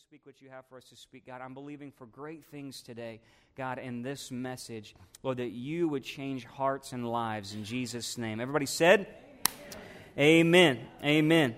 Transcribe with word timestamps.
speak 0.00 0.20
what 0.24 0.40
you 0.40 0.48
have 0.48 0.64
for 0.66 0.76
us 0.76 0.84
to 0.84 0.96
speak, 0.96 1.26
God. 1.26 1.40
I'm 1.40 1.54
believing 1.54 1.90
for 1.90 2.06
great 2.06 2.44
things 2.44 2.82
today, 2.82 3.20
God, 3.56 3.78
in 3.78 4.02
this 4.02 4.30
message. 4.30 4.94
Lord, 5.24 5.38
that 5.38 5.50
you 5.50 5.88
would 5.88 6.04
change 6.04 6.44
hearts 6.44 6.92
and 6.92 7.10
lives 7.10 7.52
in 7.52 7.64
Jesus' 7.64 8.16
name. 8.16 8.38
Everybody 8.38 8.66
said, 8.66 9.08
Amen. 10.16 10.76
Amen. 10.76 10.88
Amen. 11.04 11.56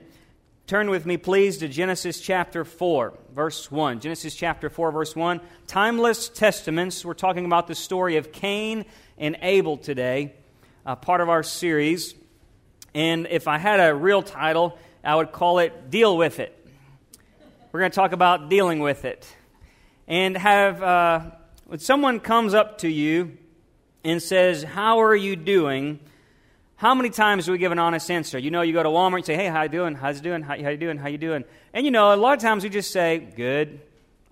Turn 0.67 0.89
with 0.89 1.05
me, 1.05 1.19
please, 1.19 1.59
to 1.59 1.69
Genesis 1.69 2.19
chapter 2.19 2.65
4, 2.65 3.13
verse 3.35 3.71
1. 3.71 4.01
Genesis 4.01 4.35
chapter 4.35 4.71
4, 4.71 4.91
verse 4.91 5.15
1. 5.15 5.41
Timeless 5.67 6.31
Testaments. 6.31 7.05
We're 7.05 7.13
talking 7.13 7.45
about 7.45 7.67
the 7.67 7.75
story 7.75 8.17
of 8.17 8.33
Cain 8.33 8.87
and 9.19 9.37
Abel 9.43 9.77
today, 9.77 10.35
uh, 10.87 10.97
part 10.97 11.21
of 11.21 11.29
our 11.29 11.43
series. 11.43 12.15
And 12.95 13.27
if 13.31 13.49
I 13.49 13.59
had 13.59 13.81
a 13.81 13.95
real 13.95 14.23
title, 14.23 14.79
I 15.05 15.17
would 15.17 15.31
call 15.31 15.59
it 15.59 15.91
Deal 15.91 16.17
with 16.17 16.41
It. 16.41 16.57
We're 17.73 17.79
going 17.79 17.93
to 17.93 17.95
talk 17.95 18.11
about 18.11 18.51
dealing 18.51 18.81
with 18.81 19.05
it. 19.05 19.33
And 20.09 20.37
have, 20.37 20.83
uh, 20.83 21.31
when 21.67 21.79
someone 21.79 22.19
comes 22.19 22.53
up 22.53 22.79
to 22.79 22.89
you 22.89 23.39
and 24.03 24.21
says, 24.21 24.65
How 24.65 25.01
are 25.03 25.15
you 25.15 25.37
doing? 25.37 26.01
How 26.75 26.97
many 26.97 27.11
times 27.11 27.47
do 27.47 27.53
we 27.53 27.59
give 27.59 27.71
an 27.71 27.79
honest 27.79 28.11
answer? 28.11 28.41
You 28.41 28.51
know, 28.51 28.63
you 28.63 28.73
go 28.73 28.83
to 28.83 28.89
Walmart 28.89 29.17
and 29.17 29.27
say, 29.27 29.37
"Hey, 29.37 29.49
how 29.49 29.65
you 29.65 29.69
doing? 29.69 29.95
How's 29.95 30.19
it 30.19 30.23
doing? 30.23 30.41
How, 30.41 30.61
how 30.61 30.71
you 30.71 30.79
doing? 30.79 30.97
How 30.97 31.09
you 31.09 31.19
doing?" 31.19 31.45
And 31.75 31.85
you 31.85 31.91
know, 31.91 32.15
a 32.15 32.17
lot 32.17 32.33
of 32.33 32.43
times 32.43 32.65
we 32.65 32.71
just 32.71 32.91
say, 32.91 33.19
"Good, 33.19 33.83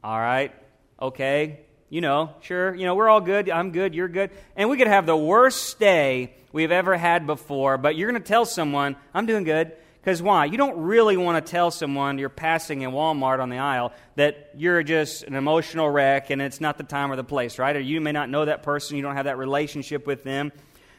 all 0.03 0.19
right, 0.19 0.51
okay." 0.99 1.61
You 1.91 2.01
know, 2.01 2.31
sure. 2.41 2.75
You 2.75 2.87
know, 2.87 2.95
we're 2.95 3.11
all 3.11 3.21
good. 3.21 3.51
I'm 3.51 3.71
good. 3.71 3.95
You're 3.95 4.09
good. 4.09 4.31
And 4.57 4.71
we 4.71 4.79
could 4.79 4.87
have 4.87 5.05
the 5.05 5.15
worst 5.17 5.79
day 5.79 6.33
we've 6.51 6.73
ever 6.73 6.97
had 6.97 7.27
before. 7.27 7.77
But 7.77 7.97
you're 7.97 8.11
going 8.11 8.23
to 8.23 8.27
tell 8.27 8.47
someone, 8.47 8.97
"I'm 9.13 9.27
doing 9.27 9.45
good." 9.45 9.73
Because 10.09 10.23
why? 10.23 10.47
You 10.47 10.57
don't 10.57 10.79
really 10.79 11.19
want 11.19 11.45
to 11.45 11.51
tell 11.51 11.71
someone 11.71 12.17
you're 12.17 12.31
passing 12.31 12.81
in 12.81 12.93
Walmart 12.93 13.41
on 13.41 13.51
the 13.51 13.59
aisle 13.59 13.93
that 14.15 14.53
you're 14.57 14.83
just 14.83 15.23
an 15.25 15.35
emotional 15.35 15.91
wreck 15.91 16.31
and 16.31 16.41
it's 16.41 16.63
not 16.63 16.79
the 16.79 16.83
time 16.83 17.13
or 17.13 17.17
the 17.17 17.25
place, 17.25 17.59
right? 17.59 17.77
Or 17.77 17.81
you 17.81 18.01
may 18.01 18.13
not 18.13 18.31
know 18.31 18.47
that 18.47 18.63
person, 18.63 18.97
you 18.97 19.03
don't 19.03 19.17
have 19.17 19.27
that 19.27 19.37
relationship 19.37 20.07
with 20.07 20.25
them. 20.25 20.51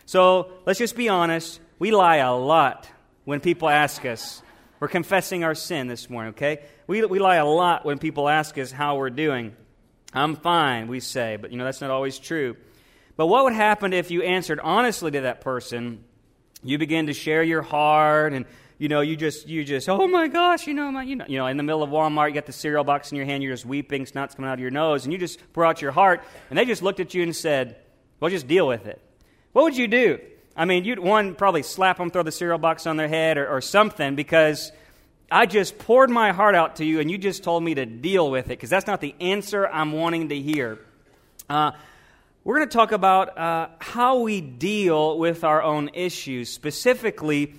So 0.05 0.51
let's 0.67 0.77
just 0.77 0.95
be 0.95 1.09
honest. 1.09 1.59
We 1.79 1.89
lie 1.89 2.17
a 2.17 2.35
lot 2.35 2.87
when 3.25 3.39
people 3.39 3.67
ask 3.67 4.05
us. 4.05 4.43
We're 4.79 4.89
confessing 4.89 5.43
our 5.43 5.55
sin 5.55 5.87
this 5.87 6.07
morning, 6.07 6.33
okay? 6.33 6.59
We, 6.85 7.03
we 7.03 7.17
lie 7.17 7.37
a 7.37 7.47
lot 7.47 7.85
when 7.85 7.97
people 7.97 8.29
ask 8.29 8.59
us 8.59 8.71
how 8.71 8.97
we're 8.97 9.09
doing. 9.09 9.55
I'm 10.13 10.35
fine, 10.35 10.87
we 10.87 10.99
say, 10.99 11.35
but 11.41 11.51
you 11.51 11.57
know, 11.57 11.63
that's 11.63 11.81
not 11.81 11.89
always 11.89 12.19
true. 12.19 12.57
But 13.17 13.25
what 13.25 13.45
would 13.45 13.53
happen 13.53 13.91
if 13.91 14.11
you 14.11 14.21
answered 14.21 14.59
honestly 14.59 15.09
to 15.09 15.21
that 15.21 15.41
person? 15.41 16.03
You 16.63 16.77
begin 16.77 17.07
to 17.07 17.13
share 17.13 17.43
your 17.43 17.61
heart 17.61 18.33
and 18.33 18.45
you 18.79 18.87
know, 18.87 19.01
you 19.01 19.17
just, 19.17 19.47
you 19.47 19.65
just, 19.65 19.89
oh 19.89 20.07
my 20.07 20.29
gosh, 20.29 20.65
you 20.65 20.73
know, 20.73 20.89
my, 20.89 21.03
you 21.03 21.17
know, 21.17 21.25
you 21.27 21.37
know, 21.37 21.47
in 21.47 21.57
the 21.57 21.63
middle 21.63 21.83
of 21.83 21.89
Walmart, 21.89 22.29
you 22.29 22.33
got 22.33 22.45
the 22.45 22.53
cereal 22.53 22.85
box 22.85 23.11
in 23.11 23.17
your 23.17 23.25
hand, 23.25 23.43
you're 23.43 23.51
just 23.51 23.65
weeping, 23.65 24.05
snot's 24.05 24.35
coming 24.35 24.49
out 24.49 24.53
of 24.53 24.61
your 24.61 24.71
nose, 24.71 25.03
and 25.03 25.11
you 25.11 25.19
just 25.19 25.51
pour 25.51 25.65
out 25.65 25.81
your 25.81 25.91
heart, 25.91 26.23
and 26.49 26.57
they 26.57 26.63
just 26.63 26.81
looked 26.81 27.01
at 27.01 27.13
you 27.13 27.21
and 27.21 27.35
said, 27.35 27.75
well, 28.21 28.31
just 28.31 28.47
deal 28.47 28.65
with 28.65 28.85
it. 28.87 29.01
What 29.51 29.63
would 29.63 29.75
you 29.75 29.87
do? 29.89 30.19
I 30.55 30.63
mean, 30.63 30.85
you'd 30.85 30.99
one 30.99 31.35
probably 31.35 31.61
slap 31.61 31.97
them, 31.97 32.09
throw 32.09 32.23
the 32.23 32.31
cereal 32.31 32.57
box 32.57 32.87
on 32.87 32.95
their 32.95 33.09
head, 33.09 33.37
or, 33.37 33.49
or 33.49 33.59
something, 33.59 34.15
because 34.15 34.71
I 35.29 35.45
just 35.45 35.77
poured 35.77 36.09
my 36.09 36.31
heart 36.31 36.55
out 36.55 36.77
to 36.77 36.85
you, 36.85 37.01
and 37.01 37.11
you 37.11 37.17
just 37.17 37.43
told 37.43 37.61
me 37.61 37.75
to 37.75 37.85
deal 37.85 38.31
with 38.31 38.45
it, 38.45 38.49
because 38.49 38.69
that's 38.69 38.87
not 38.87 39.01
the 39.01 39.13
answer 39.19 39.67
I'm 39.67 39.91
wanting 39.91 40.29
to 40.29 40.39
hear. 40.39 40.79
Uh, 41.49 41.71
we're 42.49 42.57
going 42.57 42.67
to 42.67 42.75
talk 42.75 42.91
about 42.93 43.37
uh, 43.37 43.67
how 43.77 44.21
we 44.21 44.41
deal 44.41 45.19
with 45.19 45.43
our 45.43 45.61
own 45.61 45.91
issues, 45.93 46.49
specifically 46.49 47.53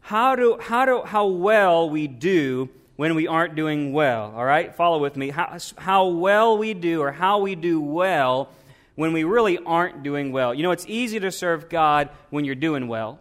how 0.00 0.34
do 0.34 0.56
how 0.58 0.86
do 0.86 1.02
how 1.02 1.26
well 1.26 1.90
we 1.90 2.06
do 2.06 2.70
when 2.96 3.14
we 3.14 3.26
aren't 3.26 3.54
doing 3.54 3.92
well. 3.92 4.32
All 4.34 4.42
right, 4.42 4.74
follow 4.74 4.98
with 4.98 5.14
me. 5.14 5.28
How, 5.28 5.58
how 5.76 6.06
well 6.06 6.56
we 6.56 6.72
do, 6.72 7.02
or 7.02 7.12
how 7.12 7.40
we 7.40 7.54
do 7.54 7.82
well 7.82 8.48
when 8.94 9.12
we 9.12 9.24
really 9.24 9.58
aren't 9.58 10.02
doing 10.02 10.32
well. 10.32 10.54
You 10.54 10.62
know, 10.62 10.70
it's 10.70 10.86
easy 10.88 11.20
to 11.20 11.30
serve 11.30 11.68
God 11.68 12.08
when 12.30 12.46
you're 12.46 12.54
doing 12.54 12.88
well. 12.88 13.18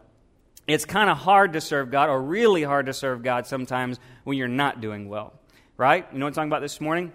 It's 0.68 0.86
kind 0.86 1.10
of 1.10 1.18
hard 1.18 1.52
to 1.52 1.60
serve 1.60 1.92
God, 1.92 2.08
or 2.08 2.22
really 2.22 2.64
hard 2.64 2.86
to 2.86 2.94
serve 2.94 3.24
God 3.24 3.46
sometimes 3.46 4.00
when 4.24 4.38
you're 4.38 4.48
not 4.48 4.80
doing 4.80 5.10
well. 5.10 5.34
Right? 5.76 6.08
You 6.14 6.20
know 6.20 6.28
what 6.28 6.30
I'm 6.30 6.36
talking 6.36 6.50
about 6.50 6.62
this 6.62 6.80
morning? 6.80 7.12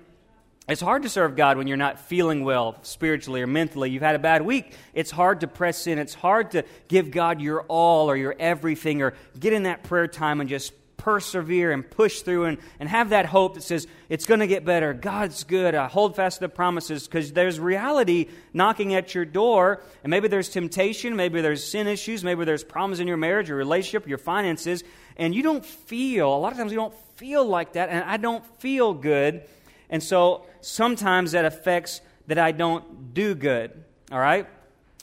It's 0.66 0.80
hard 0.80 1.02
to 1.02 1.10
serve 1.10 1.36
God 1.36 1.58
when 1.58 1.66
you're 1.66 1.76
not 1.76 2.00
feeling 2.00 2.42
well 2.42 2.78
spiritually 2.82 3.42
or 3.42 3.46
mentally. 3.46 3.90
You've 3.90 4.02
had 4.02 4.14
a 4.14 4.18
bad 4.20 4.42
week. 4.42 4.72
It's 4.94 5.10
hard 5.10 5.40
to 5.40 5.46
press 5.46 5.86
in. 5.86 5.98
It's 5.98 6.14
hard 6.14 6.52
to 6.52 6.64
give 6.88 7.10
God 7.10 7.42
your 7.42 7.62
all 7.62 8.10
or 8.10 8.16
your 8.16 8.34
everything 8.38 9.02
or 9.02 9.12
get 9.38 9.52
in 9.52 9.64
that 9.64 9.82
prayer 9.82 10.08
time 10.08 10.40
and 10.40 10.48
just 10.48 10.72
persevere 10.96 11.70
and 11.70 11.88
push 11.88 12.22
through 12.22 12.46
and, 12.46 12.56
and 12.80 12.88
have 12.88 13.10
that 13.10 13.26
hope 13.26 13.56
that 13.56 13.62
says 13.62 13.86
it's 14.08 14.24
going 14.24 14.40
to 14.40 14.46
get 14.46 14.64
better. 14.64 14.94
God's 14.94 15.44
good. 15.44 15.74
I 15.74 15.86
hold 15.86 16.16
fast 16.16 16.38
to 16.38 16.44
the 16.44 16.48
promises 16.48 17.06
because 17.06 17.30
there's 17.34 17.60
reality 17.60 18.28
knocking 18.54 18.94
at 18.94 19.14
your 19.14 19.26
door. 19.26 19.82
And 20.02 20.10
maybe 20.10 20.28
there's 20.28 20.48
temptation. 20.48 21.14
Maybe 21.14 21.42
there's 21.42 21.62
sin 21.62 21.88
issues. 21.88 22.24
Maybe 22.24 22.46
there's 22.46 22.64
problems 22.64 23.00
in 23.00 23.06
your 23.06 23.18
marriage, 23.18 23.50
your 23.50 23.58
relationship, 23.58 24.08
your 24.08 24.16
finances. 24.16 24.82
And 25.18 25.34
you 25.34 25.42
don't 25.42 25.64
feel, 25.64 26.34
a 26.34 26.38
lot 26.38 26.52
of 26.52 26.58
times 26.58 26.72
you 26.72 26.78
don't 26.78 26.94
feel 27.16 27.44
like 27.44 27.74
that. 27.74 27.90
And 27.90 28.02
I 28.04 28.16
don't 28.16 28.44
feel 28.60 28.94
good. 28.94 29.42
And 29.94 30.02
so 30.02 30.44
sometimes 30.60 31.32
that 31.32 31.44
affects 31.44 32.00
that 32.26 32.36
I 32.36 32.50
don't 32.50 33.14
do 33.14 33.36
good. 33.36 33.70
All 34.10 34.18
right? 34.18 34.48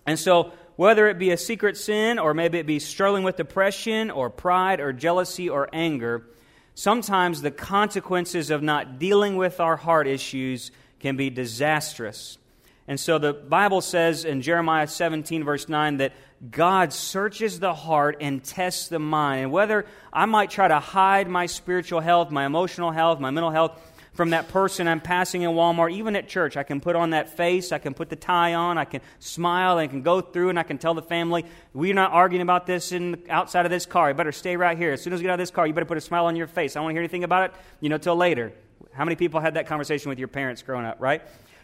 And 0.06 0.19
so 0.19 0.52
whether 0.75 1.07
it 1.07 1.18
be 1.18 1.31
a 1.31 1.38
secret 1.38 1.78
sin 1.78 2.19
or 2.19 2.34
maybe 2.34 2.57
it 2.57 2.66
be 2.66 2.79
struggling 2.79 3.24
with 3.24 3.38
depression 3.38 4.12
or 4.12 4.29
pride 4.29 4.81
or 4.81 4.91
jealousy 4.91 5.47
or 5.47 5.69
anger, 5.72 6.28
sometimes 6.75 7.41
the 7.41 7.52
consequences 7.52 8.50
of 8.50 8.62
not 8.62 9.00
dealing 9.00 9.38
with 9.38 9.62
our 9.62 9.78
heart 9.78 10.07
issues 10.07 10.72
can 11.00 11.16
be 11.16 11.29
disastrous. 11.29 12.38
And 12.85 13.00
so 13.00 13.18
the 13.18 13.31
Bible 13.31 13.79
says 13.79 14.25
in 14.25 14.41
Jeremiah 14.41 14.88
17, 14.88 15.46
verse 15.46 15.69
9, 15.69 15.97
that 15.97 16.12
God 16.50 16.91
searches 16.91 17.62
the 17.62 17.73
heart 17.73 18.18
and 18.19 18.44
tests 18.44 18.90
the 18.90 19.00
mind. 19.00 19.44
And 19.44 19.52
whether 19.53 19.85
I 20.12 20.25
might 20.25 20.50
try 20.50 20.68
to 20.68 20.81
hide 20.81 21.29
my 21.29 21.46
spiritual 21.46 22.02
health, 22.02 22.29
my 22.29 22.46
emotional 22.46 22.91
health, 22.91 23.22
my 23.22 23.31
mental 23.31 23.52
health, 23.52 23.79
from 24.13 24.31
that 24.31 24.49
person 24.49 24.88
I'm 24.88 24.99
passing 24.99 25.44
in 25.44 25.51
Walmart, 25.51 25.94
even 25.94 26.16
at 26.16 26.27
church. 26.27 26.57
I 26.57 26.63
can 26.63 26.81
put 26.81 26.95
on 26.95 27.11
that 27.11 27.29
face, 27.29 27.72
I 27.72 27.77
can 27.77 27.94
put 27.94 28.09
the 28.09 28.16
tie 28.16 28.53
on, 28.53 28.77
I 28.77 28.85
can 28.85 29.01
smile, 29.19 29.77
I 29.77 29.88
can 29.88 30.01
go 30.01 30.19
through 30.19 30.49
and 30.49 30.59
I 30.59 30.63
can 30.63 30.77
tell 30.77 30.94
the 30.94 31.01
family, 31.01 31.45
we're 31.73 31.94
not 31.94 32.11
arguing 32.11 32.41
about 32.41 32.66
this 32.66 32.91
in, 32.91 33.23
outside 33.29 33.66
of 33.66 33.72
this 33.72 33.85
car. 33.85 34.09
You 34.09 34.13
better 34.13 34.33
stay 34.33 34.57
right 34.57 34.77
here. 34.77 34.91
As 34.91 35.01
soon 35.01 35.13
as 35.13 35.22
you 35.22 35.23
get 35.23 35.31
out 35.31 35.35
of 35.35 35.39
this 35.39 35.51
car, 35.51 35.66
you 35.66 35.73
better 35.73 35.85
put 35.85 35.97
a 35.97 36.01
smile 36.01 36.25
on 36.25 36.35
your 36.35 36.47
face. 36.47 36.75
I 36.75 36.79
don't 36.79 36.85
want 36.85 36.91
to 36.91 36.95
hear 36.95 37.03
anything 37.03 37.23
about 37.23 37.51
it, 37.51 37.55
you 37.79 37.89
know, 37.89 37.97
till 37.97 38.16
later. 38.16 38.51
How 38.91 39.05
many 39.05 39.16
people 39.16 39.39
had 39.39 39.53
that 39.53 39.67
conversation 39.67 40.09
with 40.09 40.19
your 40.19 40.28
parents 40.28 40.61
growing 40.61 40.85
up, 40.85 40.97
right? 40.99 41.22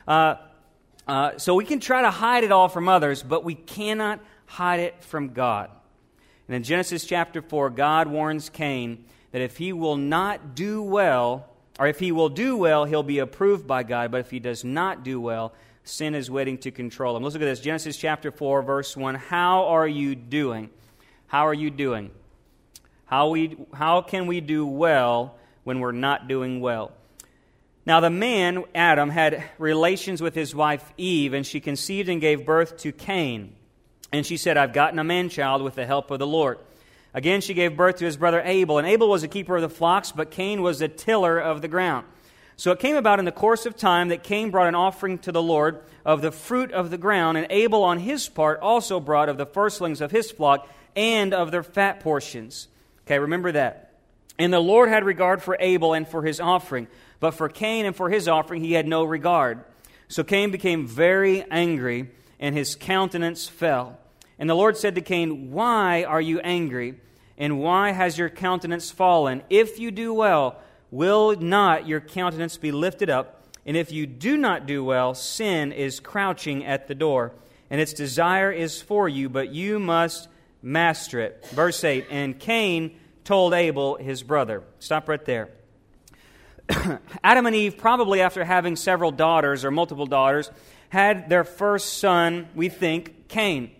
Uh, 0.07 0.35
uh, 1.05 1.37
so 1.37 1.55
we 1.55 1.65
can 1.65 1.79
try 1.81 2.01
to 2.01 2.11
hide 2.11 2.45
it 2.45 2.51
all 2.53 2.69
from 2.69 2.87
others, 2.87 3.23
but 3.23 3.43
we 3.43 3.55
cannot 3.55 4.21
hide 4.45 4.79
it 4.79 5.03
from 5.03 5.29
God. 5.33 5.69
And 6.47 6.55
in 6.55 6.63
Genesis 6.63 7.05
chapter 7.05 7.41
4, 7.41 7.71
God 7.71 8.07
warns 8.07 8.49
Cain 8.49 9.03
that 9.31 9.41
if 9.41 9.57
he 9.57 9.73
will 9.73 9.97
not 9.97 10.55
do 10.55 10.81
well, 10.81 11.49
or 11.79 11.87
if 11.87 11.99
he 11.99 12.11
will 12.11 12.29
do 12.29 12.57
well, 12.57 12.85
he'll 12.85 13.03
be 13.03 13.19
approved 13.19 13.67
by 13.67 13.83
God. 13.83 14.11
But 14.11 14.21
if 14.21 14.31
he 14.31 14.39
does 14.39 14.63
not 14.63 15.03
do 15.03 15.19
well, 15.21 15.53
sin 15.83 16.15
is 16.15 16.29
waiting 16.29 16.57
to 16.59 16.71
control 16.71 17.15
him. 17.15 17.23
Let's 17.23 17.35
look 17.35 17.43
at 17.43 17.45
this 17.45 17.59
Genesis 17.59 17.97
chapter 17.97 18.31
4, 18.31 18.61
verse 18.61 18.97
1. 18.97 19.15
How 19.15 19.67
are 19.67 19.87
you 19.87 20.15
doing? 20.15 20.69
How 21.27 21.47
are 21.47 21.53
you 21.53 21.69
doing? 21.69 22.11
How, 23.05 23.29
we, 23.29 23.57
how 23.73 24.01
can 24.01 24.27
we 24.27 24.41
do 24.41 24.65
well 24.65 25.35
when 25.63 25.79
we're 25.79 25.91
not 25.91 26.27
doing 26.27 26.59
well? 26.59 26.91
Now, 27.85 28.01
the 28.01 28.09
man, 28.09 28.65
Adam, 28.75 29.09
had 29.09 29.43
relations 29.57 30.21
with 30.21 30.35
his 30.35 30.53
wife 30.53 30.83
Eve, 30.97 31.33
and 31.33 31.45
she 31.45 31.61
conceived 31.61 32.09
and 32.09 32.19
gave 32.19 32.45
birth 32.45 32.77
to 32.79 32.91
Cain. 32.91 33.55
And 34.11 34.25
she 34.25 34.35
said, 34.35 34.57
I've 34.57 34.73
gotten 34.73 34.99
a 34.99 35.05
man 35.05 35.29
child 35.29 35.61
with 35.61 35.75
the 35.75 35.85
help 35.85 36.11
of 36.11 36.19
the 36.19 36.27
Lord. 36.27 36.59
Again, 37.17 37.41
she 37.41 37.55
gave 37.55 37.75
birth 37.75 37.95
to 37.95 38.05
his 38.05 38.15
brother 38.15 38.43
Abel. 38.45 38.77
And 38.77 38.85
Abel 38.85 39.09
was 39.09 39.23
a 39.23 39.27
keeper 39.27 39.55
of 39.55 39.63
the 39.63 39.69
flocks, 39.69 40.11
but 40.11 40.29
Cain 40.29 40.61
was 40.61 40.83
a 40.83 40.87
tiller 40.87 41.39
of 41.39 41.63
the 41.63 41.67
ground. 41.67 42.05
So 42.57 42.71
it 42.71 42.77
came 42.77 42.95
about 42.95 43.17
in 43.17 43.25
the 43.25 43.31
course 43.31 43.65
of 43.65 43.75
time 43.75 44.09
that 44.09 44.21
Cain 44.21 44.51
brought 44.51 44.67
an 44.67 44.75
offering 44.75 45.17
to 45.19 45.31
the 45.31 45.41
Lord 45.41 45.81
of 46.05 46.21
the 46.21 46.31
fruit 46.31 46.71
of 46.71 46.91
the 46.91 46.97
ground, 46.99 47.39
and 47.39 47.47
Abel 47.49 47.83
on 47.83 47.97
his 47.97 48.29
part 48.29 48.59
also 48.59 48.99
brought 48.99 49.29
of 49.29 49.37
the 49.39 49.47
firstlings 49.47 49.99
of 49.99 50.11
his 50.11 50.29
flock 50.29 50.69
and 50.95 51.33
of 51.33 51.49
their 51.49 51.63
fat 51.63 52.01
portions. 52.01 52.67
Okay, 53.07 53.17
remember 53.17 53.51
that. 53.51 53.95
And 54.37 54.53
the 54.53 54.59
Lord 54.59 54.87
had 54.87 55.03
regard 55.03 55.41
for 55.41 55.57
Abel 55.59 55.95
and 55.95 56.07
for 56.07 56.21
his 56.21 56.39
offering, 56.39 56.87
but 57.19 57.31
for 57.31 57.49
Cain 57.49 57.87
and 57.87 57.95
for 57.95 58.11
his 58.11 58.27
offering 58.27 58.63
he 58.63 58.73
had 58.73 58.87
no 58.87 59.03
regard. 59.03 59.63
So 60.07 60.23
Cain 60.23 60.51
became 60.51 60.85
very 60.85 61.43
angry, 61.49 62.11
and 62.39 62.55
his 62.55 62.75
countenance 62.75 63.47
fell. 63.47 63.97
And 64.37 64.47
the 64.47 64.55
Lord 64.55 64.77
said 64.77 64.93
to 64.93 65.01
Cain, 65.01 65.49
Why 65.49 66.03
are 66.03 66.21
you 66.21 66.39
angry? 66.41 66.99
And 67.37 67.59
why 67.59 67.91
has 67.91 68.17
your 68.17 68.29
countenance 68.29 68.89
fallen? 68.89 69.43
If 69.49 69.79
you 69.79 69.91
do 69.91 70.13
well, 70.13 70.59
will 70.89 71.35
not 71.35 71.87
your 71.87 72.01
countenance 72.01 72.57
be 72.57 72.71
lifted 72.71 73.09
up? 73.09 73.43
And 73.65 73.75
if 73.75 73.91
you 73.91 74.07
do 74.07 74.37
not 74.37 74.65
do 74.65 74.83
well, 74.83 75.13
sin 75.13 75.71
is 75.71 75.99
crouching 75.99 76.65
at 76.65 76.87
the 76.87 76.95
door, 76.95 77.33
and 77.69 77.81
its 77.81 77.93
desire 77.93 78.51
is 78.51 78.81
for 78.81 79.09
you, 79.09 79.27
but 79.27 79.53
you 79.53 79.77
must 79.77 80.29
master 80.61 81.19
it. 81.19 81.45
Verse 81.51 81.83
8 81.83 82.07
And 82.09 82.39
Cain 82.39 82.97
told 83.23 83.53
Abel 83.53 83.95
his 83.97 84.23
brother. 84.23 84.63
Stop 84.79 85.09
right 85.09 85.23
there. 85.25 85.49
Adam 87.23 87.45
and 87.45 87.55
Eve, 87.55 87.77
probably 87.77 88.21
after 88.21 88.43
having 88.43 88.75
several 88.75 89.11
daughters 89.11 89.65
or 89.65 89.71
multiple 89.71 90.05
daughters, 90.05 90.49
had 90.89 91.29
their 91.29 91.43
first 91.43 91.97
son, 91.97 92.47
we 92.55 92.69
think, 92.69 93.27
Cain. 93.27 93.71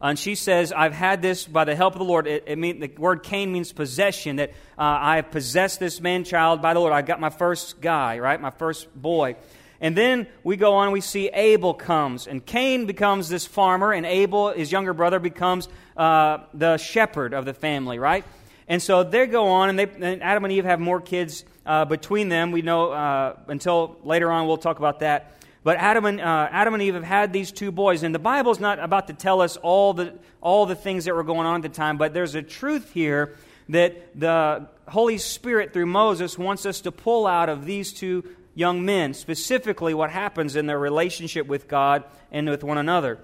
And 0.00 0.18
she 0.18 0.34
says, 0.34 0.72
I've 0.72 0.92
had 0.92 1.22
this 1.22 1.46
by 1.46 1.64
the 1.64 1.74
help 1.74 1.94
of 1.94 2.00
the 2.00 2.04
Lord. 2.04 2.26
It, 2.26 2.44
it 2.46 2.58
mean, 2.58 2.80
the 2.80 2.90
word 2.98 3.22
Cain 3.22 3.52
means 3.52 3.72
possession, 3.72 4.36
that 4.36 4.50
uh, 4.78 4.82
I 4.82 5.16
have 5.16 5.30
possessed 5.30 5.80
this 5.80 6.00
man 6.00 6.24
child 6.24 6.60
by 6.60 6.74
the 6.74 6.80
Lord. 6.80 6.92
I 6.92 7.02
got 7.02 7.20
my 7.20 7.30
first 7.30 7.80
guy, 7.80 8.18
right? 8.18 8.40
My 8.40 8.50
first 8.50 8.94
boy. 8.94 9.36
And 9.80 9.96
then 9.96 10.26
we 10.42 10.56
go 10.56 10.74
on, 10.74 10.92
we 10.92 11.00
see 11.00 11.28
Abel 11.28 11.74
comes, 11.74 12.26
and 12.26 12.44
Cain 12.44 12.86
becomes 12.86 13.28
this 13.28 13.46
farmer, 13.46 13.92
and 13.92 14.06
Abel, 14.06 14.50
his 14.52 14.72
younger 14.72 14.94
brother, 14.94 15.18
becomes 15.18 15.68
uh, 15.96 16.38
the 16.54 16.78
shepherd 16.78 17.34
of 17.34 17.44
the 17.44 17.52
family, 17.52 17.98
right? 17.98 18.24
And 18.68 18.82
so 18.82 19.04
they 19.04 19.26
go 19.26 19.48
on, 19.48 19.68
and, 19.68 19.78
they, 19.78 19.84
and 19.84 20.22
Adam 20.22 20.44
and 20.44 20.52
Eve 20.52 20.64
have 20.64 20.80
more 20.80 21.00
kids 21.00 21.44
uh, 21.66 21.84
between 21.84 22.28
them. 22.28 22.52
We 22.52 22.62
know 22.62 22.90
uh, 22.92 23.36
until 23.48 23.98
later 24.02 24.30
on, 24.30 24.46
we'll 24.46 24.56
talk 24.56 24.78
about 24.78 25.00
that. 25.00 25.35
But 25.66 25.78
Adam 25.78 26.04
and, 26.04 26.20
uh, 26.20 26.48
Adam 26.52 26.74
and 26.74 26.82
Eve 26.84 26.94
have 26.94 27.02
had 27.02 27.32
these 27.32 27.50
two 27.50 27.72
boys, 27.72 28.04
and 28.04 28.14
the 28.14 28.20
Bible's 28.20 28.60
not 28.60 28.78
about 28.78 29.08
to 29.08 29.12
tell 29.12 29.40
us 29.40 29.56
all 29.56 29.94
the, 29.94 30.14
all 30.40 30.64
the 30.64 30.76
things 30.76 31.06
that 31.06 31.14
were 31.16 31.24
going 31.24 31.44
on 31.44 31.56
at 31.56 31.62
the 31.62 31.76
time, 31.76 31.96
but 31.96 32.14
there's 32.14 32.36
a 32.36 32.42
truth 32.42 32.92
here 32.92 33.34
that 33.70 34.16
the 34.16 34.68
Holy 34.86 35.18
Spirit, 35.18 35.72
through 35.72 35.86
Moses, 35.86 36.38
wants 36.38 36.66
us 36.66 36.82
to 36.82 36.92
pull 36.92 37.26
out 37.26 37.48
of 37.48 37.64
these 37.64 37.92
two 37.92 38.22
young 38.54 38.84
men, 38.84 39.12
specifically 39.12 39.92
what 39.92 40.10
happens 40.10 40.54
in 40.54 40.66
their 40.66 40.78
relationship 40.78 41.48
with 41.48 41.66
God 41.66 42.04
and 42.30 42.48
with 42.48 42.62
one 42.62 42.78
another. 42.78 43.18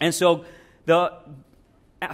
And 0.00 0.14
so 0.14 0.46
the 0.86 1.12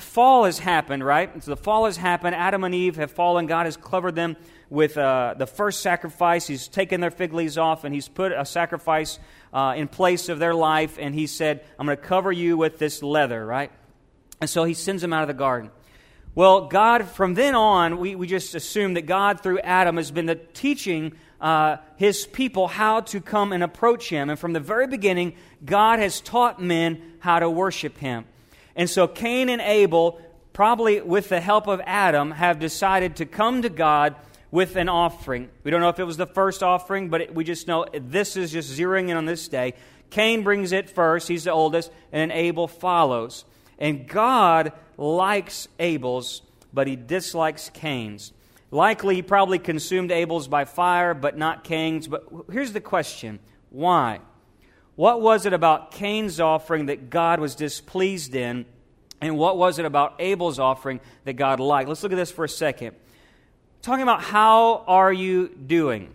fall 0.00 0.42
has 0.44 0.58
happened, 0.58 1.04
right? 1.04 1.40
So 1.40 1.52
the 1.52 1.56
fall 1.56 1.84
has 1.84 1.96
happened. 1.96 2.34
Adam 2.34 2.64
and 2.64 2.74
Eve 2.74 2.96
have 2.96 3.12
fallen. 3.12 3.46
God 3.46 3.66
has 3.66 3.76
covered 3.76 4.16
them 4.16 4.36
with 4.70 4.96
uh, 4.96 5.34
the 5.36 5.46
first 5.46 5.80
sacrifice. 5.82 6.46
He's 6.46 6.66
taken 6.66 7.00
their 7.00 7.10
fig 7.10 7.32
leaves 7.32 7.58
off 7.58 7.84
and 7.84 7.94
he's 7.94 8.08
put 8.08 8.32
a 8.32 8.44
sacrifice 8.44 9.18
uh, 9.52 9.74
in 9.76 9.88
place 9.88 10.28
of 10.28 10.38
their 10.38 10.54
life. 10.54 10.98
And 10.98 11.14
he 11.14 11.26
said, 11.26 11.64
I'm 11.78 11.86
going 11.86 11.98
to 11.98 12.02
cover 12.02 12.32
you 12.32 12.56
with 12.56 12.78
this 12.78 13.02
leather, 13.02 13.44
right? 13.44 13.70
And 14.40 14.48
so 14.48 14.64
he 14.64 14.74
sends 14.74 15.02
them 15.02 15.12
out 15.12 15.22
of 15.22 15.28
the 15.28 15.34
garden. 15.34 15.70
Well, 16.34 16.68
God, 16.68 17.08
from 17.08 17.34
then 17.34 17.54
on, 17.54 17.98
we, 17.98 18.14
we 18.14 18.26
just 18.26 18.54
assume 18.54 18.94
that 18.94 19.02
God, 19.02 19.40
through 19.40 19.60
Adam, 19.60 19.98
has 19.98 20.10
been 20.10 20.26
the 20.26 20.36
teaching 20.36 21.12
uh, 21.42 21.76
his 21.96 22.24
people 22.26 22.68
how 22.68 23.00
to 23.00 23.20
come 23.20 23.52
and 23.52 23.62
approach 23.62 24.08
him. 24.08 24.30
And 24.30 24.38
from 24.38 24.54
the 24.54 24.60
very 24.60 24.86
beginning, 24.86 25.34
God 25.64 25.98
has 25.98 26.20
taught 26.20 26.62
men 26.62 27.02
how 27.18 27.38
to 27.40 27.50
worship 27.50 27.98
him. 27.98 28.24
And 28.74 28.88
so 28.88 29.06
Cain 29.06 29.50
and 29.50 29.60
Abel, 29.60 30.20
probably 30.54 31.02
with 31.02 31.28
the 31.28 31.40
help 31.40 31.66
of 31.66 31.82
Adam, 31.84 32.30
have 32.30 32.58
decided 32.58 33.16
to 33.16 33.26
come 33.26 33.62
to 33.62 33.68
God 33.68 34.14
with 34.52 34.76
an 34.76 34.88
offering. 34.88 35.48
We 35.64 35.72
don't 35.72 35.80
know 35.80 35.88
if 35.88 35.98
it 35.98 36.04
was 36.04 36.18
the 36.18 36.26
first 36.26 36.62
offering, 36.62 37.08
but 37.08 37.22
it, 37.22 37.34
we 37.34 37.42
just 37.42 37.66
know 37.66 37.86
this 37.92 38.36
is 38.36 38.52
just 38.52 38.78
zeroing 38.78 39.08
in 39.08 39.16
on 39.16 39.24
this 39.24 39.48
day. 39.48 39.74
Cain 40.10 40.44
brings 40.44 40.70
it 40.72 40.90
first, 40.90 41.26
he's 41.26 41.44
the 41.44 41.52
oldest, 41.52 41.90
and 42.12 42.30
then 42.30 42.36
Abel 42.36 42.68
follows. 42.68 43.46
And 43.78 44.06
God 44.06 44.72
likes 44.98 45.66
Abel's, 45.80 46.42
but 46.72 46.86
he 46.86 46.96
dislikes 46.96 47.70
Cain's. 47.70 48.32
Likely, 48.70 49.16
he 49.16 49.22
probably 49.22 49.58
consumed 49.58 50.12
Abel's 50.12 50.48
by 50.48 50.66
fire, 50.66 51.14
but 51.14 51.36
not 51.36 51.64
Cain's. 51.64 52.06
But 52.06 52.26
here's 52.50 52.72
the 52.72 52.80
question 52.80 53.40
why? 53.70 54.20
What 54.96 55.22
was 55.22 55.46
it 55.46 55.54
about 55.54 55.92
Cain's 55.92 56.38
offering 56.40 56.86
that 56.86 57.08
God 57.08 57.40
was 57.40 57.54
displeased 57.54 58.34
in? 58.34 58.66
And 59.22 59.38
what 59.38 59.56
was 59.56 59.78
it 59.78 59.86
about 59.86 60.16
Abel's 60.18 60.58
offering 60.58 61.00
that 61.24 61.34
God 61.34 61.58
liked? 61.58 61.88
Let's 61.88 62.02
look 62.02 62.12
at 62.12 62.16
this 62.16 62.30
for 62.30 62.44
a 62.44 62.48
second. 62.48 62.96
Talking 63.82 64.04
about 64.04 64.22
how 64.22 64.84
are 64.86 65.12
you 65.12 65.48
doing? 65.48 66.08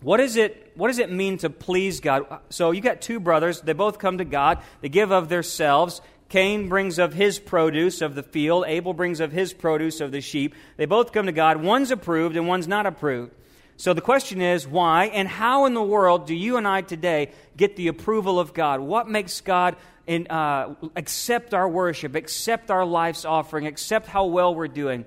What 0.00 0.20
is 0.20 0.36
it 0.36 0.70
what 0.76 0.88
does 0.88 1.00
it 1.00 1.10
mean 1.10 1.38
to 1.38 1.50
please 1.50 1.98
God? 1.98 2.26
So 2.50 2.70
you 2.70 2.80
got 2.80 3.00
two 3.00 3.18
brothers, 3.18 3.60
they 3.60 3.72
both 3.72 3.98
come 3.98 4.18
to 4.18 4.24
God, 4.24 4.60
they 4.80 4.88
give 4.88 5.10
of 5.10 5.28
themselves, 5.28 6.00
Cain 6.28 6.68
brings 6.68 7.00
of 7.00 7.12
his 7.12 7.40
produce 7.40 8.00
of 8.00 8.14
the 8.14 8.22
field, 8.22 8.64
Abel 8.68 8.94
brings 8.94 9.18
of 9.18 9.32
his 9.32 9.52
produce 9.52 10.00
of 10.00 10.12
the 10.12 10.20
sheep. 10.20 10.54
They 10.76 10.86
both 10.86 11.12
come 11.12 11.26
to 11.26 11.32
God. 11.32 11.62
One's 11.62 11.90
approved 11.90 12.36
and 12.36 12.46
one's 12.46 12.68
not 12.68 12.86
approved. 12.86 13.32
So 13.76 13.92
the 13.92 14.00
question 14.00 14.40
is, 14.40 14.66
why 14.66 15.06
and 15.06 15.26
how 15.26 15.66
in 15.66 15.74
the 15.74 15.82
world 15.82 16.28
do 16.28 16.34
you 16.34 16.56
and 16.58 16.66
I 16.66 16.82
today 16.82 17.32
get 17.56 17.74
the 17.74 17.88
approval 17.88 18.38
of 18.38 18.54
God? 18.54 18.78
What 18.78 19.08
makes 19.08 19.40
God 19.40 19.74
in, 20.06 20.28
uh, 20.28 20.76
accept 20.94 21.54
our 21.54 21.68
worship, 21.68 22.14
accept 22.14 22.70
our 22.70 22.84
life's 22.84 23.24
offering, 23.24 23.66
accept 23.66 24.06
how 24.06 24.26
well 24.26 24.54
we're 24.54 24.68
doing? 24.68 25.04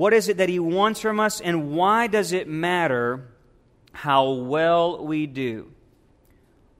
What 0.00 0.14
is 0.14 0.30
it 0.30 0.38
that 0.38 0.48
He 0.48 0.58
wants 0.58 0.98
from 0.98 1.20
us, 1.20 1.42
and 1.42 1.72
why 1.72 2.06
does 2.06 2.32
it 2.32 2.48
matter 2.48 3.28
how 3.92 4.30
well 4.30 5.04
we 5.04 5.26
do? 5.26 5.72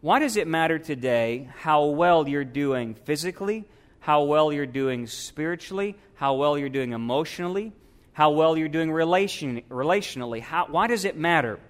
Why 0.01 0.21
does 0.21 0.39
it 0.39 0.49
matter 0.49 0.79
today 0.79 1.51
how 1.59 1.85
well 1.89 2.27
you're 2.27 2.47
doing 2.47 2.95
physically, 2.95 3.67
how 3.99 4.23
well 4.23 4.51
you're 4.51 4.65
doing 4.65 5.07
spiritually, 5.07 5.99
how 6.15 6.33
well 6.37 6.57
you're 6.57 6.71
doing 6.71 6.93
emotionally, 6.93 7.75
how 8.15 8.31
well 8.31 8.57
you're 8.57 8.71
doing 8.71 8.91
relation, 8.91 9.61
relationally? 9.69 10.41
How, 10.41 10.69
why 10.71 10.87
does 10.87 11.05
it 11.05 11.15
matter? 11.15 11.61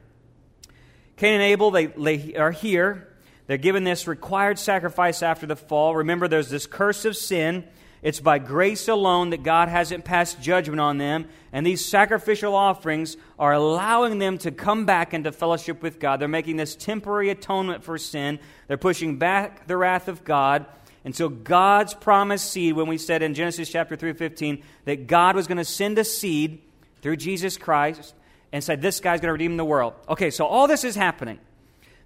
Cain 1.17 1.35
and 1.35 1.43
Abel, 1.43 1.73
they, 1.73 1.87
they 1.87 2.37
are 2.37 2.52
here. 2.52 3.08
They're 3.49 3.56
given 3.56 3.82
this 3.82 4.06
required 4.06 4.61
sacrifice 4.61 5.20
after 5.20 5.47
the 5.47 5.56
fall. 5.56 5.97
Remember, 5.97 6.29
there's 6.29 6.49
this 6.49 6.69
curse 6.69 7.05
of 7.05 7.17
sin 7.17 7.64
it's 8.02 8.20
by 8.20 8.38
grace 8.38 8.88
alone 8.88 9.31
that 9.31 9.43
God 9.43 9.69
hasn't 9.69 10.05
passed 10.05 10.41
judgment 10.41 10.81
on 10.81 10.99
them. 10.99 11.26
And 11.52 11.67
these 11.67 11.85
sacrificial 11.85 12.55
offerings 12.55 13.17
are 13.38 13.52
allowing 13.52 14.19
them 14.19 14.38
to 14.38 14.50
come 14.50 14.87
back 14.87 15.12
into 15.12 15.32
fellowship 15.32 15.82
with 15.82 16.00
God. 16.00 16.19
They're 16.19 16.29
making 16.29 16.56
this 16.56 16.75
temporary 16.75 17.29
atonement 17.29 17.85
for 17.85 17.99
sin. 17.99 18.38
They're 18.69 18.79
pushing 18.79 19.19
back 19.19 19.67
the 19.67 19.76
wrath 19.76 20.08
of 20.08 20.25
God. 20.25 20.64
And 21.05 21.14
so 21.14 21.29
God's 21.29 21.93
promised 21.93 22.50
seed, 22.50 22.75
when 22.75 22.87
we 22.87 22.99
said 22.99 23.23
in 23.23 23.35
Genesis 23.35 23.70
chapter 23.70 23.97
3:15 23.97 24.62
that 24.85 25.06
God 25.06 25.37
was 25.37 25.47
going 25.47 25.58
to 25.58 25.64
send 25.64 25.99
a 25.99 26.05
seed 26.05 26.61
through 27.02 27.17
Jesus 27.17 27.56
Christ 27.56 28.14
and 28.52 28.64
said 28.64 28.82
this 28.82 29.00
guy's 29.00 29.20
going 29.20 29.29
to 29.29 29.32
redeem 29.32 29.56
the 29.56 29.64
world. 29.64 29.94
Okay, 30.08 30.31
so 30.31 30.47
all 30.47 30.67
this 30.67 30.85
is 30.85 30.97
happening. 30.97 31.38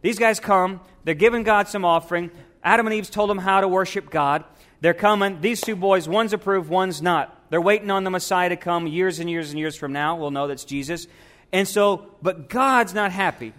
These 0.03 0.19
guys 0.19 0.39
come, 0.39 0.81
they're 1.05 1.15
giving 1.15 1.45
God 1.45 1.69
some 1.69 1.85
offering. 1.85 2.31
Adam 2.63 2.87
and 2.87 2.95
Eve's 2.95 3.11
told 3.11 3.31
them 3.31 3.39
how 3.39 3.61
to 3.61 3.69
worship 3.69 4.11
God. 4.11 4.45
They're 4.85 4.93
coming. 4.93 5.41
These 5.41 5.63
two 5.63 5.77
boys, 5.77 6.07
one's 6.07 6.35
approved, 6.35 6.69
one's 6.69 7.01
not. 7.01 7.49
They're 7.49 7.59
waiting 7.59 7.91
on 7.91 8.05
the 8.05 8.11
Messiah 8.11 8.51
to 8.51 8.57
come 8.57 8.87
years 8.87 9.19
and 9.19 9.31
years 9.31 9.49
and 9.49 9.59
years 9.59 9.77
from 9.77 9.95
now. 9.95 10.17
We'll 10.17 10.31
know 10.31 10.47
that's 10.47 10.67
Jesus. 10.67 11.07
And 11.55 11.67
so, 11.67 12.11
but 12.21 12.51
God's 12.51 12.93
not 12.93 13.11
happy. 13.11 13.55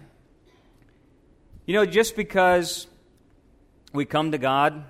You 1.64 1.74
know, 1.74 1.84
just 1.84 2.14
because 2.14 2.86
we 3.92 4.04
come 4.04 4.30
to 4.30 4.38
God, 4.38 4.84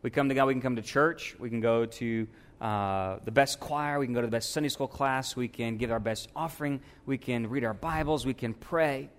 we 0.00 0.08
come 0.08 0.30
to 0.30 0.34
God, 0.34 0.46
we 0.46 0.54
can 0.54 0.62
come 0.62 0.76
to 0.76 0.80
church, 0.80 1.36
we 1.38 1.50
can 1.50 1.60
go 1.60 1.84
to 1.84 2.26
uh, 2.62 3.18
the 3.26 3.30
best 3.30 3.60
choir, 3.60 3.98
we 3.98 4.06
can 4.06 4.14
go 4.14 4.22
to 4.22 4.26
the 4.26 4.30
best 4.30 4.52
Sunday 4.52 4.70
school 4.70 4.88
class, 4.88 5.36
we 5.36 5.48
can 5.48 5.76
give 5.76 5.92
our 5.92 6.00
best 6.00 6.30
offering, 6.34 6.80
we 7.04 7.18
can 7.18 7.46
read 7.46 7.64
our 7.64 7.74
Bibles, 7.74 8.24
we 8.24 8.32
can 8.32 8.54
pray. 8.54 9.10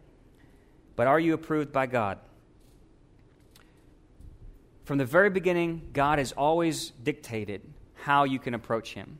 But 0.95 1.05
are 1.05 1.19
you 1.19 1.35
approved 1.35 1.71
by 1.71 1.85
God? 1.85 2.17
From 4.89 4.97
the 4.97 5.05
very 5.05 5.29
beginning, 5.29 5.87
God 5.93 6.17
has 6.17 6.31
always 6.31 6.89
dictated 7.03 7.61
how 7.93 8.23
you 8.23 8.39
can 8.39 8.55
approach 8.55 8.95
Him. 8.95 9.19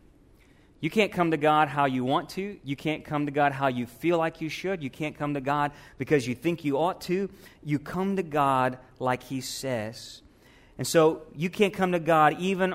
You 0.80 0.90
can't 0.90 1.12
come 1.12 1.30
to 1.30 1.38
God 1.38 1.68
how 1.68 1.86
you 1.86 2.04
want 2.04 2.30
to. 2.30 2.58
You 2.64 2.76
can't 2.76 3.06
come 3.06 3.28
to 3.28 3.32
God 3.32 3.52
how 3.52 3.68
you 3.68 3.86
feel 3.86 4.18
like 4.18 4.42
you 4.42 4.50
should. 4.50 4.82
You 4.82 4.90
can't 4.90 5.16
come 5.16 5.36
to 5.36 5.42
God 5.42 5.72
because 6.00 6.28
you 6.28 6.34
think 6.34 6.66
you 6.66 6.80
ought 6.80 7.02
to. 7.02 7.30
You 7.64 7.78
come 7.78 8.16
to 8.16 8.24
God 8.24 8.80
like 8.98 9.22
He 9.22 9.42
says. 9.42 10.24
And 10.80 10.88
so 10.88 11.22
you 11.36 11.52
can't 11.52 11.72
come 11.76 11.92
to 11.92 12.00
God 12.00 12.40
even 12.40 12.74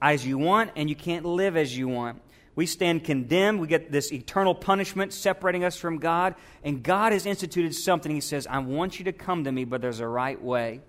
as 0.00 0.26
you 0.26 0.38
want, 0.38 0.70
and 0.76 0.88
you 0.88 0.96
can't 0.96 1.26
live 1.26 1.58
as 1.58 1.76
you 1.76 1.88
want. 1.88 2.22
We 2.56 2.64
stand 2.64 3.04
condemned. 3.04 3.60
We 3.60 3.66
get 3.66 3.92
this 3.92 4.10
eternal 4.10 4.54
punishment 4.54 5.12
separating 5.12 5.62
us 5.62 5.76
from 5.76 5.98
God. 5.98 6.36
And 6.62 6.82
God 6.82 7.12
has 7.12 7.26
instituted 7.26 7.74
something. 7.74 8.10
He 8.10 8.22
says, 8.22 8.46
I 8.46 8.60
want 8.60 8.98
you 8.98 9.04
to 9.04 9.12
come 9.12 9.44
to 9.44 9.52
me, 9.52 9.66
but 9.66 9.82
there's 9.82 10.00
a 10.00 10.08
right 10.08 10.42
way. 10.42 10.80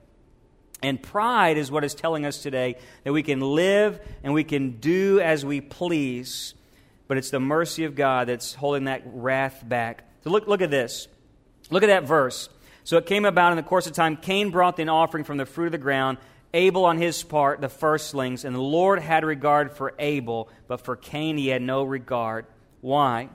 And 0.85 1.01
pride 1.01 1.57
is 1.57 1.71
what 1.71 1.83
is 1.83 1.95
telling 1.95 2.27
us 2.27 2.43
today 2.43 2.75
that 3.03 3.11
we 3.11 3.23
can 3.23 3.41
live 3.41 3.99
and 4.23 4.35
we 4.35 4.43
can 4.43 4.73
do 4.73 5.19
as 5.19 5.43
we 5.43 5.59
please, 5.59 6.53
but 7.07 7.17
it's 7.17 7.31
the 7.31 7.39
mercy 7.39 7.85
of 7.85 7.95
God 7.95 8.27
that's 8.27 8.53
holding 8.53 8.83
that 8.83 9.01
wrath 9.03 9.67
back. 9.67 10.03
So 10.23 10.29
look, 10.29 10.47
look 10.47 10.61
at 10.61 10.69
this. 10.69 11.07
Look 11.71 11.81
at 11.81 11.87
that 11.87 12.03
verse. 12.03 12.49
So 12.83 12.97
it 12.97 13.07
came 13.07 13.25
about 13.25 13.51
in 13.51 13.57
the 13.57 13.63
course 13.63 13.87
of 13.87 13.93
time, 13.93 14.15
Cain 14.15 14.51
brought 14.51 14.77
an 14.77 14.87
offering 14.87 15.23
from 15.23 15.37
the 15.37 15.47
fruit 15.47 15.65
of 15.65 15.71
the 15.71 15.79
ground, 15.79 16.19
Abel 16.53 16.85
on 16.85 16.99
his 16.99 17.23
part, 17.23 17.61
the 17.61 17.67
firstlings, 17.67 18.45
and 18.45 18.55
the 18.55 18.61
Lord 18.61 18.99
had 18.99 19.25
regard 19.25 19.71
for 19.71 19.95
Abel, 19.97 20.49
but 20.67 20.81
for 20.81 20.95
Cain 20.95 21.35
he 21.35 21.47
had 21.47 21.63
no 21.63 21.83
regard. 21.83 22.45
Why? 22.81 23.29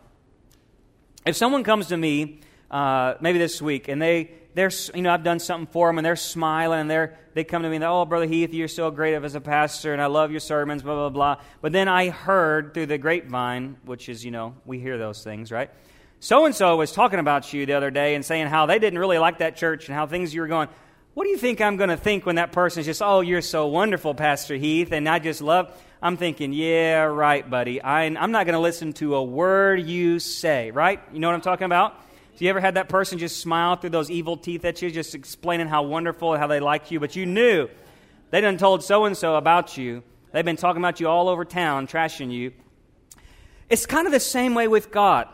If 1.27 1.35
someone 1.35 1.65
comes 1.65 1.89
to 1.89 1.97
me, 1.97 2.43
uh, 2.71 3.15
maybe 3.21 3.41
this 3.41 3.61
week, 3.61 3.89
and 3.89 4.01
they 4.01 4.31
they're, 4.55 4.71
you 4.95 5.03
know, 5.03 5.13
I've 5.13 5.23
done 5.23 5.39
something 5.39 5.67
for 5.73 5.89
them 5.89 5.99
and 5.99 6.05
they're 6.05 6.17
smiling 6.17 6.81
and 6.81 6.91
they're, 6.91 7.19
they 7.35 7.45
come 7.45 7.63
to 7.63 7.69
me 7.69 7.77
and 7.77 7.85
oh, 7.85 8.05
Brother 8.05 8.27
Heath, 8.27 8.53
you're 8.53 8.69
so 8.69 8.91
great 8.91 9.15
as 9.15 9.35
a 9.35 9.41
pastor 9.41 9.93
and 9.93 10.03
I 10.03 10.07
love 10.07 10.31
your 10.31 10.41
sermons, 10.41 10.83
blah, 10.83 10.95
blah, 10.95 11.09
blah. 11.09 11.45
But 11.61 11.73
then 11.73 11.89
I 11.89 12.11
heard 12.11 12.75
through 12.75 12.87
the 12.87 12.99
grapevine, 12.99 13.77
which 13.85 14.09
is, 14.09 14.25
you 14.25 14.31
know, 14.31 14.55
we 14.65 14.81
hear 14.81 14.99
those 14.99 15.23
things, 15.23 15.53
right? 15.53 15.71
So 16.19 16.45
and 16.45 16.55
so 16.55 16.77
was 16.77 16.93
talking 16.93 17.19
about 17.19 17.53
you 17.53 17.65
the 17.65 17.73
other 17.73 17.91
day 17.91 18.15
and 18.15 18.25
saying 18.25 18.49
how 18.49 18.67
they 18.67 18.79
didn't 18.79 18.99
really 18.99 19.19
like 19.19 19.39
that 19.39 19.57
church 19.57 19.89
and 19.89 19.95
how 19.95 20.07
things 20.07 20.35
you 20.35 20.43
were 20.43 20.49
going. 20.49 20.69
What 21.15 21.25
do 21.25 21.31
you 21.31 21.39
think 21.39 21.61
I'm 21.61 21.77
going 21.77 21.91
to 21.91 21.97
think 21.97 22.27
when 22.27 22.37
that 22.37 22.53
person's 22.53 22.87
just, 22.87 23.03
oh, 23.03 23.21
you're 23.21 23.43
so 23.43 23.67
wonderful, 23.67 24.15
Pastor 24.15 24.55
Heath, 24.55 24.93
and 24.93 25.09
I 25.09 25.19
just 25.19 25.41
love. 25.41 25.77
I'm 26.03 26.17
thinking, 26.17 26.53
yeah, 26.53 27.03
right, 27.03 27.49
buddy. 27.49 27.83
I, 27.83 28.05
I'm 28.05 28.33
not 28.33 28.47
going 28.47 28.55
to 28.55 28.61
listen 28.61 28.93
to 28.95 29.17
a 29.17 29.23
word 29.23 29.81
you 29.81 30.19
say, 30.19 30.71
right? 30.71 31.01
You 31.13 31.21
know 31.21 31.29
what 31.29 31.35
I'm 31.35 31.41
talking 31.41 31.65
about? 31.65 32.01
Do 32.37 32.45
you 32.45 32.51
ever 32.51 32.61
had 32.61 32.75
that 32.75 32.89
person 32.89 33.19
just 33.19 33.39
smile 33.41 33.77
through 33.77 33.91
those 33.91 34.11
evil 34.11 34.37
teeth 34.37 34.65
at 34.65 34.81
you, 34.81 34.91
just 34.91 35.15
explaining 35.15 35.69
how 35.69 35.83
wonderful 35.83 36.37
how 36.37 36.47
they 36.47 36.61
like 36.61 36.91
you, 36.91 36.99
but 37.01 37.17
you 37.17 37.27
knew 37.27 37.69
they 38.31 38.41
done 38.41 38.57
told 38.57 38.83
so 38.83 39.05
and 39.05 39.17
so 39.17 39.37
about 39.37 39.77
you. 39.77 40.03
They've 40.33 40.45
been 40.45 40.57
talking 40.57 40.81
about 40.81 41.01
you 41.01 41.09
all 41.09 41.29
over 41.29 41.45
town, 41.45 41.87
trashing 41.87 42.33
you. 42.33 42.53
It's 43.69 43.87
kind 43.87 44.07
of 44.07 44.13
the 44.13 44.21
same 44.21 44.55
way 44.55 44.69
with 44.69 44.91
God. 44.91 45.29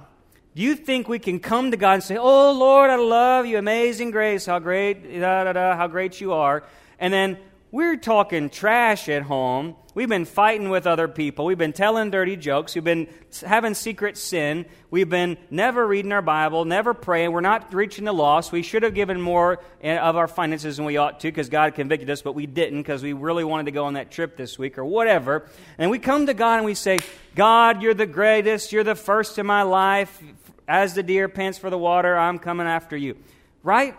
Do 0.54 0.62
you 0.62 0.74
think 0.74 1.06
we 1.06 1.18
can 1.18 1.38
come 1.38 1.70
to 1.70 1.76
God 1.76 1.92
and 1.92 2.02
say, 2.02 2.16
"Oh 2.16 2.52
Lord, 2.52 2.88
I 2.90 2.96
love 2.96 3.44
you, 3.44 3.58
amazing 3.58 4.10
grace, 4.10 4.46
how 4.46 4.58
great, 4.58 5.20
da, 5.20 5.44
da, 5.44 5.52
da, 5.52 5.76
how 5.76 5.86
great 5.86 6.20
you 6.20 6.32
are," 6.32 6.64
and 6.98 7.12
then 7.12 7.36
we're 7.72 7.96
talking 7.96 8.48
trash 8.48 9.08
at 9.08 9.22
home. 9.22 9.74
We've 9.94 10.08
been 10.08 10.24
fighting 10.24 10.68
with 10.68 10.86
other 10.86 11.08
people. 11.08 11.46
We've 11.46 11.58
been 11.58 11.72
telling 11.72 12.10
dirty 12.10 12.36
jokes. 12.36 12.74
We've 12.74 12.84
been 12.84 13.08
having 13.44 13.74
secret 13.74 14.16
sin. 14.16 14.66
We've 14.90 15.08
been 15.08 15.36
never 15.50 15.84
reading 15.86 16.12
our 16.12 16.22
Bible, 16.22 16.64
never 16.64 16.94
praying. 16.94 17.32
We're 17.32 17.40
not 17.40 17.74
reaching 17.74 18.04
the 18.04 18.12
lost. 18.12 18.52
We 18.52 18.62
should 18.62 18.84
have 18.84 18.94
given 18.94 19.20
more 19.20 19.58
eh, 19.82 19.96
of 19.96 20.16
our 20.16 20.28
finances 20.28 20.76
than 20.76 20.86
we 20.86 20.96
ought 20.96 21.20
to 21.20 21.28
because 21.28 21.48
God 21.48 21.74
convicted 21.74 22.08
us, 22.08 22.22
but 22.22 22.34
we 22.34 22.46
didn't 22.46 22.82
because 22.82 23.02
we 23.02 23.14
really 23.14 23.42
wanted 23.42 23.66
to 23.66 23.72
go 23.72 23.86
on 23.86 23.94
that 23.94 24.10
trip 24.10 24.36
this 24.36 24.58
week 24.58 24.78
or 24.78 24.84
whatever. 24.84 25.48
And 25.76 25.90
we 25.90 25.98
come 25.98 26.26
to 26.26 26.34
God 26.34 26.58
and 26.58 26.64
we 26.64 26.74
say, 26.74 27.00
God, 27.34 27.82
you're 27.82 27.94
the 27.94 28.06
greatest. 28.06 28.72
You're 28.72 28.84
the 28.84 28.94
first 28.94 29.38
in 29.38 29.46
my 29.46 29.62
life. 29.62 30.22
As 30.68 30.94
the 30.94 31.02
deer 31.02 31.28
pants 31.28 31.58
for 31.58 31.70
the 31.70 31.78
water, 31.78 32.16
I'm 32.16 32.38
coming 32.38 32.66
after 32.66 32.96
you. 32.96 33.16
Right? 33.62 33.96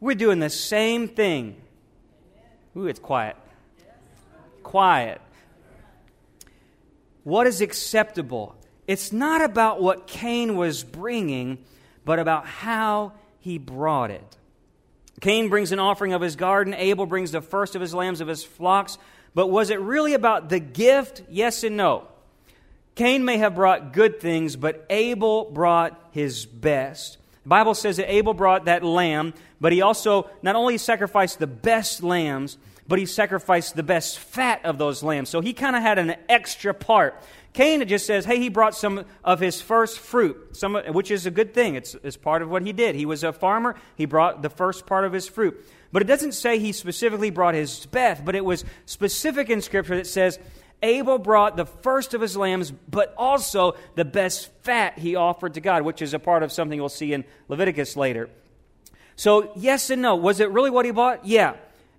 We're 0.00 0.16
doing 0.16 0.38
the 0.38 0.50
same 0.50 1.08
thing 1.08 1.56
Ooh, 2.76 2.86
it's 2.86 3.00
quiet. 3.00 3.36
Quiet. 4.62 5.20
What 7.24 7.46
is 7.46 7.60
acceptable? 7.60 8.54
It's 8.86 9.12
not 9.12 9.42
about 9.42 9.82
what 9.82 10.06
Cain 10.06 10.56
was 10.56 10.84
bringing, 10.84 11.58
but 12.04 12.18
about 12.18 12.46
how 12.46 13.12
he 13.40 13.58
brought 13.58 14.10
it. 14.10 14.36
Cain 15.20 15.48
brings 15.48 15.72
an 15.72 15.78
offering 15.78 16.12
of 16.12 16.20
his 16.20 16.36
garden, 16.36 16.74
Abel 16.74 17.06
brings 17.06 17.32
the 17.32 17.40
first 17.40 17.74
of 17.74 17.80
his 17.80 17.94
lambs 17.94 18.20
of 18.20 18.28
his 18.28 18.44
flocks. 18.44 18.98
But 19.34 19.48
was 19.48 19.70
it 19.70 19.80
really 19.80 20.14
about 20.14 20.48
the 20.48 20.60
gift? 20.60 21.22
Yes 21.28 21.62
and 21.62 21.76
no. 21.76 22.08
Cain 22.94 23.24
may 23.24 23.36
have 23.36 23.54
brought 23.54 23.92
good 23.92 24.18
things, 24.18 24.56
but 24.56 24.86
Abel 24.88 25.50
brought 25.50 26.10
his 26.12 26.46
best. 26.46 27.18
The 27.46 27.50
Bible 27.50 27.74
says 27.76 27.98
that 27.98 28.12
Abel 28.12 28.34
brought 28.34 28.64
that 28.64 28.82
lamb, 28.82 29.32
but 29.60 29.70
he 29.70 29.80
also 29.80 30.28
not 30.42 30.56
only 30.56 30.78
sacrificed 30.78 31.38
the 31.38 31.46
best 31.46 32.02
lambs, 32.02 32.58
but 32.88 32.98
he 32.98 33.06
sacrificed 33.06 33.76
the 33.76 33.84
best 33.84 34.18
fat 34.18 34.64
of 34.64 34.78
those 34.78 35.04
lambs. 35.04 35.28
So 35.28 35.40
he 35.40 35.52
kind 35.52 35.76
of 35.76 35.82
had 35.82 36.00
an 36.00 36.16
extra 36.28 36.74
part. 36.74 37.22
Cain 37.52 37.86
just 37.86 38.04
says, 38.04 38.24
hey, 38.24 38.40
he 38.40 38.48
brought 38.48 38.74
some 38.74 39.04
of 39.22 39.38
his 39.38 39.60
first 39.60 40.00
fruit, 40.00 40.56
some, 40.56 40.74
which 40.74 41.12
is 41.12 41.24
a 41.24 41.30
good 41.30 41.54
thing. 41.54 41.76
It's, 41.76 41.94
it's 42.02 42.16
part 42.16 42.42
of 42.42 42.50
what 42.50 42.62
he 42.62 42.72
did. 42.72 42.96
He 42.96 43.06
was 43.06 43.22
a 43.22 43.32
farmer, 43.32 43.76
he 43.94 44.06
brought 44.06 44.42
the 44.42 44.50
first 44.50 44.84
part 44.84 45.04
of 45.04 45.12
his 45.12 45.28
fruit. 45.28 45.56
But 45.92 46.02
it 46.02 46.06
doesn't 46.06 46.32
say 46.32 46.58
he 46.58 46.72
specifically 46.72 47.30
brought 47.30 47.54
his 47.54 47.86
best, 47.86 48.24
but 48.24 48.34
it 48.34 48.44
was 48.44 48.64
specific 48.86 49.50
in 49.50 49.62
Scripture 49.62 49.94
that 49.94 50.08
says, 50.08 50.40
Abel 50.82 51.18
brought 51.18 51.56
the 51.56 51.66
first 51.66 52.14
of 52.14 52.20
his 52.20 52.36
lambs, 52.36 52.70
but 52.70 53.14
also 53.16 53.76
the 53.94 54.04
best 54.04 54.50
fat 54.62 54.98
he 54.98 55.16
offered 55.16 55.54
to 55.54 55.60
God, 55.60 55.82
which 55.82 56.02
is 56.02 56.14
a 56.14 56.18
part 56.18 56.42
of 56.42 56.52
something 56.52 56.78
we'll 56.78 56.88
see 56.88 57.12
in 57.12 57.24
Leviticus 57.48 57.96
later. 57.96 58.28
So, 59.16 59.52
yes 59.56 59.88
and 59.90 60.02
no. 60.02 60.16
Was 60.16 60.40
it 60.40 60.50
really 60.50 60.70
what 60.70 60.84
he 60.84 60.90
bought? 60.90 61.24
Yeah. 61.24 61.54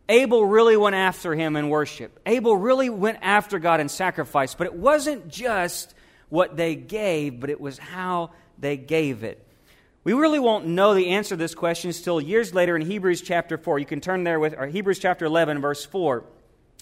Abel 0.08 0.46
really 0.46 0.78
went 0.78 0.96
after 0.96 1.34
him 1.34 1.56
in 1.56 1.70
worship. 1.70 2.20
Abel 2.26 2.56
really 2.56 2.90
went 2.90 3.18
after 3.22 3.60
God 3.60 3.80
in 3.80 3.90
sacrifice, 3.90 4.54
but 4.54 4.68
it 4.68 4.74
wasn't 4.74 5.28
just 5.28 5.94
what 6.30 6.56
they 6.56 6.76
gave, 6.76 7.40
but 7.40 7.50
it 7.50 7.60
was 7.60 7.78
how 7.78 8.32
they 8.60 8.78
gave 8.78 9.24
it. 9.24 9.44
We 10.04 10.14
really 10.14 10.40
won't 10.40 10.66
know 10.66 10.94
the 10.94 11.10
answer 11.10 11.32
to 11.32 11.36
this 11.36 11.56
question 11.56 11.90
until 11.90 12.22
years 12.22 12.54
later 12.54 12.78
in 12.78 12.86
Hebrews 12.86 13.22
chapter 13.22 13.58
4. 13.58 13.80
You 13.80 13.86
can 13.86 14.00
turn 14.00 14.24
there 14.24 14.40
with 14.40 14.56
or 14.58 14.68
Hebrews 14.68 15.00
chapter 15.00 15.26
11, 15.26 15.60
verse 15.60 15.84
4 15.84 16.24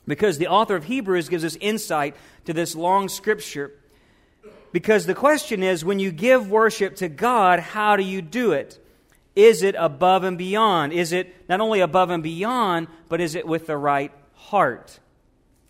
because 0.08 0.38
the 0.38 0.48
author 0.48 0.76
of 0.76 0.86
Hebrews 0.86 1.30
gives 1.30 1.44
us 1.44 1.58
insight 1.60 2.16
to 2.46 2.54
this 2.54 2.76
long 2.76 3.10
scripture. 3.10 3.72
Because 4.72 5.06
the 5.06 5.16
question 5.16 5.64
is 5.64 5.86
when 5.86 6.00
you 6.00 6.12
give 6.12 6.50
worship 6.50 6.98
to 6.98 7.08
God, 7.08 7.60
how 7.60 7.96
do 7.96 8.04
you 8.04 8.22
do 8.22 8.52
it? 8.52 8.80
Is 9.36 9.64
it 9.64 9.76
above 9.78 10.24
and 10.24 10.38
beyond? 10.38 10.94
Is 10.94 11.12
it 11.12 11.34
not 11.50 11.62
only 11.62 11.82
above 11.82 12.10
and 12.10 12.24
beyond, 12.24 12.88
but 13.10 13.20
is 13.20 13.36
it 13.36 13.48
with 13.48 13.68
the 13.68 13.78
right 13.78 14.12
heart? 14.34 15.00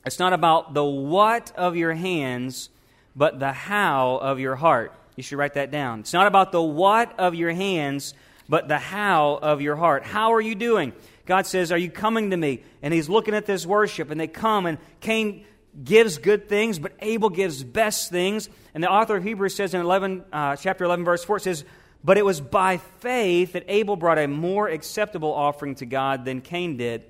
It's 0.06 0.20
not 0.20 0.34
about 0.34 0.74
the 0.74 0.84
what 0.84 1.52
of 1.56 1.76
your 1.76 1.94
hands, 1.94 2.70
but 3.16 3.40
the 3.40 3.52
how 3.52 4.18
of 4.18 4.40
your 4.40 4.56
heart. 4.56 4.94
You 5.16 5.24
should 5.24 5.38
write 5.38 5.56
that 5.56 5.72
down. 5.72 6.02
It's 6.02 6.14
not 6.14 6.28
about 6.28 6.52
the 6.52 6.62
what 6.62 7.18
of 7.20 7.34
your 7.34 7.52
hands, 7.52 8.14
but 8.48 8.68
the 8.68 8.78
how 8.78 9.40
of 9.42 9.62
your 9.62 9.76
heart. 9.76 10.04
How 10.04 10.34
are 10.34 10.42
you 10.42 10.56
doing? 10.56 10.94
God 11.26 11.46
says, 11.46 11.72
Are 11.72 11.78
you 11.78 11.90
coming 11.90 12.30
to 12.32 12.38
me? 12.38 12.62
And 12.82 12.94
he's 12.94 13.10
looking 13.10 13.34
at 13.34 13.46
this 13.46 13.66
worship, 13.66 14.12
and 14.12 14.20
they 14.20 14.28
come, 14.28 14.66
and 14.66 14.78
Cain 15.02 15.46
gives 15.84 16.18
good 16.18 16.48
things, 16.48 16.80
but 16.80 16.94
Abel 17.00 17.30
gives 17.30 17.64
best 17.64 18.10
things. 18.10 18.50
And 18.74 18.84
the 18.84 18.90
author 18.90 19.18
of 19.18 19.24
Hebrews 19.24 19.56
says 19.56 19.74
in 19.74 19.82
11, 19.82 20.24
uh, 20.32 20.56
chapter 20.56 20.86
11, 20.86 21.06
verse 21.06 21.24
4, 21.24 21.38
it 21.38 21.44
says, 21.44 21.66
But 22.04 22.18
it 22.18 22.26
was 22.26 22.40
by 22.40 22.78
faith 22.78 23.54
that 23.54 23.66
Abel 23.68 23.96
brought 23.96 24.18
a 24.18 24.28
more 24.28 24.68
acceptable 24.68 25.34
offering 25.34 25.76
to 25.76 25.86
God 25.86 26.26
than 26.26 26.42
Cain 26.42 26.78
did. 26.78 27.04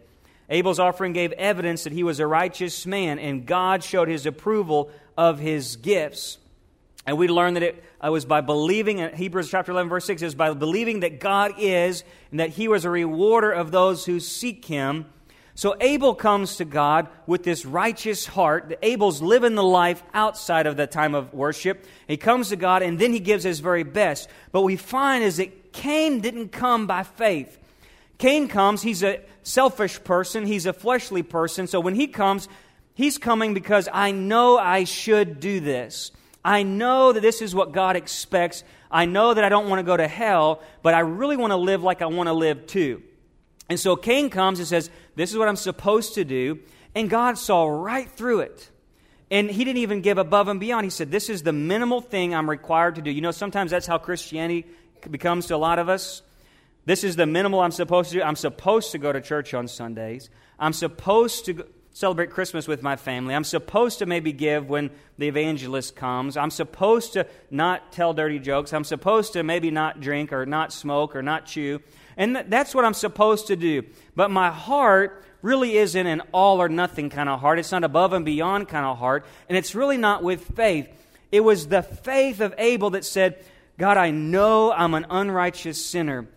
Abel's 0.50 0.80
offering 0.80 1.13
gave 1.13 1.32
evidence 1.34 1.84
that 1.84 1.94
he 1.94 2.04
was 2.04 2.20
a 2.20 2.27
righteous 2.27 2.86
man, 2.86 3.20
and 3.20 3.46
God 3.46 3.84
showed 3.84 4.08
his 4.08 4.25
approval 4.25 4.92
of 5.18 5.39
his 5.39 5.75
gifts. 5.75 6.38
And 7.05 7.17
we 7.17 7.27
learn 7.27 7.53
that 7.53 7.63
it 7.63 7.83
was 8.01 8.25
by 8.25 8.41
believing, 8.41 8.97
in 8.97 9.15
Hebrews 9.15 9.50
chapter 9.50 9.71
11, 9.71 9.89
verse 9.89 10.05
6, 10.05 10.21
is 10.24 10.35
by 10.35 10.53
believing 10.53 11.01
that 11.01 11.19
God 11.19 11.53
is 11.59 12.03
and 12.31 12.39
that 12.39 12.50
he 12.50 12.67
was 12.67 12.83
a 12.83 12.89
rewarder 12.89 13.51
of 13.51 13.71
those 13.71 14.05
who 14.05 14.19
seek 14.19 14.65
him. 14.65 15.05
So 15.53 15.75
Abel 15.79 16.15
comes 16.15 16.57
to 16.57 16.65
God 16.65 17.07
with 17.27 17.43
this 17.43 17.65
righteous 17.65 18.25
heart. 18.25 18.77
Abel's 18.81 19.21
living 19.21 19.55
the 19.55 19.63
life 19.63 20.03
outside 20.13 20.67
of 20.67 20.75
the 20.75 20.88
time 20.88 21.15
of 21.15 21.33
worship. 21.33 21.85
He 22.07 22.17
comes 22.17 22.50
to 22.50 22.57
God 22.57 22.81
and 22.81 23.00
then 23.00 23.13
he 23.13 23.19
gives 23.19 23.43
his 23.45 23.62
very 23.62 23.83
best. 23.83 24.27
But 24.51 24.63
we 24.63 24.75
find 24.75 25.24
is 25.24 25.38
that 25.38 25.71
Cain 25.71 26.19
didn't 26.19 26.50
come 26.50 26.88
by 26.88 27.03
faith. 27.03 27.57
Cain 28.17 28.47
comes, 28.47 28.81
he's 28.81 29.03
a 29.03 29.21
selfish 29.43 30.03
person, 30.03 30.45
he's 30.45 30.65
a 30.65 30.74
fleshly 30.74 31.24
person. 31.24 31.67
So 31.67 31.79
when 31.79 31.95
he 31.95 32.07
comes, 32.07 32.50
he's 32.93 33.17
coming 33.17 33.53
because 33.53 33.88
I 33.91 34.12
know 34.12 34.57
I 34.57 34.85
should 34.85 35.39
do 35.39 35.59
this. 35.59 36.12
I 36.45 36.61
know 36.61 37.11
that 37.11 37.21
this 37.21 37.41
is 37.41 37.55
what 37.55 37.71
God 37.71 37.95
expects. 37.95 38.63
I 38.91 39.05
know 39.05 39.33
that 39.33 39.43
I 39.43 39.49
don't 39.49 39.67
want 39.67 39.79
to 39.79 39.83
go 39.83 39.97
to 39.97 40.07
hell, 40.07 40.61
but 40.83 40.93
I 40.93 40.99
really 40.99 41.37
want 41.37 41.49
to 41.49 41.57
live 41.57 41.81
like 41.81 42.03
I 42.03 42.05
want 42.05 42.27
to 42.27 42.33
live 42.33 42.67
too. 42.67 43.01
And 43.67 43.79
so 43.79 43.95
Cain 43.95 44.29
comes 44.29 44.59
and 44.59 44.67
says, 44.67 44.91
This 45.15 45.31
is 45.31 45.37
what 45.39 45.47
I'm 45.47 45.55
supposed 45.55 46.13
to 46.13 46.23
do. 46.23 46.59
And 46.93 47.09
God 47.09 47.39
saw 47.39 47.65
right 47.65 48.07
through 48.07 48.41
it. 48.41 48.69
And 49.31 49.49
he 49.49 49.65
didn't 49.65 49.79
even 49.79 50.01
give 50.01 50.19
above 50.19 50.47
and 50.47 50.59
beyond. 50.59 50.83
He 50.83 50.91
said, 50.91 51.09
This 51.09 51.31
is 51.31 51.41
the 51.41 51.51
minimal 51.51 51.99
thing 51.99 52.35
I'm 52.35 52.47
required 52.47 52.95
to 52.95 53.01
do. 53.01 53.09
You 53.09 53.21
know, 53.21 53.31
sometimes 53.31 53.71
that's 53.71 53.87
how 53.87 53.97
Christianity 53.97 54.67
becomes 55.09 55.47
to 55.47 55.55
a 55.55 55.57
lot 55.57 55.79
of 55.79 55.89
us. 55.89 56.21
This 56.85 57.03
is 57.03 57.15
the 57.15 57.25
minimal 57.25 57.61
I'm 57.61 57.71
supposed 57.71 58.11
to 58.11 58.17
do. 58.17 58.23
I'm 58.23 58.35
supposed 58.35 58.91
to 58.91 58.99
go 58.99 59.11
to 59.11 59.19
church 59.19 59.55
on 59.55 59.67
Sundays. 59.67 60.29
I'm 60.59 60.73
supposed 60.73 61.45
to 61.45 61.65
celebrate 61.95 62.29
Christmas 62.29 62.67
with 62.67 62.83
my 62.83 62.97
family. 62.97 63.33
I'm 63.33 63.45
supposed 63.45 63.99
to 63.99 64.05
maybe 64.05 64.33
give 64.33 64.67
when 64.67 64.91
the 65.17 65.29
evangelist 65.29 65.95
comes. 65.95 66.35
I'm 66.35 66.51
supposed 66.51 67.13
to 67.13 67.25
not 67.49 67.93
tell 67.93 68.13
dirty 68.13 68.37
jokes. 68.37 68.73
I'm 68.73 68.83
supposed 68.83 69.31
to 69.33 69.43
maybe 69.43 69.71
not 69.71 70.01
drink 70.01 70.33
or 70.33 70.45
not 70.45 70.73
smoke 70.73 71.15
or 71.15 71.23
not 71.23 71.45
chew. 71.45 71.81
And 72.17 72.35
that's 72.49 72.75
what 72.75 72.83
I'm 72.83 72.93
supposed 72.93 73.47
to 73.47 73.55
do. 73.55 73.83
But 74.13 74.29
my 74.29 74.51
heart 74.51 75.23
really 75.41 75.77
isn't 75.77 76.05
an 76.05 76.21
all 76.33 76.61
or 76.61 76.67
nothing 76.67 77.09
kind 77.09 77.29
of 77.29 77.39
heart. 77.39 77.59
It's 77.59 77.71
not 77.71 77.85
above 77.85 78.11
and 78.11 78.25
beyond 78.25 78.67
kind 78.67 78.85
of 78.85 78.97
heart. 78.97 79.25
And 79.47 79.57
it's 79.57 79.73
really 79.73 79.97
not 79.97 80.21
with 80.21 80.43
faith. 80.53 80.89
It 81.31 81.45
was 81.45 81.69
the 81.69 81.81
faith 81.81 82.41
of 82.41 82.53
Abel 82.57 82.89
that 82.89 83.05
said, 83.05 83.41
God, 83.77 83.95
I 83.95 84.11
know 84.11 84.73
I'm 84.73 84.95
an 84.95 85.05
unrighteous 85.09 85.83
sinner. 85.83 86.27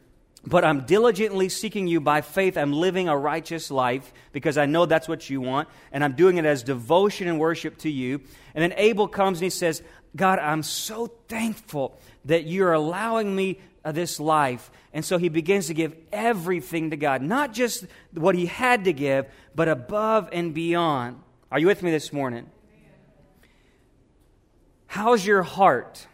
But 0.46 0.64
I'm 0.64 0.86
diligently 0.86 1.48
seeking 1.48 1.88
you 1.88 2.00
by 2.00 2.20
faith. 2.20 2.56
I'm 2.56 2.72
living 2.72 3.08
a 3.08 3.16
righteous 3.16 3.70
life 3.70 4.12
because 4.32 4.56
I 4.56 4.66
know 4.66 4.86
that's 4.86 5.08
what 5.08 5.28
you 5.28 5.40
want. 5.40 5.68
And 5.92 6.04
I'm 6.04 6.14
doing 6.14 6.38
it 6.38 6.44
as 6.44 6.62
devotion 6.62 7.26
and 7.28 7.38
worship 7.40 7.78
to 7.78 7.90
you. 7.90 8.20
And 8.54 8.62
then 8.62 8.72
Abel 8.76 9.08
comes 9.08 9.38
and 9.38 9.44
he 9.44 9.50
says, 9.50 9.82
God, 10.14 10.38
I'm 10.38 10.62
so 10.62 11.08
thankful 11.28 11.98
that 12.24 12.46
you're 12.46 12.72
allowing 12.72 13.34
me 13.34 13.58
uh, 13.84 13.92
this 13.92 14.20
life. 14.20 14.70
And 14.92 15.04
so 15.04 15.18
he 15.18 15.28
begins 15.28 15.66
to 15.66 15.74
give 15.74 15.94
everything 16.12 16.90
to 16.90 16.96
God, 16.96 17.20
not 17.20 17.52
just 17.52 17.86
what 18.12 18.34
he 18.34 18.46
had 18.46 18.84
to 18.84 18.92
give, 18.92 19.26
but 19.54 19.68
above 19.68 20.28
and 20.32 20.54
beyond. 20.54 21.20
Are 21.50 21.58
you 21.58 21.66
with 21.66 21.82
me 21.82 21.90
this 21.90 22.12
morning? 22.12 22.48
How's 24.86 25.26
your 25.26 25.42
heart? 25.42 26.06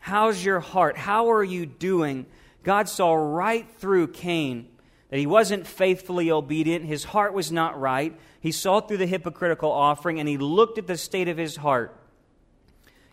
How's 0.00 0.44
your 0.44 0.60
heart? 0.60 0.96
How 0.96 1.30
are 1.30 1.44
you 1.44 1.66
doing? 1.66 2.26
God 2.64 2.88
saw 2.88 3.14
right 3.14 3.66
through 3.78 4.08
Cain 4.08 4.68
that 5.10 5.18
he 5.18 5.26
wasn't 5.26 5.66
faithfully 5.66 6.30
obedient. 6.30 6.84
His 6.84 7.04
heart 7.04 7.34
was 7.34 7.52
not 7.52 7.78
right. 7.78 8.18
He 8.40 8.50
saw 8.50 8.80
through 8.80 8.96
the 8.96 9.06
hypocritical 9.06 9.70
offering 9.70 10.18
and 10.18 10.28
he 10.28 10.38
looked 10.38 10.78
at 10.78 10.86
the 10.86 10.96
state 10.96 11.28
of 11.28 11.36
his 11.36 11.56
heart. 11.56 11.96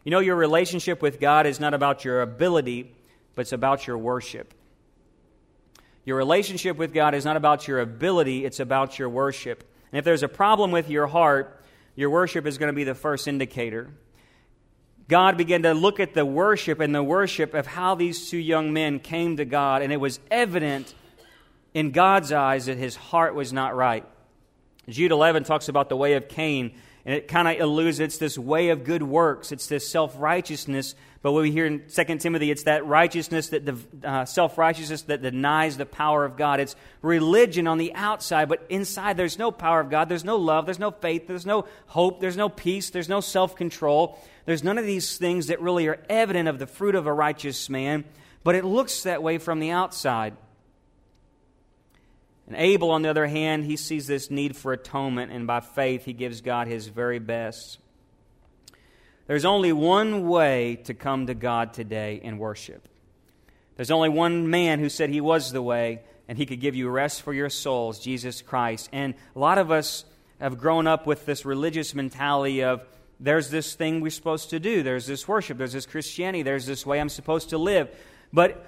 You 0.04 0.12
know, 0.12 0.20
your 0.20 0.36
relationship 0.36 1.02
with 1.02 1.20
God 1.20 1.46
is 1.46 1.60
not 1.60 1.74
about 1.74 2.04
your 2.04 2.22
ability, 2.22 2.96
but 3.36 3.42
it's 3.42 3.52
about 3.52 3.86
your 3.86 3.98
worship. 3.98 4.54
Your 6.04 6.18
relationship 6.18 6.78
with 6.78 6.94
God 6.94 7.14
is 7.14 7.26
not 7.26 7.38
about 7.38 7.68
your 7.68 7.80
ability, 7.80 8.46
it's 8.46 8.60
about 8.60 8.98
your 8.98 9.10
worship. 9.10 9.64
And 9.92 10.00
if 10.00 10.06
there's 10.06 10.24
a 10.24 10.28
problem 10.28 10.72
with 10.72 10.90
your 10.90 11.06
heart, 11.06 11.64
your 11.96 12.10
worship 12.10 12.48
is 12.48 12.58
going 12.58 12.70
to 12.70 12.76
be 12.76 12.84
the 12.84 12.96
first 12.96 13.28
indicator. 13.28 13.92
God 15.12 15.36
began 15.36 15.64
to 15.64 15.74
look 15.74 16.00
at 16.00 16.14
the 16.14 16.26
worship 16.26 16.80
and 16.80 16.96
the 16.96 17.04
worship 17.04 17.54
of 17.54 17.68
how 17.68 17.96
these 17.96 18.30
two 18.30 18.38
young 18.38 18.72
men 18.72 18.98
came 18.98 19.36
to 19.36 19.44
God, 19.44 19.82
and 19.82 19.92
it 19.92 19.98
was 19.98 20.22
evident 20.32 20.96
in 21.74 21.92
God's 21.92 22.32
eyes 22.32 22.68
that 22.68 22.78
his 22.78 22.96
heart 22.96 23.36
was 23.36 23.52
not 23.52 23.76
right. 23.76 24.06
Jude 24.88 25.12
11 25.12 25.44
talks 25.44 25.68
about 25.68 25.90
the 25.90 25.98
way 25.98 26.14
of 26.14 26.30
Cain, 26.30 26.72
and 27.04 27.14
it 27.14 27.28
kind 27.28 27.50
of 27.50 27.60
alludes 27.60 28.00
it's 28.00 28.20
this 28.20 28.38
way 28.38 28.70
of 28.70 28.86
good 28.86 29.04
works, 29.04 29.52
it's 29.52 29.68
this 29.68 29.86
self 29.86 30.16
righteousness. 30.18 30.96
But 31.22 31.34
what 31.34 31.42
we 31.42 31.52
hear 31.52 31.66
in 31.66 31.84
2 31.94 32.18
Timothy, 32.18 32.50
it's 32.50 32.64
that 32.64 32.86
righteousness, 32.86 33.50
that 33.50 33.76
uh, 34.06 34.24
self 34.24 34.58
righteousness 34.58 35.02
that 35.04 35.22
denies 35.22 35.76
the 35.76 35.86
power 35.86 36.24
of 36.24 36.38
God. 36.38 36.62
It's 36.62 36.78
religion 37.02 37.68
on 37.68 37.78
the 37.78 37.94
outside, 37.96 38.48
but 38.48 38.66
inside 38.70 39.18
there's 39.18 39.38
no 39.38 39.52
power 39.52 39.82
of 39.82 39.90
God. 39.90 40.08
There's 40.08 40.24
no 40.24 40.38
love. 40.38 40.66
There's 40.66 40.80
no 40.80 40.92
faith. 40.92 41.28
There's 41.28 41.46
no 41.46 41.66
hope. 41.88 42.22
There's 42.22 42.38
no 42.38 42.48
peace. 42.48 42.92
There's 42.92 43.10
no 43.10 43.20
self 43.20 43.58
control. 43.58 44.18
There's 44.46 44.64
none 44.64 44.78
of 44.78 44.86
these 44.86 45.18
things 45.18 45.48
that 45.48 45.62
really 45.62 45.88
are 45.88 46.00
evident 46.10 46.48
of 46.48 46.60
the 46.60 46.68
fruit 46.68 46.96
of 46.96 47.08
a 47.08 47.14
righteous 47.14 47.70
man, 47.70 48.06
but 48.44 48.56
it 48.56 48.66
looks 48.66 49.04
that 49.04 49.22
way 49.22 49.38
from 49.38 49.60
the 49.60 49.72
outside. 49.72 50.36
And 52.48 52.56
Abel, 52.56 52.92
on 52.92 53.02
the 53.02 53.10
other 53.10 53.28
hand, 53.28 53.66
he 53.66 53.78
sees 53.78 54.08
this 54.08 54.30
need 54.30 54.56
for 54.56 54.74
atonement, 54.74 55.32
and 55.32 55.48
by 55.48 55.60
faith, 55.60 56.06
he 56.06 56.14
gives 56.14 56.42
God 56.42 56.68
his 56.68 56.88
very 56.88 57.20
best. 57.20 57.78
There's 59.28 59.46
only 59.46 59.72
one 59.72 60.28
way 60.28 60.78
to 60.86 60.94
come 60.94 61.28
to 61.28 61.34
God 61.34 61.74
today 61.74 62.20
in 62.22 62.38
worship. 62.38 62.90
There's 63.78 63.92
only 63.92 64.10
one 64.10 64.50
man 64.50 64.80
who 64.80 64.90
said 64.90 65.10
he 65.10 65.22
was 65.22 65.52
the 65.52 65.62
way, 65.62 66.02
and 66.28 66.38
he 66.38 66.46
could 66.46 66.60
give 66.60 66.76
you 66.76 66.90
rest 66.90 67.22
for 67.22 67.34
your 67.34 67.50
souls, 67.50 68.00
Jesus 68.00 68.42
Christ. 68.42 68.90
And 68.92 69.14
a 69.36 69.40
lot 69.40 69.58
of 69.58 69.72
us 69.72 70.04
have 70.40 70.58
grown 70.58 70.88
up 70.88 71.08
with 71.08 71.26
this 71.26 71.46
religious 71.46 71.96
mentality 71.96 72.64
of 72.64 72.84
there's 73.22 73.50
this 73.50 73.76
thing 73.76 74.02
we're 74.02 74.10
supposed 74.10 74.50
to 74.50 74.60
do, 74.60 74.82
there's 74.82 75.06
this 75.06 75.28
worship, 75.28 75.58
there's 75.58 75.74
this 75.74 75.86
Christianity, 75.86 76.42
there's 76.42 76.66
this 76.66 76.86
way 76.86 77.00
I'm 77.00 77.10
supposed 77.10 77.52
to 77.52 77.58
live. 77.58 77.90
But 78.34 78.66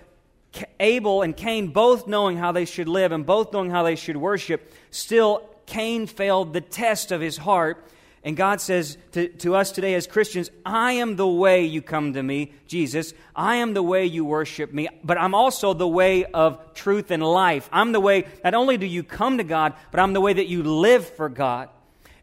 Abel 0.79 1.23
and 1.23 1.35
Cain, 1.35 1.69
both 1.69 2.07
knowing 2.07 2.37
how 2.37 2.51
they 2.51 2.65
should 2.65 2.87
live 2.87 3.11
and 3.11 3.25
both 3.25 3.51
knowing 3.51 3.71
how 3.71 3.81
they 3.83 3.95
should 3.95 4.15
worship, 4.15 4.71
still 4.91 5.49
Cain 5.65 6.05
failed 6.05 6.53
the 6.53 6.61
test 6.61 7.11
of 7.11 7.19
his 7.19 7.37
heart. 7.37 7.83
And 8.25 8.37
God 8.37 8.61
says 8.61 8.97
to, 9.13 9.27
to 9.39 9.55
us 9.55 9.71
today 9.71 9.95
as 9.95 10.07
Christians, 10.07 10.49
I 10.65 10.93
am 10.93 11.17
the 11.17 11.27
way 11.27 11.65
you 11.65 11.81
come 11.81 12.13
to 12.13 12.23
me, 12.23 12.53
Jesus. 12.67 13.13
I 13.35 13.55
am 13.55 13.73
the 13.73 13.83
way 13.83 14.05
you 14.05 14.23
worship 14.23 14.71
me, 14.71 14.87
but 15.03 15.17
I'm 15.17 15.35
also 15.35 15.73
the 15.73 15.87
way 15.87 16.23
of 16.23 16.73
truth 16.73 17.11
and 17.11 17.21
life. 17.21 17.67
I'm 17.73 17.91
the 17.91 17.99
way, 17.99 18.25
not 18.43 18.53
only 18.53 18.77
do 18.77 18.85
you 18.85 19.03
come 19.03 19.39
to 19.39 19.43
God, 19.43 19.73
but 19.91 19.99
I'm 19.99 20.13
the 20.13 20.21
way 20.21 20.33
that 20.33 20.47
you 20.47 20.63
live 20.63 21.05
for 21.05 21.27
God. 21.27 21.69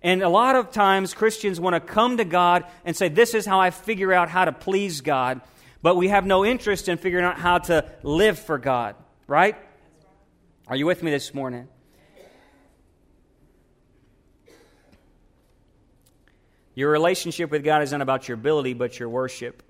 And 0.03 0.23
a 0.23 0.29
lot 0.29 0.57
of 0.57 0.71
times 0.71 1.13
Christians 1.13 1.61
want 1.61 1.75
to 1.75 1.81
come 1.81 2.17
to 2.17 2.25
God 2.25 2.65
and 2.85 2.97
say, 2.97 3.09
This 3.09 3.35
is 3.35 3.45
how 3.45 3.61
I 3.61 3.71
figure 3.71 4.13
out 4.13 4.29
how 4.29 4.45
to 4.45 4.53
please 4.53 5.01
God. 5.01 5.41
But 5.83 5.97
we 5.97 6.09
have 6.09 6.27
no 6.27 6.45
interest 6.45 6.89
in 6.89 6.99
figuring 6.99 7.25
out 7.25 7.39
how 7.39 7.59
to 7.59 7.91
live 8.03 8.39
for 8.39 8.59
God, 8.59 8.97
right? 9.27 9.57
Are 10.67 10.77
you 10.77 10.87
with 10.87 11.03
me 11.03 11.11
this 11.11 11.35
morning? 11.35 11.69
Your 16.75 16.91
relationship 16.91 17.51
with 17.51 17.65
God 17.65 17.83
is 17.83 17.93
not 17.93 18.01
about 18.01 18.29
your 18.29 18.37
ability, 18.37 18.75
but 18.75 18.99
your 18.99 19.09
worship. 19.09 19.63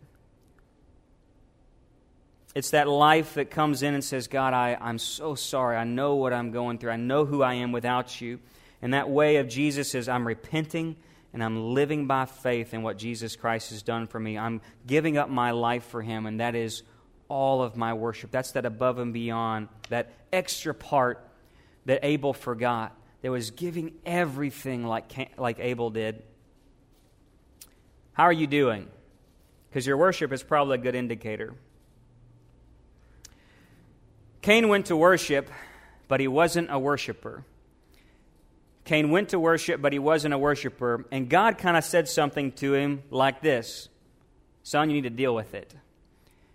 It's 2.54 2.70
that 2.70 2.88
life 2.88 3.34
that 3.34 3.50
comes 3.50 3.82
in 3.82 3.94
and 3.94 4.02
says, 4.02 4.28
God, 4.28 4.52
I, 4.54 4.76
I'm 4.80 4.98
so 4.98 5.34
sorry. 5.34 5.76
I 5.76 5.84
know 5.84 6.16
what 6.16 6.32
I'm 6.32 6.50
going 6.50 6.78
through. 6.78 6.90
I 6.90 6.96
know 6.96 7.24
who 7.24 7.42
I 7.42 7.54
am 7.54 7.72
without 7.72 8.20
you. 8.20 8.40
And 8.82 8.94
that 8.94 9.10
way 9.10 9.36
of 9.36 9.48
Jesus 9.48 9.94
is 9.94 10.08
I'm 10.08 10.26
repenting 10.26 10.96
and 11.32 11.44
I'm 11.44 11.74
living 11.74 12.06
by 12.06 12.24
faith 12.24 12.74
in 12.74 12.82
what 12.82 12.96
Jesus 12.96 13.36
Christ 13.36 13.70
has 13.70 13.82
done 13.82 14.06
for 14.06 14.18
me. 14.18 14.36
I'm 14.36 14.60
giving 14.86 15.16
up 15.16 15.28
my 15.28 15.52
life 15.52 15.84
for 15.84 16.02
Him, 16.02 16.26
and 16.26 16.40
that 16.40 16.54
is 16.54 16.82
all 17.28 17.62
of 17.62 17.76
my 17.76 17.94
worship. 17.94 18.30
That's 18.30 18.52
that 18.52 18.66
above 18.66 18.98
and 18.98 19.12
beyond, 19.12 19.68
that 19.90 20.12
extra 20.32 20.74
part 20.74 21.24
that 21.86 22.00
Abel 22.02 22.32
forgot, 22.32 22.96
that 23.22 23.30
was 23.30 23.50
giving 23.52 23.92
everything 24.04 24.84
like, 24.84 25.38
like 25.38 25.58
Abel 25.60 25.90
did. 25.90 26.22
How 28.12 28.24
are 28.24 28.32
you 28.32 28.46
doing? 28.46 28.88
Because 29.68 29.86
your 29.86 29.96
worship 29.96 30.32
is 30.32 30.42
probably 30.42 30.74
a 30.76 30.78
good 30.78 30.94
indicator. 30.94 31.54
Cain 34.42 34.68
went 34.68 34.86
to 34.86 34.96
worship, 34.96 35.48
but 36.08 36.18
he 36.18 36.26
wasn't 36.26 36.70
a 36.70 36.78
worshiper. 36.78 37.44
Cain 38.84 39.10
went 39.10 39.30
to 39.30 39.38
worship, 39.38 39.80
but 39.80 39.92
he 39.92 39.98
wasn't 39.98 40.34
a 40.34 40.38
worshiper. 40.38 41.04
And 41.10 41.28
God 41.28 41.58
kind 41.58 41.76
of 41.76 41.84
said 41.84 42.08
something 42.08 42.52
to 42.52 42.74
him 42.74 43.02
like 43.10 43.40
this 43.42 43.88
Son, 44.62 44.90
you 44.90 44.96
need 44.96 45.08
to 45.08 45.10
deal 45.10 45.34
with 45.34 45.54
it. 45.54 45.74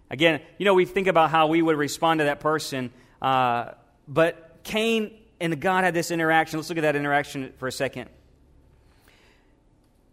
Again, 0.09 0.39
you 0.57 0.65
know, 0.65 0.73
we 0.73 0.85
think 0.85 1.07
about 1.07 1.31
how 1.31 1.47
we 1.47 1.61
would 1.61 1.77
respond 1.77 2.19
to 2.19 2.25
that 2.25 2.39
person, 2.39 2.91
uh, 3.21 3.71
but 4.07 4.59
Cain 4.63 5.11
and 5.39 5.59
God 5.59 5.83
had 5.83 5.93
this 5.93 6.11
interaction. 6.11 6.59
Let's 6.59 6.69
look 6.69 6.77
at 6.77 6.81
that 6.81 6.95
interaction 6.95 7.53
for 7.57 7.67
a 7.67 7.71
second. 7.71 8.09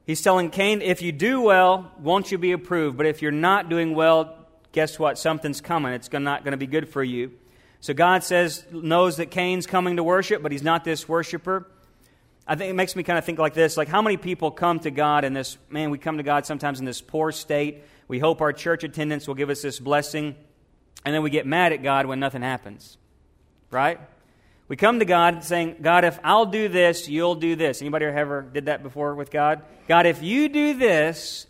He's 0.07 0.23
telling 0.23 0.51
Cain, 0.51 0.83
if 0.83 1.01
you 1.03 1.13
do 1.13 1.43
well, 1.43 1.93
won't 2.01 2.33
you 2.33 2.39
be 2.39 2.53
approved? 2.53 2.97
But 2.97 3.07
if 3.07 3.23
you're 3.23 3.31
not 3.31 3.69
doing 3.69 3.95
well, 3.95 4.37
guess 4.73 4.99
what? 4.99 5.19
Something's 5.19 5.61
coming. 5.61 5.93
It's 5.93 6.11
not 6.11 6.43
going 6.43 6.53
to 6.53 6.59
be 6.59 6.67
good 6.67 6.89
for 6.89 7.05
you. 7.05 7.33
So 7.81 7.95
God 7.95 8.25
says, 8.25 8.65
knows 8.73 9.17
that 9.19 9.31
Cain's 9.31 9.67
coming 9.67 9.97
to 9.97 10.05
worship, 10.05 10.43
but 10.43 10.53
he's 10.53 10.63
not 10.63 10.85
this 10.85 11.09
worshiper. 11.09 11.67
I 12.47 12.57
think 12.57 12.71
it 12.71 12.75
makes 12.75 12.97
me 12.97 13.03
kind 13.03 13.19
of 13.19 13.25
think 13.25 13.39
like 13.39 13.55
this 13.55 13.77
like, 13.77 13.89
how 13.89 14.03
many 14.03 14.17
people 14.17 14.51
come 14.51 14.81
to 14.81 14.91
God 14.91 15.25
in 15.25 15.33
this, 15.33 15.59
man, 15.71 15.91
we 15.91 15.99
come 15.99 16.17
to 16.17 16.23
God 16.23 16.47
sometimes 16.47 16.81
in 16.81 16.87
this 16.87 17.01
poor 17.01 17.33
state. 17.33 17.83
We 18.09 18.19
hope 18.19 18.41
our 18.41 18.53
church 18.53 18.85
attendance 18.85 19.29
will 19.29 19.35
give 19.35 19.49
us 19.49 19.63
this 19.63 19.79
blessing, 19.79 20.35
and 21.05 21.15
then 21.15 21.23
we 21.23 21.31
get 21.31 21.47
mad 21.47 21.73
at 21.73 21.83
God 21.83 22.07
when 22.07 22.21
nothing 22.21 22.43
happens. 22.43 22.99
Right? 23.71 23.99
We 24.69 24.77
come 24.77 24.99
to 24.99 25.05
God 25.05 25.45
saying, 25.45 25.77
God, 25.83 26.05
if 26.05 26.19
I'll 26.25 26.47
do 26.47 26.69
this, 26.69 27.09
you'll 27.09 27.35
do 27.35 27.57
this. 27.57 27.81
Anybody 27.81 28.07
ever 28.07 28.43
did 28.43 28.67
that 28.67 28.83
before 28.83 29.15
with 29.15 29.31
God? 29.31 29.63
God, 29.89 30.07
if 30.07 30.23
you 30.23 30.49
do 30.49 30.75
this, 30.75 31.47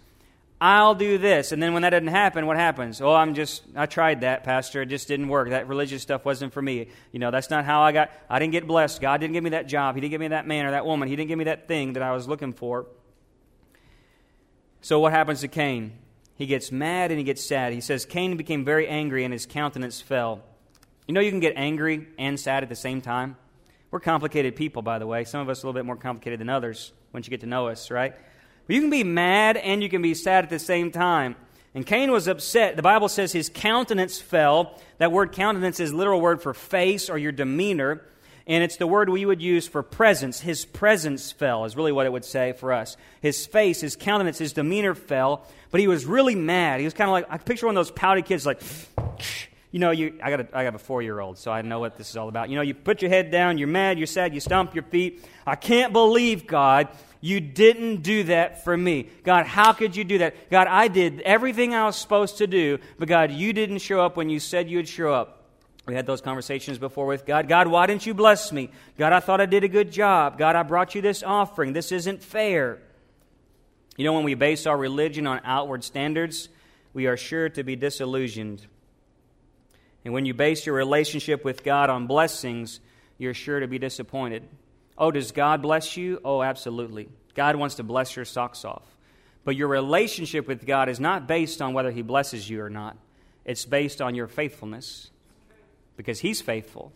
I'll 0.64 0.94
do 0.94 1.18
this. 1.18 1.51
And 1.51 1.61
then 1.61 1.72
when 1.72 1.83
that 1.83 1.90
doesn't 1.90 2.07
happen, 2.07 2.46
what 2.46 2.57
happens? 2.57 3.01
Oh, 3.01 3.12
I'm 3.12 3.35
just, 3.35 3.64
I 3.75 3.87
tried 3.87 4.20
that, 4.20 4.44
Pastor. 4.44 4.83
It 4.83 4.87
just 4.87 5.09
didn't 5.09 5.27
work. 5.27 5.48
That 5.48 5.66
religious 5.66 6.03
stuff 6.03 6.25
wasn't 6.25 6.53
for 6.53 6.62
me. 6.62 6.87
You 7.11 7.18
know, 7.18 7.33
that's 7.33 7.51
not 7.51 7.64
how 7.64 7.83
I 7.83 7.90
got, 7.90 8.12
I 8.31 8.38
didn't 8.38 8.53
get 8.53 8.68
blessed. 8.68 9.01
God 9.01 9.20
didn't 9.20 9.33
give 9.33 9.42
me 9.42 9.51
that 9.51 9.66
job. 9.66 9.96
He 9.96 10.01
didn't 10.01 10.12
give 10.12 10.20
me 10.20 10.29
that 10.29 10.46
man 10.46 10.64
or 10.64 10.70
that 10.70 10.87
woman. 10.87 11.09
He 11.09 11.16
didn't 11.16 11.27
give 11.27 11.38
me 11.38 11.46
that 11.46 11.66
thing 11.66 11.94
that 11.94 12.03
I 12.05 12.12
was 12.12 12.29
looking 12.29 12.53
for. 12.53 12.87
So 14.83 15.01
what 15.01 15.11
happens 15.12 15.40
to 15.40 15.48
Cain? 15.48 15.94
He 16.37 16.46
gets 16.46 16.70
mad 16.70 17.11
and 17.11 17.18
he 17.18 17.25
gets 17.25 17.44
sad. 17.44 17.72
He 17.72 17.81
says, 17.81 18.07
Cain 18.07 18.37
became 18.37 18.64
very 18.64 18.87
angry 18.87 19.25
and 19.25 19.33
his 19.33 19.46
countenance 19.46 20.01
fell. 20.01 20.42
You 21.09 21.14
know, 21.14 21.20
you 21.20 21.31
can 21.31 21.40
get 21.40 21.55
angry 21.57 22.07
and 22.18 22.38
sad 22.38 22.62
at 22.62 22.68
the 22.68 22.77
same 22.77 23.01
time. 23.01 23.37
We're 23.90 23.98
complicated 23.98 24.55
people, 24.55 24.83
by 24.83 25.01
the 25.01 25.09
way. 25.09 25.25
Some 25.25 25.40
of 25.40 25.48
us 25.48 25.64
a 25.64 25.66
little 25.66 25.77
bit 25.77 25.87
more 25.87 25.96
complicated 25.96 26.38
than 26.38 26.48
others 26.48 26.92
once 27.12 27.27
you 27.27 27.31
get 27.31 27.40
to 27.40 27.46
know 27.48 27.66
us, 27.66 27.90
right? 27.90 28.14
But 28.66 28.75
you 28.75 28.81
can 28.81 28.90
be 28.90 29.05
mad 29.05 29.57
and 29.57 29.83
you 29.83 29.88
can 29.88 30.03
be 30.03 30.14
sad 30.14 30.44
at 30.44 30.51
the 30.51 30.59
same 30.59 30.90
time. 30.90 31.37
And 31.75 31.87
Cain 31.87 32.12
was 32.12 32.29
upset. 32.29 32.77
The 32.77 32.83
Bible 32.83 33.09
says 33.09 33.33
his 33.33 33.48
countenance 33.48 34.20
fell. 34.20 34.79
That 34.98 35.11
word 35.11 35.33
countenance 35.33 35.81
is 35.81 35.92
literal 35.92 36.20
word 36.20 36.42
for 36.42 36.53
face 36.53 37.09
or 37.09 37.16
your 37.16 37.33
demeanor. 37.33 38.03
And 38.46 38.64
it's 38.64 38.77
the 38.77 38.87
word 38.87 39.09
we 39.09 39.25
would 39.25 39.40
use 39.40 39.68
for 39.68 39.83
presence. 39.83 40.40
His 40.40 40.64
presence 40.64 41.31
fell, 41.33 41.64
is 41.64 41.77
really 41.77 41.92
what 41.92 42.07
it 42.07 42.12
would 42.12 42.25
say 42.25 42.53
for 42.53 42.72
us. 42.72 42.96
His 43.20 43.46
face, 43.46 43.81
his 43.81 43.94
countenance, 43.96 44.38
his 44.38 44.53
demeanor 44.53 44.94
fell, 44.94 45.46
but 45.70 45.81
he 45.81 45.87
was 45.87 46.05
really 46.05 46.35
mad. 46.35 46.81
He 46.81 46.85
was 46.85 46.92
kind 46.92 47.09
of 47.09 47.12
like, 47.12 47.27
I 47.31 47.38
picture 47.38 47.66
one 47.66 47.77
of 47.77 47.81
those 47.81 47.92
pouty 47.92 48.22
kids, 48.22 48.44
like, 48.44 48.61
you 49.72 49.78
know, 49.78 49.90
you, 49.90 50.20
I, 50.22 50.30
got 50.30 50.40
a, 50.40 50.48
I 50.52 50.62
have 50.64 50.74
a 50.74 50.78
four 50.78 51.00
year 51.00 51.18
old, 51.18 51.38
so 51.38 51.50
I 51.50 51.62
know 51.62 51.80
what 51.80 51.96
this 51.96 52.11
is 52.11 52.16
all 52.16 52.28
about. 52.28 52.50
You 52.50 52.56
know, 52.56 52.62
you 52.62 52.74
put 52.74 53.00
your 53.00 53.11
head 53.11 53.30
down, 53.30 53.56
you're 53.56 53.68
mad, 53.68 53.98
you're 53.98 54.06
sad, 54.06 54.35
you 54.35 54.40
stomp 54.40 54.74
your 54.74 54.85
feet. 54.85 55.24
I 55.46 55.56
can't 55.56 55.94
believe, 55.94 56.46
God, 56.46 56.88
you 57.22 57.40
didn't 57.40 58.02
do 58.02 58.24
that 58.24 58.64
for 58.64 58.76
me. 58.76 59.08
God, 59.24 59.46
how 59.46 59.72
could 59.72 59.96
you 59.96 60.04
do 60.04 60.18
that? 60.18 60.50
God, 60.50 60.66
I 60.68 60.88
did 60.88 61.20
everything 61.22 61.74
I 61.74 61.87
was 61.87 61.96
supposed 61.96 62.38
to 62.38 62.46
do, 62.46 62.78
but 62.98 63.08
God, 63.08 63.32
you 63.32 63.54
didn't 63.54 63.78
show 63.78 64.00
up 64.00 64.14
when 64.16 64.28
you 64.28 64.40
said 64.40 64.68
you 64.68 64.76
would 64.76 64.88
show 64.88 65.12
up. 65.12 65.38
We 65.87 65.94
had 65.94 66.06
those 66.06 66.20
conversations 66.20 66.78
before 66.78 67.06
with 67.06 67.24
God. 67.24 67.48
God, 67.48 67.66
why 67.66 67.87
didn't 67.87 68.06
you 68.06 68.12
bless 68.12 68.52
me? 68.52 68.70
God, 68.98 69.12
I 69.12 69.20
thought 69.20 69.40
I 69.40 69.46
did 69.46 69.64
a 69.64 69.68
good 69.68 69.90
job. 69.90 70.38
God, 70.38 70.54
I 70.54 70.62
brought 70.62 70.94
you 70.94 71.00
this 71.00 71.22
offering. 71.22 71.72
This 71.72 71.92
isn't 71.92 72.22
fair. 72.22 72.78
You 73.96 74.04
know, 74.04 74.12
when 74.12 74.24
we 74.24 74.35
base 74.35 74.66
our 74.66 74.76
religion 74.76 75.26
on 75.26 75.40
outward 75.44 75.82
standards, 75.82 76.50
we 76.92 77.06
are 77.06 77.16
sure 77.16 77.48
to 77.48 77.64
be 77.64 77.74
disillusioned. 77.74 78.66
And 80.04 80.12
when 80.12 80.26
you 80.26 80.34
base 80.34 80.66
your 80.66 80.74
relationship 80.74 81.44
with 81.44 81.62
God 81.62 81.90
on 81.90 82.06
blessings, 82.06 82.80
you're 83.18 83.34
sure 83.34 83.60
to 83.60 83.68
be 83.68 83.78
disappointed. 83.78 84.48
Oh, 84.98 85.10
does 85.10 85.32
God 85.32 85.62
bless 85.62 85.96
you? 85.96 86.20
Oh, 86.24 86.42
absolutely. 86.42 87.08
God 87.34 87.56
wants 87.56 87.76
to 87.76 87.82
bless 87.82 88.16
your 88.16 88.24
socks 88.24 88.64
off. 88.64 88.84
But 89.44 89.56
your 89.56 89.68
relationship 89.68 90.46
with 90.46 90.66
God 90.66 90.88
is 90.88 91.00
not 91.00 91.26
based 91.26 91.62
on 91.62 91.72
whether 91.72 91.90
He 91.90 92.02
blesses 92.02 92.48
you 92.48 92.62
or 92.62 92.70
not, 92.70 92.96
it's 93.44 93.64
based 93.64 94.00
on 94.00 94.14
your 94.14 94.28
faithfulness 94.28 95.10
because 95.96 96.20
He's 96.20 96.40
faithful. 96.40 96.92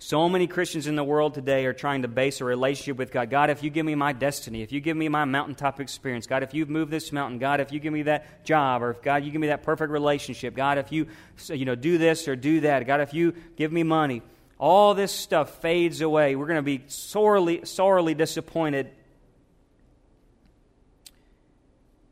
So 0.00 0.28
many 0.28 0.46
Christians 0.46 0.86
in 0.86 0.94
the 0.94 1.02
world 1.02 1.34
today 1.34 1.66
are 1.66 1.72
trying 1.72 2.02
to 2.02 2.08
base 2.08 2.40
a 2.40 2.44
relationship 2.44 2.96
with 2.96 3.10
God. 3.10 3.30
God, 3.30 3.50
if 3.50 3.64
you 3.64 3.70
give 3.70 3.84
me 3.84 3.96
my 3.96 4.12
destiny, 4.12 4.62
if 4.62 4.70
you 4.70 4.80
give 4.80 4.96
me 4.96 5.08
my 5.08 5.24
mountaintop 5.24 5.80
experience, 5.80 6.28
God, 6.28 6.44
if 6.44 6.54
you 6.54 6.66
move 6.66 6.88
this 6.88 7.10
mountain, 7.10 7.40
God, 7.40 7.58
if 7.58 7.72
you 7.72 7.80
give 7.80 7.92
me 7.92 8.02
that 8.02 8.44
job, 8.44 8.82
or 8.84 8.90
if 8.90 9.02
God, 9.02 9.24
you 9.24 9.32
give 9.32 9.40
me 9.40 9.48
that 9.48 9.64
perfect 9.64 9.90
relationship, 9.90 10.54
God, 10.54 10.78
if 10.78 10.92
you, 10.92 11.08
you 11.48 11.64
know, 11.64 11.74
do 11.74 11.98
this 11.98 12.28
or 12.28 12.36
do 12.36 12.60
that, 12.60 12.86
God, 12.86 13.00
if 13.00 13.12
you 13.12 13.34
give 13.56 13.72
me 13.72 13.82
money, 13.82 14.22
all 14.56 14.94
this 14.94 15.10
stuff 15.10 15.60
fades 15.60 16.00
away. 16.00 16.36
We're 16.36 16.46
going 16.46 16.56
to 16.58 16.62
be 16.62 16.84
sorely, 16.86 17.64
sorely 17.64 18.14
disappointed. 18.14 18.90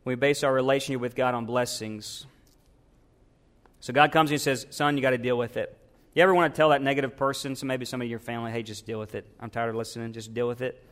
We 0.04 0.16
base 0.16 0.42
our 0.42 0.52
relationship 0.52 1.00
with 1.00 1.14
God 1.14 1.34
on 1.34 1.46
blessings. 1.46 2.26
So 3.78 3.92
God 3.92 4.10
comes 4.10 4.32
and 4.32 4.40
says, 4.40 4.66
Son, 4.70 4.96
you 4.96 5.02
got 5.02 5.10
to 5.10 5.18
deal 5.18 5.38
with 5.38 5.56
it. 5.56 5.75
You 6.16 6.22
ever 6.22 6.34
want 6.34 6.54
to 6.54 6.56
tell 6.56 6.70
that 6.70 6.80
negative 6.80 7.14
person, 7.14 7.56
so 7.56 7.66
maybe 7.66 7.84
some 7.84 8.00
of 8.00 8.08
your 8.08 8.18
family, 8.18 8.50
hey, 8.50 8.62
just 8.62 8.86
deal 8.86 8.98
with 8.98 9.14
it. 9.14 9.26
I'm 9.38 9.50
tired 9.50 9.68
of 9.68 9.74
listening. 9.74 10.14
Just 10.14 10.32
deal 10.32 10.48
with 10.48 10.62
it. 10.62 10.82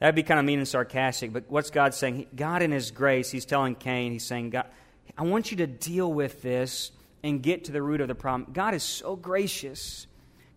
That'd 0.00 0.14
be 0.14 0.22
kind 0.22 0.38
of 0.38 0.44
mean 0.44 0.58
and 0.58 0.68
sarcastic, 0.68 1.32
but 1.32 1.44
what's 1.48 1.70
God 1.70 1.94
saying? 1.94 2.26
God, 2.36 2.60
in 2.60 2.70
His 2.70 2.90
grace, 2.90 3.30
He's 3.30 3.46
telling 3.46 3.74
Cain, 3.74 4.12
He's 4.12 4.26
saying, 4.26 4.50
God, 4.50 4.66
I 5.16 5.22
want 5.22 5.50
you 5.50 5.56
to 5.56 5.66
deal 5.66 6.12
with 6.12 6.42
this 6.42 6.92
and 7.22 7.42
get 7.42 7.64
to 7.64 7.72
the 7.72 7.80
root 7.80 8.02
of 8.02 8.08
the 8.08 8.14
problem. 8.14 8.52
God 8.52 8.74
is 8.74 8.82
so 8.82 9.16
gracious. 9.16 10.06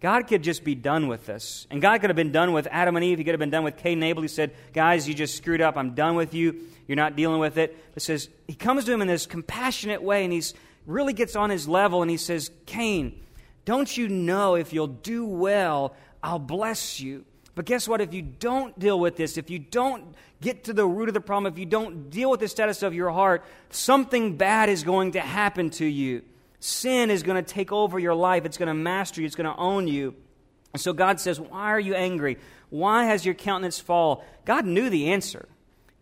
God 0.02 0.28
could 0.28 0.44
just 0.44 0.66
be 0.66 0.76
done 0.76 1.08
with 1.08 1.26
this. 1.26 1.66
And 1.72 1.82
God 1.82 2.02
could 2.02 2.10
have 2.10 2.18
been 2.18 2.34
done 2.34 2.52
with 2.52 2.68
Adam 2.70 2.98
and 2.98 3.06
Eve. 3.06 3.20
He 3.20 3.24
could 3.24 3.36
have 3.36 3.40
been 3.40 3.52
done 3.52 3.64
with 3.64 3.78
Cain 3.78 4.00
and 4.00 4.04
Abel. 4.04 4.22
He 4.22 4.28
said, 4.28 4.54
Guys, 4.74 5.08
you 5.08 5.14
just 5.14 5.38
screwed 5.38 5.62
up. 5.62 5.78
I'm 5.78 5.96
done 5.96 6.16
with 6.16 6.34
you. 6.34 6.60
You're 6.90 6.98
not 6.98 7.16
dealing 7.16 7.40
with 7.40 7.58
it. 7.58 7.94
But 7.94 8.04
says, 8.04 8.28
He 8.50 8.54
comes 8.54 8.84
to 8.84 8.92
him 8.92 9.02
in 9.02 9.08
this 9.08 9.26
compassionate 9.26 10.04
way 10.04 10.26
and 10.26 10.34
he 10.34 10.44
really 10.86 11.14
gets 11.14 11.38
on 11.38 11.50
his 11.50 11.70
level 11.70 12.02
and 12.02 12.12
he 12.12 12.18
says, 12.18 12.52
Cain, 12.66 13.22
don't 13.68 13.98
you 13.98 14.08
know 14.08 14.56
if 14.56 14.72
you'll 14.72 14.88
do 14.88 15.26
well, 15.26 15.94
I'll 16.24 16.40
bless 16.40 17.02
you? 17.02 17.26
But 17.54 17.66
guess 17.66 17.86
what? 17.86 18.00
If 18.00 18.14
you 18.14 18.22
don't 18.22 18.80
deal 18.80 18.98
with 18.98 19.18
this, 19.18 19.38
if 19.38 19.50
you 19.50 19.60
don't 19.60 20.16
get 20.40 20.64
to 20.64 20.74
the 20.74 20.86
root 20.86 21.10
of 21.10 21.14
the 21.14 21.20
problem, 21.20 21.52
if 21.52 21.60
you 21.60 21.66
don't 21.66 22.10
deal 22.10 22.32
with 22.32 22.40
the 22.40 22.48
status 22.48 22.82
of 22.82 22.94
your 22.94 23.12
heart, 23.12 23.44
something 23.70 24.38
bad 24.38 24.70
is 24.70 24.86
going 24.86 25.12
to 25.12 25.20
happen 25.20 25.70
to 25.72 25.86
you. 25.86 26.22
Sin 26.62 27.12
is 27.12 27.24
going 27.24 27.44
to 27.44 27.54
take 27.54 27.74
over 27.74 28.00
your 28.00 28.16
life, 28.16 28.46
it's 28.46 28.58
going 28.58 28.70
to 28.70 28.74
master 28.74 29.20
you, 29.20 29.28
it's 29.28 29.36
going 29.36 29.54
to 29.54 29.60
own 29.60 29.90
you. 29.90 30.16
And 30.72 30.80
so 30.80 30.94
God 30.94 31.20
says, 31.20 31.38
Why 31.38 31.64
are 31.64 31.80
you 31.80 31.94
angry? 31.94 32.38
Why 32.70 33.04
has 33.04 33.26
your 33.26 33.36
countenance 33.36 33.82
fall? 33.82 34.24
God 34.46 34.66
knew 34.66 34.90
the 34.90 35.10
answer. 35.10 35.46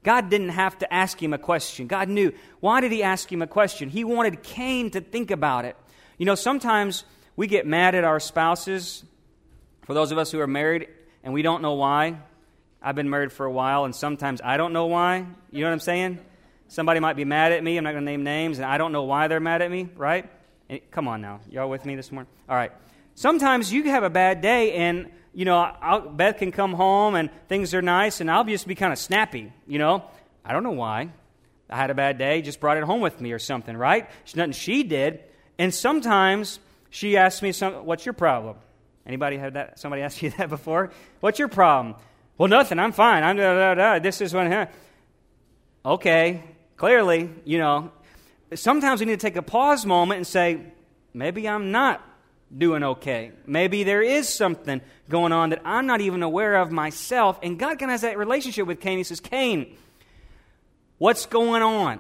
God 0.04 0.30
didn't 0.30 0.50
have 0.50 0.78
to 0.78 0.94
ask 0.94 1.22
him 1.22 1.34
a 1.34 1.40
question. 1.40 1.88
God 1.88 2.10
knew. 2.10 2.32
Why 2.60 2.80
did 2.80 2.92
he 2.92 3.02
ask 3.02 3.32
him 3.32 3.42
a 3.42 3.48
question? 3.48 3.90
He 3.90 4.04
wanted 4.04 4.44
Cain 4.44 4.92
to 4.92 5.02
think 5.02 5.32
about 5.32 5.66
it. 5.66 5.76
You 6.20 6.28
know, 6.28 6.36
sometimes 6.36 7.06
we 7.36 7.48
get 7.48 7.68
mad 7.68 7.96
at 7.96 8.04
our 8.04 8.20
spouses, 8.20 9.04
for 9.86 9.94
those 9.94 10.12
of 10.12 10.18
us 10.18 10.32
who 10.32 10.40
are 10.40 10.48
married, 10.48 10.88
and 11.24 11.34
we 11.34 11.42
don't 11.42 11.62
know 11.62 11.74
why. 11.74 12.18
I've 12.82 12.96
been 12.96 13.10
married 13.10 13.32
for 13.32 13.46
a 13.46 13.52
while, 13.52 13.86
and 13.86 13.96
sometimes 13.96 14.42
I 14.44 14.58
don't 14.58 14.72
know 14.72 14.86
why. 14.86 15.26
You 15.52 15.62
know 15.62 15.68
what 15.68 15.74
I'm 15.74 15.80
saying? 15.80 16.20
Somebody 16.68 17.00
might 17.00 17.16
be 17.16 17.26
mad 17.26 17.52
at 17.52 17.64
me. 17.64 17.78
I'm 17.78 17.84
not 17.84 17.92
going 17.92 18.06
to 18.06 18.12
name 18.12 18.24
names, 18.24 18.60
and 18.60 18.66
I 18.66 18.78
don't 18.78 18.92
know 18.92 19.04
why 19.04 19.28
they're 19.28 19.40
mad 19.40 19.62
at 19.62 19.70
me, 19.70 19.90
right? 19.96 20.30
And, 20.70 20.80
come 20.92 21.08
on 21.08 21.22
now. 21.22 21.42
Y'all 21.50 21.70
with 21.70 21.86
me 21.86 21.96
this 21.96 22.12
morning? 22.12 22.32
All 22.48 22.56
right. 22.56 22.72
Sometimes 23.16 23.72
you 23.72 23.84
have 23.84 24.04
a 24.04 24.10
bad 24.10 24.42
day, 24.42 24.74
and, 24.74 25.12
you 25.34 25.46
know, 25.46 25.58
I'll, 25.58 26.02
Beth 26.02 26.38
can 26.38 26.52
come 26.52 26.74
home, 26.74 27.16
and 27.16 27.30
things 27.48 27.74
are 27.74 27.82
nice, 27.82 28.22
and 28.22 28.30
I'll 28.30 28.44
just 28.44 28.68
be 28.68 28.76
kind 28.76 28.94
of 28.94 29.00
snappy, 29.00 29.52
you 29.68 29.80
know? 29.80 30.04
I 30.44 30.54
don't 30.54 30.64
know 30.64 30.72
why. 30.72 31.10
I 31.70 31.76
had 31.78 31.90
a 31.90 31.96
bad 31.96 32.18
day, 32.18 32.42
just 32.42 32.60
brought 32.60 32.78
it 32.78 32.84
home 32.84 33.02
with 33.02 33.20
me 33.20 33.32
or 33.32 33.40
something, 33.40 33.76
right? 33.76 34.08
It's 34.24 34.36
nothing 34.36 34.54
she 34.54 34.84
did. 34.84 35.24
And 35.58 35.74
sometimes 35.74 36.60
she 36.96 37.18
asked 37.18 37.44
me, 37.44 37.52
some, 37.52 37.86
What's 37.86 38.06
your 38.06 38.14
problem? 38.14 38.56
Anybody 39.06 39.36
had 39.36 39.56
that? 39.56 39.78
Somebody 39.78 40.02
asked 40.02 40.22
you 40.22 40.30
that 40.38 40.48
before? 40.48 40.92
What's 41.20 41.40
your 41.40 41.50
problem? 41.50 41.96
Well, 42.38 42.48
nothing. 42.48 42.80
I'm 42.80 42.94
fine. 42.94 43.22
I'm 43.22 43.36
da, 43.36 43.54
da, 43.54 43.74
da. 43.74 44.00
This 44.00 44.22
is 44.22 44.34
when. 44.34 44.70
Okay, 45.86 46.42
clearly, 46.78 47.30
you 47.44 47.58
know. 47.58 47.92
Sometimes 48.54 49.02
we 49.02 49.08
need 49.08 49.20
to 49.20 49.28
take 49.28 49.36
a 49.36 49.42
pause 49.42 49.86
moment 49.86 50.20
and 50.20 50.28
say, 50.28 50.62
maybe 51.14 51.50
I'm 51.50 51.72
not 51.72 52.02
doing 52.58 52.82
okay. 52.84 53.34
Maybe 53.46 53.84
there 53.84 54.02
is 54.02 54.30
something 54.30 54.80
going 55.10 55.34
on 55.34 55.50
that 55.50 55.62
I'm 55.66 55.88
not 55.88 56.00
even 56.00 56.24
aware 56.24 56.56
of 56.56 56.72
myself. 56.72 57.38
And 57.44 57.60
God 57.60 57.78
kind 57.78 57.92
of 57.92 57.96
has 57.96 58.02
that 58.02 58.18
relationship 58.18 58.68
with 58.68 58.80
Cain. 58.80 59.00
He 59.00 59.04
says, 59.04 59.20
Cain, 59.20 59.76
what's 60.98 61.26
going 61.26 61.62
on? 61.62 62.00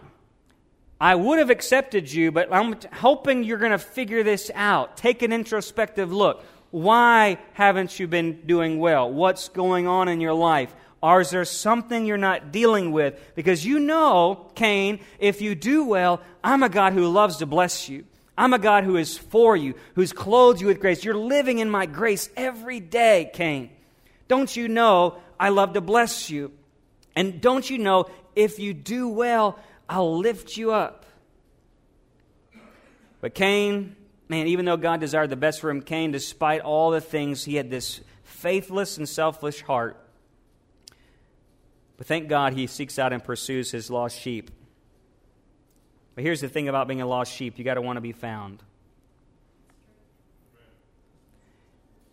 I 0.99 1.15
would 1.15 1.39
have 1.39 1.49
accepted 1.49 2.11
you, 2.11 2.31
but 2.31 2.53
I'm 2.53 2.75
hoping 2.93 3.43
you're 3.43 3.57
going 3.57 3.71
to 3.71 3.77
figure 3.77 4.23
this 4.23 4.49
out. 4.53 4.97
Take 4.97 5.21
an 5.21 5.33
introspective 5.33 6.11
look. 6.11 6.43
Why 6.71 7.37
haven't 7.53 7.99
you 7.99 8.07
been 8.07 8.41
doing 8.45 8.79
well? 8.79 9.11
What's 9.11 9.49
going 9.49 9.87
on 9.87 10.07
in 10.07 10.21
your 10.21 10.33
life? 10.33 10.73
Or 11.01 11.21
is 11.21 11.29
there 11.29 11.45
something 11.45 12.05
you're 12.05 12.17
not 12.17 12.51
dealing 12.51 12.91
with? 12.91 13.19
Because 13.35 13.65
you 13.65 13.79
know, 13.79 14.49
Cain, 14.55 14.99
if 15.19 15.41
you 15.41 15.53
do 15.53 15.85
well, 15.85 16.21
I'm 16.43 16.63
a 16.63 16.69
God 16.69 16.93
who 16.93 17.07
loves 17.07 17.37
to 17.37 17.45
bless 17.45 17.89
you. 17.89 18.05
I'm 18.37 18.53
a 18.53 18.59
God 18.59 18.83
who 18.83 18.97
is 18.97 19.17
for 19.17 19.55
you, 19.55 19.75
who's 19.93 20.11
clothed 20.11 20.59
you 20.59 20.67
with 20.67 20.81
grace. 20.81 21.03
You're 21.03 21.15
living 21.15 21.59
in 21.59 21.69
my 21.69 21.85
grace 21.85 22.29
every 22.35 22.79
day, 22.79 23.29
Cain. 23.33 23.69
Don't 24.27 24.53
you 24.55 24.67
know 24.67 25.17
I 25.39 25.49
love 25.49 25.73
to 25.73 25.81
bless 25.81 26.29
you? 26.29 26.51
And 27.15 27.39
don't 27.39 27.69
you 27.69 27.77
know 27.77 28.09
if 28.35 28.59
you 28.59 28.73
do 28.73 29.07
well, 29.07 29.59
I'll 29.87 30.17
lift 30.17 30.57
you 30.57 30.71
up. 30.71 31.05
But 33.21 33.33
Cain, 33.33 33.95
man, 34.27 34.47
even 34.47 34.65
though 34.65 34.77
God 34.77 34.99
desired 34.99 35.29
the 35.29 35.35
best 35.35 35.61
for 35.61 35.69
him, 35.69 35.81
Cain, 35.81 36.11
despite 36.11 36.61
all 36.61 36.91
the 36.91 37.01
things, 37.01 37.43
he 37.43 37.55
had 37.55 37.69
this 37.69 38.01
faithless 38.23 38.97
and 38.97 39.07
selfish 39.07 39.61
heart. 39.61 39.97
But 41.97 42.07
thank 42.07 42.27
God 42.27 42.53
he 42.53 42.67
seeks 42.67 42.99
out 42.99 43.13
and 43.13 43.23
pursues 43.23 43.71
his 43.71 43.89
lost 43.89 44.19
sheep. 44.19 44.51
But 46.13 46.23
here's 46.23 46.41
the 46.41 46.49
thing 46.49 46.67
about 46.67 46.87
being 46.87 47.01
a 47.01 47.05
lost 47.05 47.33
sheep 47.33 47.57
you 47.57 47.63
got 47.63 47.75
to 47.75 47.81
want 47.81 47.97
to 47.97 48.01
be 48.01 48.11
found. 48.11 48.63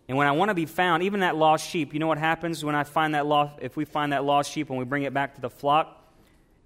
And 0.07 0.17
when 0.17 0.27
I 0.27 0.31
want 0.31 0.49
to 0.49 0.55
be 0.55 0.65
found, 0.65 1.03
even 1.03 1.21
that 1.21 1.35
lost 1.35 1.69
sheep, 1.69 1.93
you 1.93 1.99
know 1.99 2.07
what 2.07 2.17
happens 2.17 2.63
when 2.63 2.75
I 2.75 2.83
find 2.83 3.15
that 3.15 3.25
lost, 3.25 3.59
if 3.61 3.77
we 3.77 3.85
find 3.85 4.11
that 4.11 4.25
lost 4.25 4.51
sheep 4.51 4.69
and 4.69 4.77
we 4.77 4.85
bring 4.85 5.03
it 5.03 5.13
back 5.13 5.35
to 5.35 5.41
the 5.41 5.49
flock? 5.49 6.02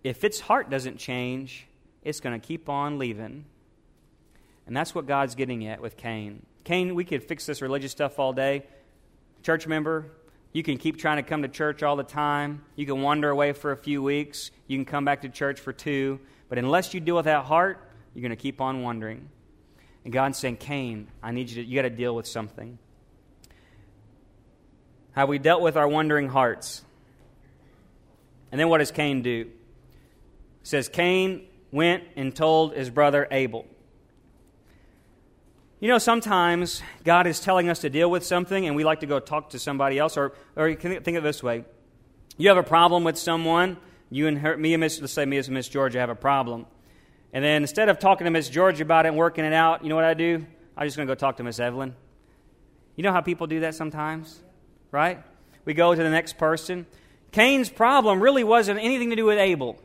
If 0.07 0.23
its 0.23 0.39
heart 0.39 0.69
doesn't 0.69 0.97
change, 0.97 1.67
it's 2.01 2.21
going 2.21 2.39
to 2.39 2.45
keep 2.45 2.69
on 2.69 2.97
leaving. 2.97 3.43
And 4.65 4.75
that's 4.75 4.95
what 4.95 5.05
God's 5.05 5.35
getting 5.35 5.67
at 5.67 5.81
with 5.81 5.97
Cain. 5.97 6.45
Cain, 6.63 6.95
we 6.95 7.03
could 7.03 7.23
fix 7.23 7.45
this 7.45 7.61
religious 7.61 7.91
stuff 7.91 8.17
all 8.17 8.31
day. 8.31 8.65
Church 9.43 9.67
member, 9.67 10.11
you 10.53 10.63
can 10.63 10.77
keep 10.77 10.97
trying 10.97 11.17
to 11.17 11.23
come 11.23 11.41
to 11.41 11.47
church 11.49 11.83
all 11.83 11.97
the 11.97 12.03
time. 12.03 12.63
You 12.75 12.85
can 12.85 13.01
wander 13.01 13.29
away 13.29 13.51
for 13.51 13.71
a 13.73 13.77
few 13.77 14.01
weeks. 14.01 14.51
You 14.67 14.77
can 14.77 14.85
come 14.85 15.03
back 15.03 15.23
to 15.23 15.29
church 15.29 15.59
for 15.59 15.73
two. 15.73 16.19
But 16.47 16.57
unless 16.57 16.93
you 16.93 16.99
deal 17.01 17.17
with 17.17 17.25
that 17.25 17.45
heart, 17.45 17.91
you're 18.13 18.21
going 18.21 18.29
to 18.29 18.41
keep 18.41 18.61
on 18.61 18.83
wandering. 18.83 19.29
And 20.05 20.13
God's 20.13 20.37
saying, 20.37 20.57
Cain, 20.57 21.09
I 21.21 21.31
need 21.31 21.49
you 21.49 21.63
to, 21.63 21.69
you 21.69 21.75
got 21.75 21.81
to 21.81 21.89
deal 21.89 22.15
with 22.15 22.27
something. 22.27 22.79
Have 25.11 25.27
we 25.27 25.37
dealt 25.37 25.61
with 25.61 25.75
our 25.75 25.87
wandering 25.87 26.29
hearts? 26.29 26.83
And 28.51 28.59
then 28.59 28.69
what 28.69 28.77
does 28.77 28.91
Cain 28.91 29.21
do? 29.21 29.49
Says 30.67 30.89
Cain 30.89 31.47
went 31.71 32.03
and 32.17 32.35
told 32.35 32.73
his 32.73 32.89
brother 32.89 33.25
Abel. 33.31 33.65
You 35.79 35.87
know, 35.87 35.97
sometimes 35.97 36.81
God 37.05 37.25
is 37.25 37.39
telling 37.39 37.69
us 37.69 37.79
to 37.79 37.89
deal 37.89 38.11
with 38.11 38.25
something 38.25 38.67
and 38.67 38.75
we 38.75 38.83
like 38.83 38.99
to 38.99 39.05
go 39.05 39.21
talk 39.21 39.51
to 39.51 39.59
somebody 39.59 39.97
else. 39.97 40.17
Or, 40.17 40.33
or 40.57 40.67
you 40.67 40.75
can 40.75 41.01
think 41.03 41.17
of 41.17 41.23
it 41.23 41.27
this 41.27 41.41
way 41.41 41.63
you 42.37 42.49
have 42.49 42.57
a 42.57 42.63
problem 42.63 43.05
with 43.05 43.17
someone, 43.17 43.77
you 44.09 44.27
and 44.27 44.39
her, 44.39 44.57
me 44.57 44.73
and 44.73 44.81
Miss, 44.81 44.99
let's 44.99 45.13
say 45.13 45.25
me 45.25 45.37
and 45.37 45.49
Miss 45.49 45.69
Georgia 45.69 45.99
have 45.99 46.09
a 46.09 46.15
problem. 46.15 46.65
And 47.31 47.45
then 47.45 47.63
instead 47.63 47.87
of 47.87 47.97
talking 47.97 48.25
to 48.25 48.31
Miss 48.31 48.49
Georgia 48.49 48.83
about 48.83 49.05
it 49.05 49.09
and 49.09 49.17
working 49.17 49.45
it 49.45 49.53
out, 49.53 49.83
you 49.83 49.89
know 49.89 49.95
what 49.95 50.03
I 50.03 50.15
do? 50.15 50.45
I'm 50.75 50.85
just 50.85 50.97
going 50.97 51.07
to 51.07 51.15
go 51.15 51.17
talk 51.17 51.37
to 51.37 51.43
Miss 51.43 51.59
Evelyn. 51.59 51.95
You 52.97 53.03
know 53.03 53.13
how 53.13 53.21
people 53.21 53.47
do 53.47 53.61
that 53.61 53.73
sometimes, 53.73 54.37
right? 54.91 55.23
We 55.63 55.73
go 55.73 55.95
to 55.95 56.03
the 56.03 56.09
next 56.09 56.37
person. 56.37 56.85
Cain's 57.31 57.69
problem 57.69 58.19
really 58.19 58.43
wasn't 58.43 58.79
anything 58.81 59.11
to 59.11 59.15
do 59.15 59.25
with 59.25 59.37
Abel 59.37 59.79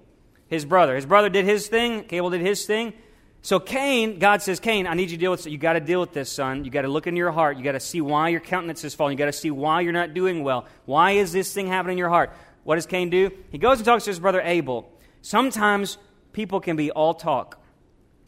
his 0.53 0.67
brother. 0.67 0.95
His 0.95 1.07
brother 1.07 1.31
did 1.31 1.47
his 1.47 1.67
thing, 1.67 2.05
Abel 2.11 2.29
did 2.29 2.43
his 2.43 2.67
thing. 2.67 2.93
So 3.41 3.59
Cain, 3.59 4.19
God 4.19 4.43
says, 4.43 4.61
Cain, 4.61 4.87
I 4.87 4.93
need 4.93 5.11
you 5.11 5.17
to 5.17 5.21
deal 5.21 5.31
with 5.31 5.47
You 5.47 5.57
got 5.57 5.73
to 5.73 5.81
deal 5.81 5.99
with 5.99 6.13
this, 6.13 6.31
son. 6.31 6.65
You 6.65 6.71
got 6.71 6.83
to 6.83 6.89
look 6.89 7.07
into 7.07 7.19
your 7.19 7.33
heart. 7.33 7.57
You 7.57 7.65
got 7.65 7.73
to 7.73 7.81
see 7.81 8.01
why 8.01 8.29
your 8.29 8.39
countenance 8.39 8.85
is 8.85 8.95
falling. 8.95 9.17
You 9.17 9.19
got 9.19 9.33
to 9.33 9.33
see 9.33 9.51
why 9.51 9.81
you're 9.81 9.93
not 9.93 10.15
doing 10.15 10.45
well. 10.45 10.67
Why 10.85 11.13
is 11.13 11.33
this 11.33 11.53
thing 11.53 11.67
happening 11.67 11.95
in 11.95 11.99
your 11.99 12.11
heart? 12.11 12.37
What 12.65 12.77
does 12.77 12.87
Cain 12.87 13.11
do? 13.11 13.31
He 13.51 13.59
goes 13.59 13.79
and 13.79 13.87
talks 13.87 14.05
to 14.05 14.11
his 14.11 14.21
brother 14.21 14.43
Abel. 14.43 14.93
Sometimes 15.23 15.97
people 16.33 16.61
can 16.61 16.77
be 16.77 16.91
all 16.91 17.15
talk. 17.15 17.61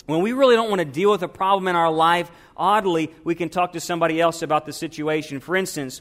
When 0.07 0.23
we 0.23 0.33
really 0.33 0.57
don't 0.57 0.71
want 0.71 0.81
to 0.81 0.87
deal 0.87 1.11
with 1.11 1.23
a 1.23 1.29
problem 1.29 1.69
in 1.69 1.77
our 1.77 1.93
life, 1.93 2.31
oddly, 2.57 3.13
we 3.23 3.35
can 3.35 3.51
talk 3.51 3.75
to 3.75 3.81
somebody 3.81 4.21
else 4.21 4.43
about 4.43 4.67
the 4.67 4.73
situation. 4.73 5.41
For 5.41 5.55
instance, 5.55 6.01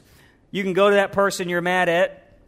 you 0.50 0.62
can 0.62 0.72
go 0.72 0.88
to 0.88 0.96
that 0.96 1.12
person 1.12 1.48
you're 1.48 1.60
mad 1.60 1.88
at, 1.88 2.38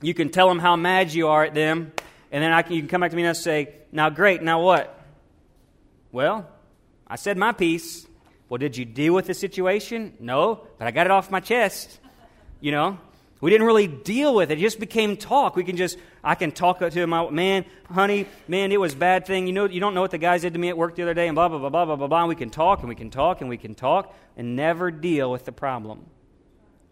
you 0.00 0.14
can 0.14 0.28
tell 0.28 0.48
them 0.48 0.58
how 0.58 0.76
mad 0.76 1.12
you 1.12 1.28
are 1.28 1.44
at 1.44 1.54
them, 1.54 1.92
and 2.34 2.42
then 2.42 2.52
I 2.52 2.62
can, 2.62 2.74
you 2.74 2.80
can 2.80 2.88
come 2.88 3.00
back 3.00 3.12
to 3.12 3.16
me 3.16 3.24
and 3.24 3.36
say, 3.36 3.76
Now, 3.92 4.10
great, 4.10 4.42
now 4.42 4.60
what? 4.60 5.00
Well, 6.10 6.48
I 7.06 7.14
said 7.14 7.38
my 7.38 7.52
piece. 7.52 8.08
Well, 8.48 8.58
did 8.58 8.76
you 8.76 8.84
deal 8.84 9.14
with 9.14 9.26
the 9.26 9.34
situation? 9.34 10.14
No, 10.18 10.66
but 10.76 10.88
I 10.88 10.90
got 10.90 11.06
it 11.06 11.12
off 11.12 11.30
my 11.30 11.38
chest. 11.38 12.00
You 12.60 12.72
know, 12.72 12.98
we 13.40 13.52
didn't 13.52 13.68
really 13.68 13.86
deal 13.86 14.34
with 14.34 14.50
it. 14.50 14.58
It 14.58 14.62
just 14.62 14.80
became 14.80 15.16
talk. 15.16 15.54
We 15.54 15.62
can 15.62 15.76
just, 15.76 15.96
I 16.24 16.34
can 16.34 16.50
talk 16.50 16.80
to 16.80 17.06
my 17.06 17.30
man, 17.30 17.66
honey, 17.88 18.26
man, 18.48 18.72
it 18.72 18.80
was 18.80 18.94
a 18.94 18.96
bad 18.96 19.26
thing. 19.26 19.46
You 19.46 19.52
know, 19.52 19.68
you 19.68 19.78
don't 19.78 19.94
know 19.94 20.00
what 20.00 20.10
the 20.10 20.18
guys 20.18 20.42
did 20.42 20.54
to 20.54 20.58
me 20.58 20.70
at 20.70 20.76
work 20.76 20.96
the 20.96 21.02
other 21.02 21.14
day, 21.14 21.28
and 21.28 21.36
blah 21.36 21.48
blah 21.48 21.58
blah 21.58 21.68
blah 21.68 21.94
blah 21.94 22.08
blah. 22.08 22.18
And 22.18 22.28
we 22.28 22.34
can 22.34 22.50
talk 22.50 22.80
and 22.80 22.88
we 22.88 22.96
can 22.96 23.10
talk 23.10 23.42
and 23.42 23.48
we 23.48 23.58
can 23.58 23.76
talk 23.76 24.12
and 24.36 24.56
never 24.56 24.90
deal 24.90 25.30
with 25.30 25.44
the 25.44 25.52
problem. 25.52 26.06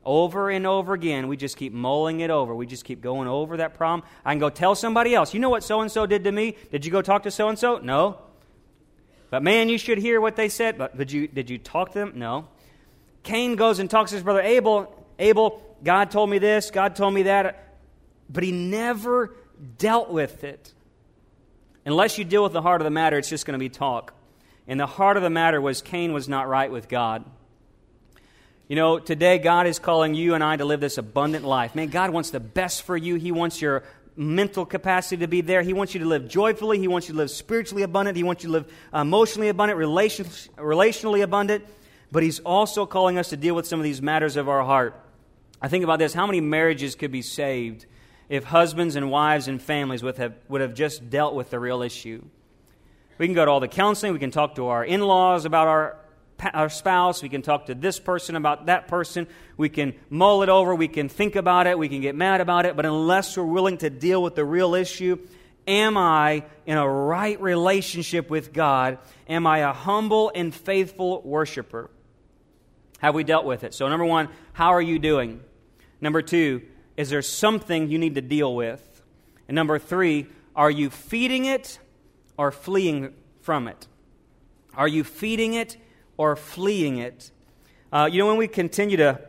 Over 0.04 0.50
and 0.50 0.66
over 0.66 0.94
again, 0.94 1.28
we 1.28 1.36
just 1.36 1.56
keep 1.56 1.72
mulling 1.72 2.20
it 2.20 2.30
over. 2.30 2.54
We 2.54 2.66
just 2.66 2.84
keep 2.84 3.00
going 3.00 3.28
over 3.28 3.58
that 3.58 3.74
problem. 3.74 4.08
I 4.24 4.32
can 4.32 4.40
go 4.40 4.50
tell 4.50 4.74
somebody 4.74 5.14
else. 5.14 5.32
You 5.32 5.40
know 5.40 5.50
what 5.50 5.62
so 5.62 5.80
and 5.80 5.92
so 5.92 6.06
did 6.06 6.24
to 6.24 6.32
me? 6.32 6.56
Did 6.70 6.84
you 6.84 6.90
go 6.90 7.02
talk 7.02 7.22
to 7.22 7.30
so 7.30 7.48
and 7.48 7.58
so? 7.58 7.78
No. 7.78 8.18
But 9.30 9.42
man, 9.42 9.68
you 9.68 9.78
should 9.78 9.98
hear 9.98 10.20
what 10.20 10.34
they 10.34 10.48
said. 10.48 10.76
But 10.76 10.96
did 10.96 11.12
you 11.12 11.28
did 11.28 11.50
you 11.50 11.58
talk 11.58 11.92
to 11.92 11.98
them? 12.00 12.12
No. 12.16 12.48
Cain 13.22 13.54
goes 13.54 13.78
and 13.78 13.88
talks 13.88 14.10
to 14.10 14.16
his 14.16 14.24
brother 14.24 14.42
Abel. 14.42 14.92
Abel, 15.18 15.62
God 15.84 16.10
told 16.10 16.28
me 16.28 16.38
this, 16.38 16.70
God 16.70 16.96
told 16.96 17.14
me 17.14 17.24
that, 17.24 17.76
but 18.28 18.42
he 18.42 18.50
never 18.50 19.34
dealt 19.78 20.10
with 20.10 20.42
it. 20.42 20.72
Unless 21.84 22.18
you 22.18 22.24
deal 22.24 22.42
with 22.42 22.52
the 22.52 22.62
heart 22.62 22.80
of 22.80 22.84
the 22.84 22.90
matter, 22.90 23.18
it's 23.18 23.28
just 23.28 23.46
going 23.46 23.54
to 23.54 23.58
be 23.58 23.68
talk. 23.68 24.14
And 24.66 24.78
the 24.78 24.86
heart 24.86 25.16
of 25.16 25.22
the 25.22 25.30
matter 25.30 25.60
was 25.60 25.82
Cain 25.82 26.12
was 26.12 26.28
not 26.28 26.48
right 26.48 26.70
with 26.70 26.88
God. 26.88 27.24
You 28.68 28.76
know, 28.76 28.98
today 28.98 29.38
God 29.38 29.66
is 29.66 29.78
calling 29.78 30.14
you 30.14 30.34
and 30.34 30.42
I 30.42 30.56
to 30.56 30.64
live 30.64 30.80
this 30.80 30.96
abundant 30.96 31.44
life. 31.44 31.74
Man, 31.74 31.88
God 31.88 32.10
wants 32.10 32.30
the 32.30 32.40
best 32.40 32.82
for 32.82 32.96
you. 32.96 33.16
He 33.16 33.32
wants 33.32 33.60
your 33.60 33.82
mental 34.16 34.64
capacity 34.64 35.18
to 35.18 35.26
be 35.26 35.40
there. 35.40 35.62
He 35.62 35.72
wants 35.72 35.94
you 35.94 36.00
to 36.00 36.06
live 36.06 36.28
joyfully. 36.28 36.78
He 36.78 36.88
wants 36.88 37.08
you 37.08 37.14
to 37.14 37.18
live 37.18 37.30
spiritually 37.30 37.82
abundant. 37.82 38.16
He 38.16 38.22
wants 38.22 38.44
you 38.44 38.48
to 38.48 38.52
live 38.52 38.72
emotionally 38.94 39.48
abundant, 39.48 39.78
relation, 39.78 40.26
relationally 40.56 41.22
abundant. 41.22 41.64
But 42.10 42.22
He's 42.22 42.40
also 42.40 42.86
calling 42.86 43.18
us 43.18 43.30
to 43.30 43.36
deal 43.36 43.54
with 43.54 43.66
some 43.66 43.80
of 43.80 43.84
these 43.84 44.00
matters 44.00 44.36
of 44.36 44.48
our 44.48 44.64
heart. 44.64 44.98
I 45.60 45.68
think 45.68 45.84
about 45.84 45.98
this 45.98 46.12
how 46.12 46.26
many 46.26 46.40
marriages 46.40 46.94
could 46.94 47.12
be 47.12 47.22
saved 47.22 47.86
if 48.28 48.44
husbands 48.44 48.96
and 48.96 49.10
wives 49.10 49.48
and 49.48 49.60
families 49.60 50.02
would 50.02 50.16
have, 50.16 50.34
would 50.48 50.60
have 50.60 50.74
just 50.74 51.10
dealt 51.10 51.34
with 51.34 51.50
the 51.50 51.58
real 51.58 51.82
issue? 51.82 52.24
We 53.18 53.26
can 53.26 53.34
go 53.34 53.44
to 53.44 53.50
all 53.50 53.60
the 53.60 53.68
counseling, 53.68 54.12
we 54.12 54.18
can 54.18 54.30
talk 54.30 54.56
to 54.56 54.66
our 54.66 54.84
in 54.84 55.00
laws 55.00 55.44
about 55.44 55.68
our, 55.68 55.96
our 56.52 56.68
spouse, 56.68 57.22
we 57.22 57.28
can 57.28 57.42
talk 57.42 57.66
to 57.66 57.74
this 57.74 57.98
person 57.98 58.36
about 58.36 58.66
that 58.66 58.88
person, 58.88 59.26
we 59.56 59.68
can 59.68 59.94
mull 60.10 60.42
it 60.42 60.48
over, 60.48 60.74
we 60.74 60.88
can 60.88 61.08
think 61.08 61.36
about 61.36 61.66
it, 61.66 61.78
we 61.78 61.88
can 61.88 62.00
get 62.00 62.14
mad 62.14 62.40
about 62.40 62.66
it, 62.66 62.76
but 62.76 62.86
unless 62.86 63.36
we're 63.36 63.44
willing 63.44 63.78
to 63.78 63.90
deal 63.90 64.22
with 64.22 64.34
the 64.34 64.44
real 64.44 64.74
issue, 64.74 65.18
am 65.66 65.96
I 65.96 66.44
in 66.66 66.78
a 66.78 66.88
right 66.88 67.40
relationship 67.40 68.30
with 68.30 68.52
God? 68.52 68.98
Am 69.28 69.46
I 69.46 69.58
a 69.58 69.72
humble 69.72 70.32
and 70.34 70.54
faithful 70.54 71.22
worshiper? 71.22 71.90
Have 72.98 73.14
we 73.14 73.24
dealt 73.24 73.44
with 73.44 73.64
it? 73.64 73.74
So, 73.74 73.88
number 73.88 74.04
one, 74.04 74.28
how 74.52 74.74
are 74.74 74.82
you 74.82 74.98
doing? 74.98 75.40
Number 76.00 76.22
two, 76.22 76.62
is 76.96 77.10
there 77.10 77.22
something 77.22 77.88
you 77.88 77.98
need 77.98 78.14
to 78.14 78.20
deal 78.20 78.54
with? 78.54 79.02
And 79.48 79.54
number 79.54 79.78
three, 79.78 80.26
are 80.54 80.70
you 80.70 80.90
feeding 80.90 81.46
it 81.46 81.78
or 82.36 82.52
fleeing 82.52 83.12
from 83.40 83.68
it? 83.68 83.86
Are 84.74 84.88
you 84.88 85.04
feeding 85.04 85.54
it 85.54 85.76
or 86.30 86.36
fleeing 86.36 86.98
it? 86.98 87.30
Uh, 87.92 88.08
you 88.10 88.18
know, 88.18 88.26
when 88.26 88.36
we 88.36 88.48
continue 88.48 88.96
to, 88.96 89.20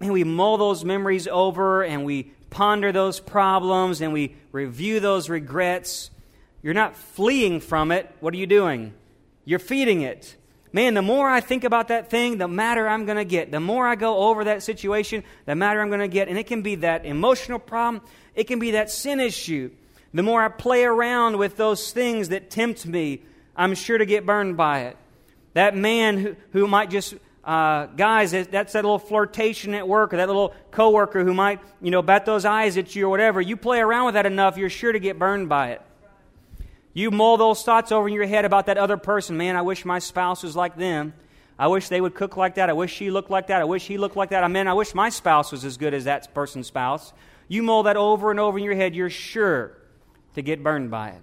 we 0.00 0.24
mull 0.24 0.58
those 0.58 0.84
memories 0.84 1.26
over 1.26 1.82
and 1.82 2.04
we 2.04 2.24
ponder 2.50 2.92
those 2.92 3.20
problems 3.20 4.00
and 4.00 4.12
we 4.12 4.36
review 4.52 5.00
those 5.00 5.28
regrets, 5.28 6.10
you're 6.62 6.74
not 6.74 6.96
fleeing 6.96 7.60
from 7.60 7.90
it. 7.92 8.10
What 8.20 8.34
are 8.34 8.36
you 8.36 8.46
doing? 8.46 8.94
You're 9.44 9.58
feeding 9.58 10.02
it 10.02 10.36
man, 10.74 10.94
the 10.94 11.02
more 11.02 11.30
I 11.30 11.40
think 11.40 11.62
about 11.62 11.88
that 11.88 12.10
thing, 12.10 12.36
the 12.36 12.48
madder 12.48 12.86
I'm 12.86 13.06
going 13.06 13.16
to 13.16 13.24
get. 13.24 13.52
The 13.52 13.60
more 13.60 13.86
I 13.86 13.94
go 13.94 14.18
over 14.28 14.44
that 14.44 14.62
situation, 14.64 15.22
the 15.46 15.54
madder 15.54 15.80
I'm 15.80 15.88
going 15.88 16.00
to 16.00 16.08
get. 16.08 16.28
And 16.28 16.36
it 16.36 16.48
can 16.48 16.62
be 16.62 16.74
that 16.76 17.06
emotional 17.06 17.60
problem, 17.60 18.02
it 18.34 18.44
can 18.44 18.58
be 18.58 18.72
that 18.72 18.90
sin 18.90 19.20
issue. 19.20 19.70
The 20.12 20.22
more 20.22 20.42
I 20.42 20.48
play 20.48 20.84
around 20.84 21.38
with 21.38 21.56
those 21.56 21.92
things 21.92 22.28
that 22.28 22.50
tempt 22.50 22.86
me, 22.86 23.22
I'm 23.56 23.74
sure 23.74 23.98
to 23.98 24.04
get 24.04 24.26
burned 24.26 24.56
by 24.56 24.80
it. 24.80 24.96
That 25.54 25.76
man 25.76 26.18
who, 26.18 26.36
who 26.52 26.68
might 26.68 26.90
just, 26.90 27.14
uh, 27.44 27.86
guys, 27.86 28.32
that's 28.32 28.72
that 28.72 28.84
little 28.84 28.98
flirtation 28.98 29.74
at 29.74 29.88
work, 29.88 30.12
or 30.12 30.18
that 30.18 30.26
little 30.26 30.54
coworker 30.70 31.24
who 31.24 31.34
might, 31.34 31.60
you 31.80 31.90
know, 31.90 32.02
bat 32.02 32.26
those 32.26 32.44
eyes 32.44 32.76
at 32.76 32.94
you 32.94 33.06
or 33.06 33.08
whatever. 33.08 33.40
You 33.40 33.56
play 33.56 33.80
around 33.80 34.06
with 34.06 34.14
that 34.14 34.26
enough, 34.26 34.56
you're 34.56 34.70
sure 34.70 34.92
to 34.92 35.00
get 35.00 35.18
burned 35.18 35.48
by 35.48 35.70
it. 35.70 35.82
You 36.92 37.10
mull 37.10 37.36
those 37.36 37.62
thoughts 37.62 37.90
over 37.90 38.06
in 38.06 38.14
your 38.14 38.26
head 38.26 38.44
about 38.44 38.66
that 38.66 38.78
other 38.78 38.96
person. 38.96 39.36
Man, 39.36 39.56
I 39.56 39.62
wish 39.62 39.84
my 39.84 39.98
spouse 39.98 40.42
was 40.44 40.54
like 40.54 40.76
them. 40.76 41.12
I 41.58 41.68
wish 41.68 41.88
they 41.88 42.00
would 42.00 42.14
cook 42.14 42.36
like 42.36 42.56
that. 42.56 42.68
I 42.68 42.72
wish 42.72 42.92
she 42.92 43.10
looked 43.10 43.30
like 43.30 43.48
that. 43.48 43.60
I 43.60 43.64
wish 43.64 43.86
he 43.86 43.98
looked 43.98 44.16
like 44.16 44.30
that. 44.30 44.42
I 44.42 44.48
mean, 44.48 44.66
I 44.66 44.74
wish 44.74 44.94
my 44.94 45.08
spouse 45.08 45.52
was 45.52 45.64
as 45.64 45.76
good 45.76 45.94
as 45.94 46.04
that 46.04 46.32
person's 46.34 46.66
spouse. 46.66 47.12
You 47.46 47.62
mull 47.62 47.84
that 47.84 47.96
over 47.96 48.30
and 48.30 48.40
over 48.40 48.58
in 48.58 48.64
your 48.64 48.74
head, 48.74 48.94
you're 48.94 49.10
sure 49.10 49.76
to 50.34 50.42
get 50.42 50.62
burned 50.62 50.90
by 50.90 51.10
it. 51.10 51.22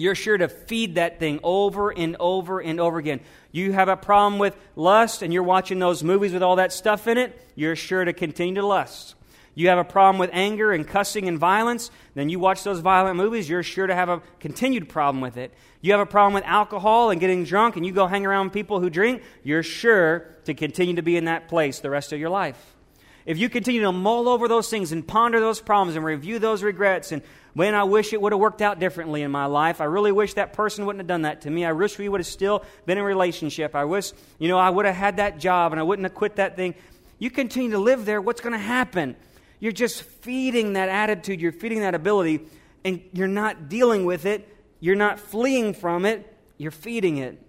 You're 0.00 0.14
sure 0.14 0.36
to 0.36 0.48
feed 0.48 0.96
that 0.96 1.18
thing 1.18 1.40
over 1.42 1.90
and 1.90 2.16
over 2.18 2.60
and 2.60 2.80
over 2.80 2.98
again. 2.98 3.20
You 3.52 3.72
have 3.72 3.88
a 3.88 3.96
problem 3.96 4.38
with 4.38 4.56
lust 4.76 5.22
and 5.22 5.32
you're 5.32 5.42
watching 5.42 5.78
those 5.78 6.02
movies 6.02 6.32
with 6.32 6.42
all 6.42 6.56
that 6.56 6.72
stuff 6.72 7.06
in 7.06 7.18
it, 7.18 7.40
you're 7.54 7.76
sure 7.76 8.04
to 8.04 8.12
continue 8.12 8.54
to 8.56 8.66
lust 8.66 9.14
you 9.54 9.68
have 9.68 9.78
a 9.78 9.84
problem 9.84 10.18
with 10.18 10.30
anger 10.32 10.72
and 10.72 10.86
cussing 10.86 11.28
and 11.28 11.38
violence, 11.38 11.90
then 12.14 12.28
you 12.28 12.38
watch 12.38 12.62
those 12.62 12.80
violent 12.80 13.16
movies, 13.16 13.48
you're 13.48 13.62
sure 13.62 13.86
to 13.86 13.94
have 13.94 14.08
a 14.08 14.22
continued 14.38 14.88
problem 14.88 15.20
with 15.20 15.36
it. 15.36 15.52
You 15.80 15.92
have 15.92 16.00
a 16.00 16.06
problem 16.06 16.34
with 16.34 16.44
alcohol 16.44 17.10
and 17.10 17.20
getting 17.20 17.44
drunk, 17.44 17.76
and 17.76 17.84
you 17.84 17.92
go 17.92 18.06
hang 18.06 18.24
around 18.24 18.50
people 18.50 18.80
who 18.80 18.90
drink, 18.90 19.22
you're 19.42 19.62
sure 19.62 20.20
to 20.44 20.54
continue 20.54 20.96
to 20.96 21.02
be 21.02 21.16
in 21.16 21.26
that 21.26 21.48
place 21.48 21.80
the 21.80 21.90
rest 21.90 22.12
of 22.12 22.20
your 22.20 22.30
life. 22.30 22.76
If 23.26 23.38
you 23.38 23.48
continue 23.48 23.82
to 23.82 23.92
mull 23.92 24.28
over 24.28 24.48
those 24.48 24.68
things 24.68 24.92
and 24.92 25.06
ponder 25.06 25.40
those 25.40 25.60
problems 25.60 25.96
and 25.96 26.04
review 26.04 26.38
those 26.38 26.62
regrets 26.62 27.12
and 27.12 27.22
when 27.52 27.74
I 27.74 27.84
wish 27.84 28.12
it 28.12 28.20
would 28.20 28.32
have 28.32 28.40
worked 28.40 28.62
out 28.62 28.78
differently 28.78 29.22
in 29.22 29.30
my 29.30 29.46
life. 29.46 29.80
I 29.80 29.84
really 29.84 30.12
wish 30.12 30.34
that 30.34 30.52
person 30.52 30.86
wouldn't 30.86 31.00
have 31.00 31.08
done 31.08 31.22
that 31.22 31.40
to 31.42 31.50
me. 31.50 31.64
I 31.64 31.72
wish 31.72 31.98
we 31.98 32.08
would 32.08 32.20
have 32.20 32.26
still 32.26 32.64
been 32.86 32.96
in 32.96 33.02
a 33.02 33.06
relationship. 33.06 33.74
I 33.74 33.84
wish, 33.84 34.12
you 34.38 34.48
know, 34.48 34.58
I 34.58 34.70
would 34.70 34.86
have 34.86 34.94
had 34.94 35.16
that 35.16 35.38
job 35.38 35.72
and 35.72 35.80
I 35.80 35.82
wouldn't 35.82 36.04
have 36.04 36.14
quit 36.14 36.36
that 36.36 36.54
thing. 36.56 36.74
You 37.18 37.30
continue 37.30 37.72
to 37.72 37.78
live 37.78 38.04
there, 38.04 38.20
what's 38.20 38.40
going 38.40 38.52
to 38.52 38.58
happen? 38.58 39.16
You're 39.58 39.72
just 39.72 40.02
feeding 40.02 40.74
that 40.74 40.88
attitude, 40.88 41.40
you're 41.40 41.52
feeding 41.52 41.80
that 41.80 41.94
ability, 41.94 42.46
and 42.84 43.02
you're 43.12 43.28
not 43.28 43.68
dealing 43.68 44.04
with 44.04 44.24
it. 44.24 44.48
You're 44.80 44.96
not 44.96 45.20
fleeing 45.20 45.74
from 45.74 46.06
it, 46.06 46.26
you're 46.56 46.70
feeding 46.70 47.18
it. 47.18 47.40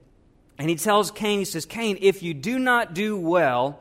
And 0.58 0.70
he 0.70 0.76
tells 0.76 1.10
Cain, 1.10 1.40
he 1.40 1.46
says, 1.46 1.66
Cain, 1.66 1.98
if 2.02 2.22
you 2.22 2.34
do 2.34 2.60
not 2.60 2.94
do 2.94 3.18
well, 3.18 3.80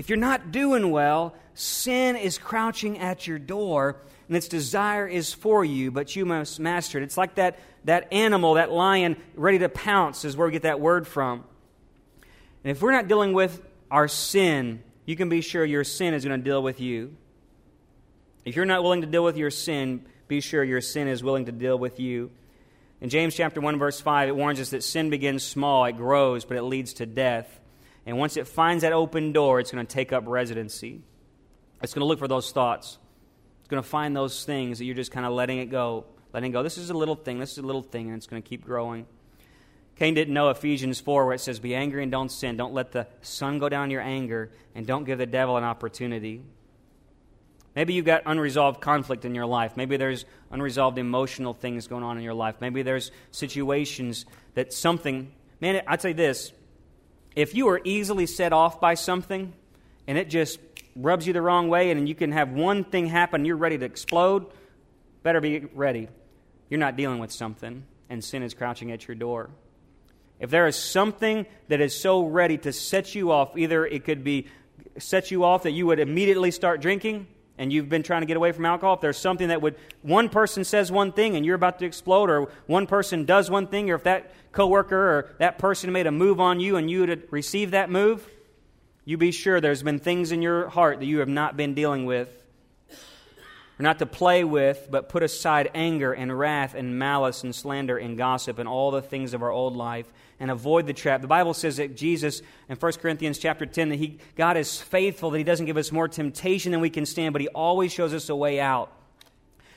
if 0.00 0.08
you're 0.08 0.16
not 0.16 0.50
doing 0.50 0.90
well, 0.90 1.34
sin 1.52 2.16
is 2.16 2.38
crouching 2.38 2.98
at 3.00 3.26
your 3.26 3.38
door, 3.38 3.96
and 4.28 4.36
its 4.38 4.48
desire 4.48 5.06
is 5.06 5.34
for 5.34 5.62
you, 5.62 5.90
but 5.90 6.16
you 6.16 6.24
must 6.24 6.58
master 6.58 6.96
it. 6.96 7.02
It's 7.02 7.18
like 7.18 7.34
that, 7.34 7.58
that 7.84 8.10
animal, 8.10 8.54
that 8.54 8.72
lion 8.72 9.18
ready 9.34 9.58
to 9.58 9.68
pounce, 9.68 10.24
is 10.24 10.38
where 10.38 10.46
we 10.46 10.52
get 10.52 10.62
that 10.62 10.80
word 10.80 11.06
from. 11.06 11.44
And 12.64 12.70
if 12.70 12.80
we're 12.80 12.92
not 12.92 13.08
dealing 13.08 13.34
with 13.34 13.60
our 13.90 14.08
sin, 14.08 14.82
you 15.04 15.16
can 15.16 15.28
be 15.28 15.42
sure 15.42 15.66
your 15.66 15.84
sin 15.84 16.14
is 16.14 16.24
going 16.24 16.40
to 16.40 16.42
deal 16.42 16.62
with 16.62 16.80
you. 16.80 17.14
If 18.46 18.56
you're 18.56 18.64
not 18.64 18.82
willing 18.82 19.02
to 19.02 19.06
deal 19.06 19.22
with 19.22 19.36
your 19.36 19.50
sin, 19.50 20.06
be 20.28 20.40
sure 20.40 20.64
your 20.64 20.80
sin 20.80 21.08
is 21.08 21.22
willing 21.22 21.44
to 21.44 21.52
deal 21.52 21.78
with 21.78 22.00
you. 22.00 22.30
In 23.02 23.10
James 23.10 23.34
chapter 23.34 23.60
1 23.60 23.78
verse 23.78 24.00
5 24.00 24.30
it 24.30 24.32
warns 24.34 24.60
us 24.60 24.70
that 24.70 24.82
sin 24.82 25.10
begins 25.10 25.42
small, 25.42 25.84
it 25.84 25.98
grows, 25.98 26.46
but 26.46 26.56
it 26.56 26.62
leads 26.62 26.94
to 26.94 27.04
death. 27.04 27.59
And 28.06 28.18
once 28.18 28.36
it 28.36 28.46
finds 28.46 28.82
that 28.82 28.92
open 28.92 29.32
door, 29.32 29.60
it's 29.60 29.70
going 29.70 29.86
to 29.86 29.92
take 29.92 30.12
up 30.12 30.24
residency. 30.26 31.00
It's 31.82 31.94
going 31.94 32.00
to 32.00 32.06
look 32.06 32.18
for 32.18 32.28
those 32.28 32.50
thoughts. 32.52 32.98
It's 33.60 33.68
going 33.68 33.82
to 33.82 33.88
find 33.88 34.16
those 34.16 34.44
things 34.44 34.78
that 34.78 34.84
you're 34.84 34.94
just 34.94 35.12
kind 35.12 35.26
of 35.26 35.32
letting 35.32 35.58
it 35.58 35.66
go, 35.66 36.06
letting 36.32 36.52
go. 36.52 36.62
This 36.62 36.78
is 36.78 36.90
a 36.90 36.94
little 36.94 37.14
thing, 37.14 37.38
this 37.38 37.52
is 37.52 37.58
a 37.58 37.66
little 37.66 37.82
thing, 37.82 38.08
and 38.08 38.16
it's 38.16 38.26
going 38.26 38.42
to 38.42 38.48
keep 38.48 38.64
growing. 38.64 39.06
Cain 39.96 40.14
didn't 40.14 40.32
know 40.32 40.48
Ephesians 40.48 40.98
4, 40.98 41.26
where 41.26 41.34
it 41.34 41.40
says, 41.40 41.60
Be 41.60 41.74
angry 41.74 42.02
and 42.02 42.10
don't 42.10 42.30
sin. 42.30 42.56
Don't 42.56 42.72
let 42.72 42.92
the 42.92 43.06
sun 43.20 43.58
go 43.58 43.68
down 43.68 43.90
your 43.90 44.00
anger, 44.00 44.50
and 44.74 44.86
don't 44.86 45.04
give 45.04 45.18
the 45.18 45.26
devil 45.26 45.56
an 45.58 45.64
opportunity. 45.64 46.42
Maybe 47.76 47.94
you've 47.94 48.06
got 48.06 48.22
unresolved 48.26 48.80
conflict 48.80 49.24
in 49.24 49.34
your 49.34 49.46
life. 49.46 49.76
Maybe 49.76 49.96
there's 49.96 50.24
unresolved 50.50 50.98
emotional 50.98 51.54
things 51.54 51.86
going 51.86 52.02
on 52.02 52.16
in 52.16 52.24
your 52.24 52.34
life. 52.34 52.56
Maybe 52.60 52.82
there's 52.82 53.12
situations 53.30 54.26
that 54.54 54.72
something, 54.72 55.30
man, 55.60 55.82
I'd 55.86 56.02
say 56.02 56.12
this 56.12 56.52
if 57.36 57.54
you 57.54 57.68
are 57.68 57.80
easily 57.84 58.26
set 58.26 58.52
off 58.52 58.80
by 58.80 58.94
something 58.94 59.52
and 60.06 60.18
it 60.18 60.28
just 60.28 60.58
rubs 60.96 61.26
you 61.26 61.32
the 61.32 61.42
wrong 61.42 61.68
way 61.68 61.90
and 61.90 62.08
you 62.08 62.14
can 62.14 62.32
have 62.32 62.50
one 62.50 62.84
thing 62.84 63.06
happen, 63.06 63.44
you're 63.44 63.56
ready 63.56 63.78
to 63.78 63.84
explode, 63.84 64.46
better 65.22 65.40
be 65.40 65.60
ready. 65.74 66.08
You're 66.68 66.80
not 66.80 66.96
dealing 66.96 67.18
with 67.18 67.32
something. 67.32 67.84
and 68.10 68.24
sin 68.24 68.42
is 68.42 68.54
crouching 68.54 68.90
at 68.90 69.06
your 69.06 69.14
door. 69.14 69.50
If 70.40 70.50
there 70.50 70.66
is 70.66 70.76
something 70.76 71.46
that 71.68 71.80
is 71.80 71.98
so 71.98 72.24
ready 72.24 72.58
to 72.58 72.72
set 72.72 73.14
you 73.14 73.30
off, 73.30 73.56
either 73.56 73.86
it 73.86 74.04
could 74.04 74.24
be 74.24 74.48
set 74.98 75.30
you 75.30 75.44
off 75.44 75.62
that 75.62 75.70
you 75.70 75.86
would 75.86 76.00
immediately 76.00 76.50
start 76.50 76.80
drinking 76.80 77.28
and 77.60 77.70
you've 77.70 77.90
been 77.90 78.02
trying 78.02 78.22
to 78.22 78.26
get 78.26 78.38
away 78.38 78.52
from 78.52 78.64
alcohol, 78.64 78.94
if 78.94 79.02
there's 79.02 79.18
something 79.18 79.48
that 79.48 79.60
would, 79.60 79.76
one 80.00 80.30
person 80.30 80.64
says 80.64 80.90
one 80.90 81.12
thing 81.12 81.36
and 81.36 81.44
you're 81.44 81.54
about 81.54 81.78
to 81.80 81.84
explode, 81.84 82.30
or 82.30 82.50
one 82.66 82.86
person 82.86 83.26
does 83.26 83.50
one 83.50 83.66
thing, 83.66 83.90
or 83.90 83.96
if 83.96 84.04
that 84.04 84.32
coworker 84.50 84.96
or 84.96 85.34
that 85.38 85.58
person 85.58 85.92
made 85.92 86.06
a 86.06 86.10
move 86.10 86.40
on 86.40 86.58
you 86.58 86.76
and 86.76 86.90
you 86.90 87.00
would 87.00 87.28
receive 87.30 87.72
that 87.72 87.90
move, 87.90 88.26
you 89.04 89.18
be 89.18 89.30
sure 89.30 89.60
there's 89.60 89.82
been 89.82 89.98
things 89.98 90.32
in 90.32 90.40
your 90.40 90.70
heart 90.70 91.00
that 91.00 91.04
you 91.04 91.18
have 91.18 91.28
not 91.28 91.54
been 91.54 91.74
dealing 91.74 92.06
with 92.06 92.39
not 93.82 93.98
to 94.00 94.06
play 94.06 94.44
with, 94.44 94.88
but 94.90 95.08
put 95.08 95.22
aside 95.22 95.70
anger 95.74 96.12
and 96.12 96.36
wrath 96.36 96.74
and 96.74 96.98
malice 96.98 97.44
and 97.44 97.54
slander 97.54 97.96
and 97.96 98.18
gossip 98.18 98.58
and 98.58 98.68
all 98.68 98.90
the 98.90 99.02
things 99.02 99.32
of 99.32 99.42
our 99.42 99.50
old 99.50 99.76
life 99.76 100.12
and 100.40 100.50
avoid 100.50 100.86
the 100.86 100.92
trap. 100.92 101.20
The 101.20 101.28
Bible 101.28 101.54
says 101.54 101.76
that 101.76 101.96
Jesus 101.96 102.42
in 102.68 102.76
1 102.76 102.92
Corinthians 102.94 103.38
chapter 103.38 103.66
10 103.66 103.90
that 103.90 103.96
he, 103.96 104.18
God 104.36 104.56
is 104.56 104.80
faithful, 104.80 105.30
that 105.30 105.38
he 105.38 105.44
doesn't 105.44 105.66
give 105.66 105.76
us 105.76 105.92
more 105.92 106.08
temptation 106.08 106.72
than 106.72 106.80
we 106.80 106.90
can 106.90 107.06
stand, 107.06 107.32
but 107.32 107.42
he 107.42 107.48
always 107.48 107.92
shows 107.92 108.12
us 108.12 108.28
a 108.28 108.36
way 108.36 108.60
out. 108.60 108.92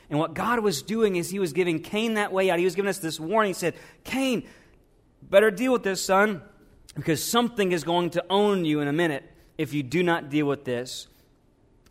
And 0.09 0.19
what 0.19 0.33
God 0.33 0.59
was 0.59 0.81
doing 0.81 1.15
is 1.15 1.29
he 1.29 1.39
was 1.39 1.53
giving 1.53 1.79
Cain 1.79 2.15
that 2.15 2.31
way 2.31 2.49
out. 2.49 2.59
He 2.59 2.65
was 2.65 2.75
giving 2.75 2.89
us 2.89 2.99
this 2.99 3.19
warning. 3.19 3.49
He 3.49 3.53
said, 3.53 3.73
Cain, 4.03 4.47
better 5.21 5.51
deal 5.51 5.71
with 5.71 5.83
this, 5.83 6.03
son, 6.03 6.41
because 6.95 7.23
something 7.23 7.71
is 7.71 7.83
going 7.83 8.11
to 8.11 8.25
own 8.29 8.65
you 8.65 8.79
in 8.79 8.87
a 8.87 8.93
minute 8.93 9.23
if 9.57 9.73
you 9.73 9.83
do 9.83 10.03
not 10.03 10.29
deal 10.29 10.45
with 10.45 10.65
this. 10.65 11.07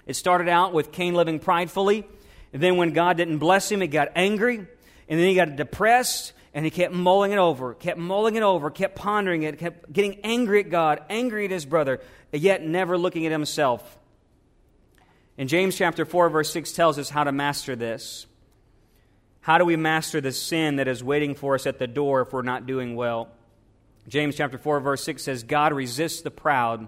It 0.06 0.14
started 0.14 0.48
out 0.48 0.72
with 0.72 0.92
Cain 0.92 1.14
living 1.14 1.38
pridefully. 1.38 2.04
And 2.52 2.62
then 2.62 2.76
when 2.76 2.92
God 2.92 3.16
didn't 3.16 3.38
bless 3.38 3.70
him, 3.70 3.80
he 3.80 3.86
got 3.86 4.08
angry. 4.14 4.58
And 4.58 5.20
then 5.20 5.28
he 5.28 5.34
got 5.34 5.56
depressed 5.56 6.32
and 6.54 6.64
he 6.64 6.70
kept 6.70 6.92
mulling 6.92 7.32
it 7.32 7.38
over, 7.38 7.74
kept 7.74 7.98
mulling 7.98 8.36
it 8.36 8.42
over, 8.42 8.70
kept 8.70 8.94
pondering 8.94 9.42
it, 9.42 9.58
kept 9.58 9.90
getting 9.92 10.20
angry 10.22 10.60
at 10.60 10.70
God, 10.70 11.02
angry 11.08 11.46
at 11.46 11.50
his 11.50 11.64
brother, 11.64 12.00
yet 12.30 12.62
never 12.62 12.98
looking 12.98 13.24
at 13.26 13.32
himself. 13.32 13.98
In 15.38 15.48
James 15.48 15.76
chapter 15.76 16.04
4, 16.04 16.28
verse 16.28 16.52
6 16.52 16.72
tells 16.72 16.98
us 16.98 17.08
how 17.08 17.24
to 17.24 17.32
master 17.32 17.74
this. 17.74 18.26
How 19.40 19.58
do 19.58 19.64
we 19.64 19.76
master 19.76 20.20
the 20.20 20.30
sin 20.30 20.76
that 20.76 20.88
is 20.88 21.02
waiting 21.02 21.34
for 21.34 21.54
us 21.54 21.66
at 21.66 21.78
the 21.78 21.86
door 21.86 22.20
if 22.20 22.32
we're 22.32 22.42
not 22.42 22.66
doing 22.66 22.94
well? 22.96 23.28
James 24.06 24.36
chapter 24.36 24.58
4, 24.58 24.80
verse 24.80 25.02
6 25.04 25.22
says, 25.22 25.42
God 25.42 25.72
resists 25.72 26.20
the 26.20 26.30
proud, 26.30 26.86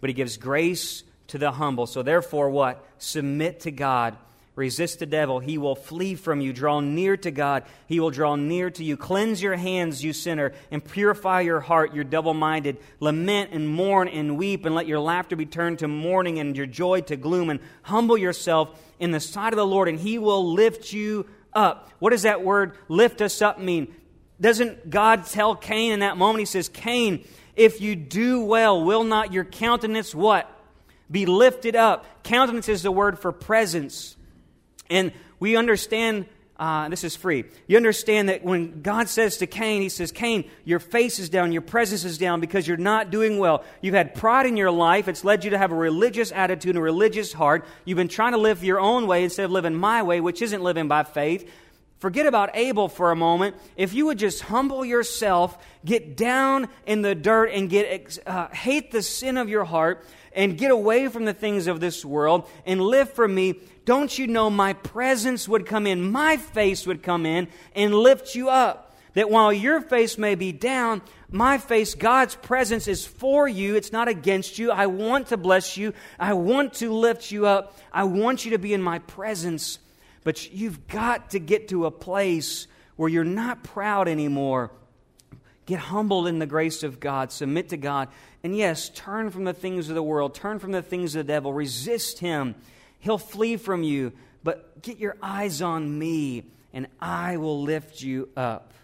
but 0.00 0.08
he 0.08 0.14
gives 0.14 0.36
grace 0.36 1.02
to 1.30 1.38
the 1.38 1.52
humble. 1.52 1.86
So 1.86 2.02
therefore, 2.02 2.50
what? 2.50 2.84
Submit 2.98 3.60
to 3.60 3.70
God. 3.70 4.16
Resist 4.56 4.98
the 4.98 5.06
devil. 5.06 5.38
He 5.38 5.58
will 5.58 5.76
flee 5.76 6.16
from 6.16 6.40
you. 6.40 6.52
Draw 6.52 6.80
near 6.80 7.16
to 7.18 7.30
God. 7.30 7.64
He 7.86 8.00
will 8.00 8.10
draw 8.10 8.36
near 8.36 8.68
to 8.70 8.84
you. 8.84 8.96
Cleanse 8.96 9.40
your 9.40 9.56
hands, 9.56 10.04
you 10.04 10.12
sinner, 10.12 10.52
and 10.70 10.84
purify 10.84 11.40
your 11.40 11.60
heart, 11.60 11.94
you 11.94 12.04
double 12.04 12.34
minded. 12.34 12.76
Lament 12.98 13.50
and 13.52 13.68
mourn 13.68 14.08
and 14.08 14.36
weep, 14.36 14.66
and 14.66 14.74
let 14.74 14.86
your 14.86 15.00
laughter 15.00 15.36
be 15.36 15.46
turned 15.46 15.78
to 15.78 15.88
mourning 15.88 16.38
and 16.40 16.56
your 16.56 16.66
joy 16.66 17.00
to 17.02 17.16
gloom. 17.16 17.48
And 17.48 17.60
humble 17.82 18.18
yourself 18.18 18.78
in 18.98 19.12
the 19.12 19.20
sight 19.20 19.52
of 19.52 19.56
the 19.56 19.64
Lord, 19.64 19.88
and 19.88 19.98
he 19.98 20.18
will 20.18 20.52
lift 20.52 20.92
you 20.92 21.26
up. 21.54 21.90
What 22.00 22.10
does 22.10 22.22
that 22.22 22.42
word 22.42 22.76
lift 22.88 23.22
us 23.22 23.40
up 23.40 23.60
mean? 23.60 23.94
Doesn't 24.40 24.90
God 24.90 25.26
tell 25.26 25.54
Cain 25.54 25.92
in 25.92 26.00
that 26.00 26.16
moment? 26.16 26.40
He 26.40 26.46
says, 26.46 26.68
Cain, 26.68 27.24
if 27.54 27.80
you 27.80 27.94
do 27.94 28.42
well, 28.42 28.82
will 28.84 29.04
not 29.04 29.32
your 29.32 29.44
countenance 29.44 30.14
what? 30.14 30.50
Be 31.10 31.26
lifted 31.26 31.76
up. 31.76 32.04
Countenance 32.22 32.68
is 32.68 32.82
the 32.82 32.92
word 32.92 33.18
for 33.18 33.32
presence. 33.32 34.16
And 34.88 35.12
we 35.38 35.56
understand, 35.56 36.26
uh, 36.58 36.88
this 36.88 37.04
is 37.04 37.16
free. 37.16 37.44
You 37.66 37.76
understand 37.76 38.28
that 38.28 38.44
when 38.44 38.82
God 38.82 39.08
says 39.08 39.38
to 39.38 39.46
Cain, 39.46 39.82
He 39.82 39.88
says, 39.88 40.12
Cain, 40.12 40.48
your 40.64 40.78
face 40.78 41.18
is 41.18 41.28
down, 41.28 41.52
your 41.52 41.62
presence 41.62 42.04
is 42.04 42.18
down 42.18 42.40
because 42.40 42.68
you're 42.68 42.76
not 42.76 43.10
doing 43.10 43.38
well. 43.38 43.64
You've 43.80 43.94
had 43.94 44.14
pride 44.14 44.46
in 44.46 44.56
your 44.56 44.70
life. 44.70 45.08
It's 45.08 45.24
led 45.24 45.44
you 45.44 45.50
to 45.50 45.58
have 45.58 45.72
a 45.72 45.76
religious 45.76 46.32
attitude 46.32 46.76
a 46.76 46.80
religious 46.80 47.32
heart. 47.32 47.66
You've 47.84 47.96
been 47.96 48.08
trying 48.08 48.32
to 48.32 48.38
live 48.38 48.62
your 48.62 48.80
own 48.80 49.06
way 49.06 49.24
instead 49.24 49.46
of 49.46 49.50
living 49.50 49.74
my 49.74 50.02
way, 50.02 50.20
which 50.20 50.42
isn't 50.42 50.62
living 50.62 50.88
by 50.88 51.04
faith. 51.04 51.50
Forget 52.00 52.24
about 52.24 52.56
Abel 52.56 52.88
for 52.88 53.10
a 53.10 53.16
moment. 53.16 53.56
If 53.76 53.92
you 53.92 54.06
would 54.06 54.18
just 54.18 54.40
humble 54.40 54.86
yourself, 54.86 55.58
get 55.84 56.16
down 56.16 56.68
in 56.86 57.02
the 57.02 57.14
dirt, 57.14 57.50
and 57.52 57.68
get 57.68 58.18
uh, 58.26 58.48
hate 58.48 58.90
the 58.90 59.02
sin 59.02 59.36
of 59.36 59.50
your 59.50 59.64
heart, 59.64 60.06
and 60.32 60.58
get 60.58 60.70
away 60.70 61.08
from 61.08 61.24
the 61.24 61.34
things 61.34 61.66
of 61.66 61.80
this 61.80 62.04
world 62.04 62.48
and 62.64 62.80
live 62.80 63.12
for 63.12 63.26
me, 63.26 63.60
don't 63.84 64.16
you 64.16 64.26
know 64.26 64.50
my 64.50 64.72
presence 64.72 65.48
would 65.48 65.66
come 65.66 65.86
in, 65.86 66.10
my 66.10 66.36
face 66.36 66.86
would 66.86 67.02
come 67.02 67.26
in 67.26 67.48
and 67.74 67.94
lift 67.94 68.34
you 68.34 68.48
up? 68.48 68.86
That 69.14 69.30
while 69.30 69.52
your 69.52 69.80
face 69.80 70.16
may 70.18 70.36
be 70.36 70.52
down, 70.52 71.02
my 71.30 71.58
face, 71.58 71.94
God's 71.94 72.36
presence 72.36 72.86
is 72.86 73.04
for 73.04 73.48
you. 73.48 73.74
It's 73.74 73.92
not 73.92 74.06
against 74.06 74.58
you. 74.58 74.70
I 74.70 74.86
want 74.86 75.28
to 75.28 75.36
bless 75.36 75.76
you. 75.76 75.94
I 76.18 76.34
want 76.34 76.74
to 76.74 76.92
lift 76.92 77.32
you 77.32 77.46
up. 77.46 77.76
I 77.92 78.04
want 78.04 78.44
you 78.44 78.52
to 78.52 78.58
be 78.58 78.72
in 78.72 78.82
my 78.82 79.00
presence. 79.00 79.80
But 80.22 80.52
you've 80.52 80.86
got 80.86 81.30
to 81.30 81.40
get 81.40 81.68
to 81.68 81.86
a 81.86 81.90
place 81.90 82.68
where 82.96 83.08
you're 83.08 83.24
not 83.24 83.64
proud 83.64 84.06
anymore. 84.06 84.70
Get 85.70 85.78
humbled 85.78 86.26
in 86.26 86.40
the 86.40 86.46
grace 86.46 86.82
of 86.82 86.98
God. 86.98 87.30
Submit 87.30 87.68
to 87.68 87.76
God. 87.76 88.08
And 88.42 88.56
yes, 88.56 88.88
turn 88.88 89.30
from 89.30 89.44
the 89.44 89.52
things 89.52 89.88
of 89.88 89.94
the 89.94 90.02
world, 90.02 90.34
turn 90.34 90.58
from 90.58 90.72
the 90.72 90.82
things 90.82 91.14
of 91.14 91.24
the 91.24 91.32
devil, 91.32 91.52
resist 91.52 92.18
him. 92.18 92.56
He'll 92.98 93.18
flee 93.18 93.56
from 93.56 93.84
you, 93.84 94.12
but 94.42 94.82
get 94.82 94.98
your 94.98 95.16
eyes 95.22 95.62
on 95.62 95.96
me, 95.96 96.50
and 96.72 96.88
I 97.00 97.36
will 97.36 97.62
lift 97.62 98.02
you 98.02 98.30
up. 98.36 98.74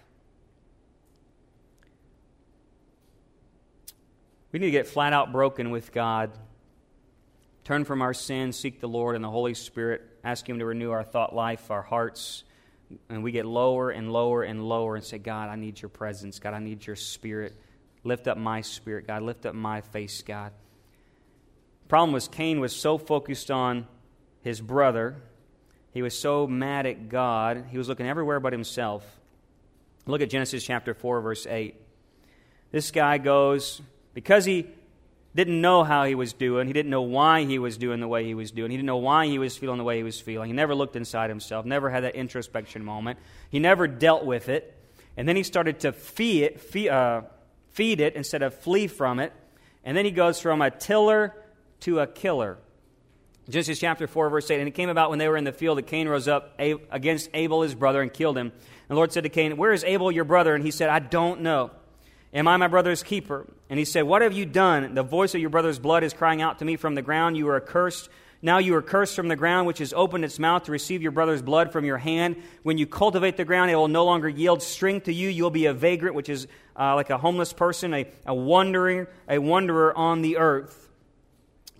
We 4.52 4.60
need 4.60 4.66
to 4.66 4.70
get 4.70 4.86
flat 4.86 5.12
out 5.12 5.32
broken 5.32 5.72
with 5.72 5.90
God. 5.90 6.30
Turn 7.64 7.84
from 7.84 8.00
our 8.00 8.14
sins, 8.14 8.56
seek 8.56 8.78
the 8.78 8.86
Lord 8.86 9.16
and 9.16 9.24
the 9.24 9.30
Holy 9.30 9.54
Spirit, 9.54 10.02
ask 10.22 10.48
Him 10.48 10.60
to 10.60 10.64
renew 10.64 10.92
our 10.92 11.02
thought 11.02 11.34
life, 11.34 11.68
our 11.72 11.82
hearts. 11.82 12.44
And 13.08 13.22
we 13.22 13.32
get 13.32 13.46
lower 13.46 13.90
and 13.90 14.12
lower 14.12 14.42
and 14.42 14.62
lower 14.62 14.96
and 14.96 15.04
say, 15.04 15.18
God, 15.18 15.48
I 15.48 15.56
need 15.56 15.80
your 15.80 15.88
presence. 15.88 16.38
God, 16.38 16.54
I 16.54 16.60
need 16.60 16.86
your 16.86 16.96
spirit. 16.96 17.54
Lift 18.04 18.28
up 18.28 18.38
my 18.38 18.60
spirit, 18.60 19.06
God. 19.06 19.22
Lift 19.22 19.46
up 19.46 19.54
my 19.54 19.80
face, 19.80 20.22
God. 20.22 20.52
Problem 21.88 22.12
was, 22.12 22.28
Cain 22.28 22.60
was 22.60 22.74
so 22.74 22.98
focused 22.98 23.50
on 23.50 23.86
his 24.42 24.60
brother. 24.60 25.16
He 25.92 26.02
was 26.02 26.18
so 26.18 26.46
mad 26.46 26.86
at 26.86 27.08
God. 27.08 27.64
He 27.70 27.78
was 27.78 27.88
looking 27.88 28.06
everywhere 28.08 28.38
but 28.38 28.52
himself. 28.52 29.04
Look 30.06 30.20
at 30.20 30.30
Genesis 30.30 30.64
chapter 30.64 30.94
4, 30.94 31.20
verse 31.20 31.46
8. 31.46 31.74
This 32.70 32.90
guy 32.90 33.18
goes, 33.18 33.82
because 34.14 34.44
he 34.44 34.66
didn't 35.36 35.60
know 35.60 35.84
how 35.84 36.04
he 36.04 36.14
was 36.14 36.32
doing, 36.32 36.66
he 36.66 36.72
didn't 36.72 36.90
know 36.90 37.02
why 37.02 37.44
he 37.44 37.58
was 37.58 37.76
doing 37.76 38.00
the 38.00 38.08
way 38.08 38.24
he 38.24 38.34
was 38.34 38.50
doing, 38.50 38.70
he 38.70 38.76
didn't 38.76 38.86
know 38.86 38.96
why 38.96 39.26
he 39.26 39.38
was 39.38 39.56
feeling 39.56 39.78
the 39.78 39.84
way 39.84 39.98
he 39.98 40.02
was 40.02 40.20
feeling. 40.20 40.48
He 40.48 40.54
never 40.54 40.74
looked 40.74 40.96
inside 40.96 41.30
himself, 41.30 41.64
never 41.64 41.90
had 41.90 42.04
that 42.04 42.16
introspection 42.16 42.84
moment. 42.84 43.18
He 43.50 43.58
never 43.58 43.86
dealt 43.86 44.24
with 44.24 44.48
it. 44.48 44.72
And 45.16 45.28
then 45.28 45.36
he 45.36 45.42
started 45.42 45.80
to 45.80 45.92
fee 45.92 46.42
it, 46.44 46.60
fee, 46.60 46.88
uh, 46.88 47.22
feed 47.70 48.00
it 48.00 48.14
instead 48.14 48.42
of 48.42 48.54
flee 48.54 48.86
from 48.86 49.18
it. 49.18 49.32
And 49.84 49.96
then 49.96 50.04
he 50.04 50.10
goes 50.10 50.40
from 50.40 50.60
a 50.60 50.70
tiller 50.70 51.34
to 51.80 52.00
a 52.00 52.06
killer. 52.06 52.58
Genesis 53.48 53.78
chapter 53.78 54.06
4, 54.06 54.28
verse 54.28 54.50
8. 54.50 54.58
And 54.58 54.68
it 54.68 54.72
came 54.72 54.88
about 54.88 55.10
when 55.10 55.18
they 55.18 55.28
were 55.28 55.36
in 55.36 55.44
the 55.44 55.52
field 55.52 55.78
that 55.78 55.86
Cain 55.86 56.08
rose 56.08 56.26
up 56.26 56.58
against 56.58 57.30
Abel, 57.32 57.62
his 57.62 57.74
brother, 57.74 58.02
and 58.02 58.12
killed 58.12 58.36
him. 58.36 58.48
And 58.48 58.88
the 58.88 58.96
Lord 58.96 59.12
said 59.12 59.22
to 59.22 59.28
Cain, 59.28 59.56
Where 59.56 59.72
is 59.72 59.84
Abel, 59.84 60.10
your 60.10 60.24
brother? 60.24 60.54
And 60.54 60.64
he 60.64 60.72
said, 60.72 60.88
I 60.88 60.98
don't 60.98 61.42
know. 61.42 61.70
Am 62.34 62.48
I 62.48 62.56
my 62.56 62.68
brother's 62.68 63.02
keeper? 63.02 63.46
And 63.70 63.78
he 63.78 63.84
said, 63.84 64.02
What 64.02 64.22
have 64.22 64.32
you 64.32 64.46
done? 64.46 64.94
The 64.94 65.02
voice 65.02 65.34
of 65.34 65.40
your 65.40 65.50
brother's 65.50 65.78
blood 65.78 66.04
is 66.04 66.12
crying 66.12 66.42
out 66.42 66.58
to 66.58 66.64
me 66.64 66.76
from 66.76 66.94
the 66.94 67.02
ground. 67.02 67.36
You 67.36 67.48
are 67.48 67.56
accursed 67.56 68.08
now 68.42 68.58
you 68.58 68.74
are 68.74 68.82
cursed 68.82 69.16
from 69.16 69.28
the 69.28 69.36
ground, 69.36 69.66
which 69.66 69.78
has 69.78 69.92
opened 69.92 70.24
its 70.24 70.38
mouth 70.38 70.64
to 70.64 70.72
receive 70.72 71.02
your 71.02 71.10
brother's 71.10 71.42
blood 71.42 71.72
from 71.72 71.84
your 71.84 71.98
hand. 71.98 72.36
When 72.62 72.76
you 72.76 72.86
cultivate 72.86 73.36
the 73.36 73.44
ground, 73.44 73.70
it 73.70 73.76
will 73.76 73.88
no 73.88 74.04
longer 74.04 74.28
yield 74.28 74.62
strength 74.62 75.04
to 75.04 75.12
you. 75.12 75.28
You'll 75.28 75.50
be 75.50 75.66
a 75.66 75.72
vagrant, 75.72 76.14
which 76.14 76.28
is 76.28 76.46
uh, 76.78 76.94
like 76.94 77.10
a 77.10 77.18
homeless 77.18 77.52
person, 77.52 77.94
a, 77.94 78.06
a 78.26 78.34
wandering, 78.34 79.06
a 79.28 79.38
wanderer 79.38 79.96
on 79.96 80.20
the 80.22 80.36
earth. 80.36 80.85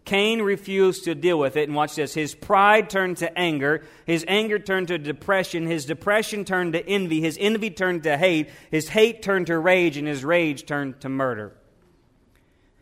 Cain 0.07 0.41
refused 0.41 1.05
to 1.05 1.17
deal 1.17 1.37
with 1.37 1.57
it, 1.57 1.69
and 1.69 1.75
watch 1.75 1.97
this. 1.97 2.15
His 2.15 2.33
pride 2.33 2.89
turned 2.89 3.17
to 3.19 3.39
anger. 3.39 3.85
His 4.07 4.25
anger 4.29 4.61
turned 4.61 4.89
to 4.89 4.99
depression. 4.99 5.67
His 5.67 5.85
depression 5.85 6.45
turned 6.45 6.75
to 6.75 6.89
envy. 6.89 7.21
His 7.21 7.37
envy 7.41 7.71
turned 7.71 8.05
to 8.05 8.17
hate. 8.17 8.49
His 8.71 8.89
hate 8.89 9.21
turned 9.21 9.49
to 9.49 9.59
rage, 9.59 9.97
and 9.97 10.07
his 10.07 10.25
rage 10.25 10.65
turned 10.65 11.01
to 11.01 11.09
murder. 11.09 11.53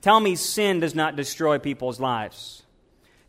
Tell 0.03 0.21
me 0.21 0.37
sin 0.37 0.81
does 0.81 0.95
not 0.95 1.17
destroy 1.17 1.59
people's 1.59 1.99
lives. 1.99 2.63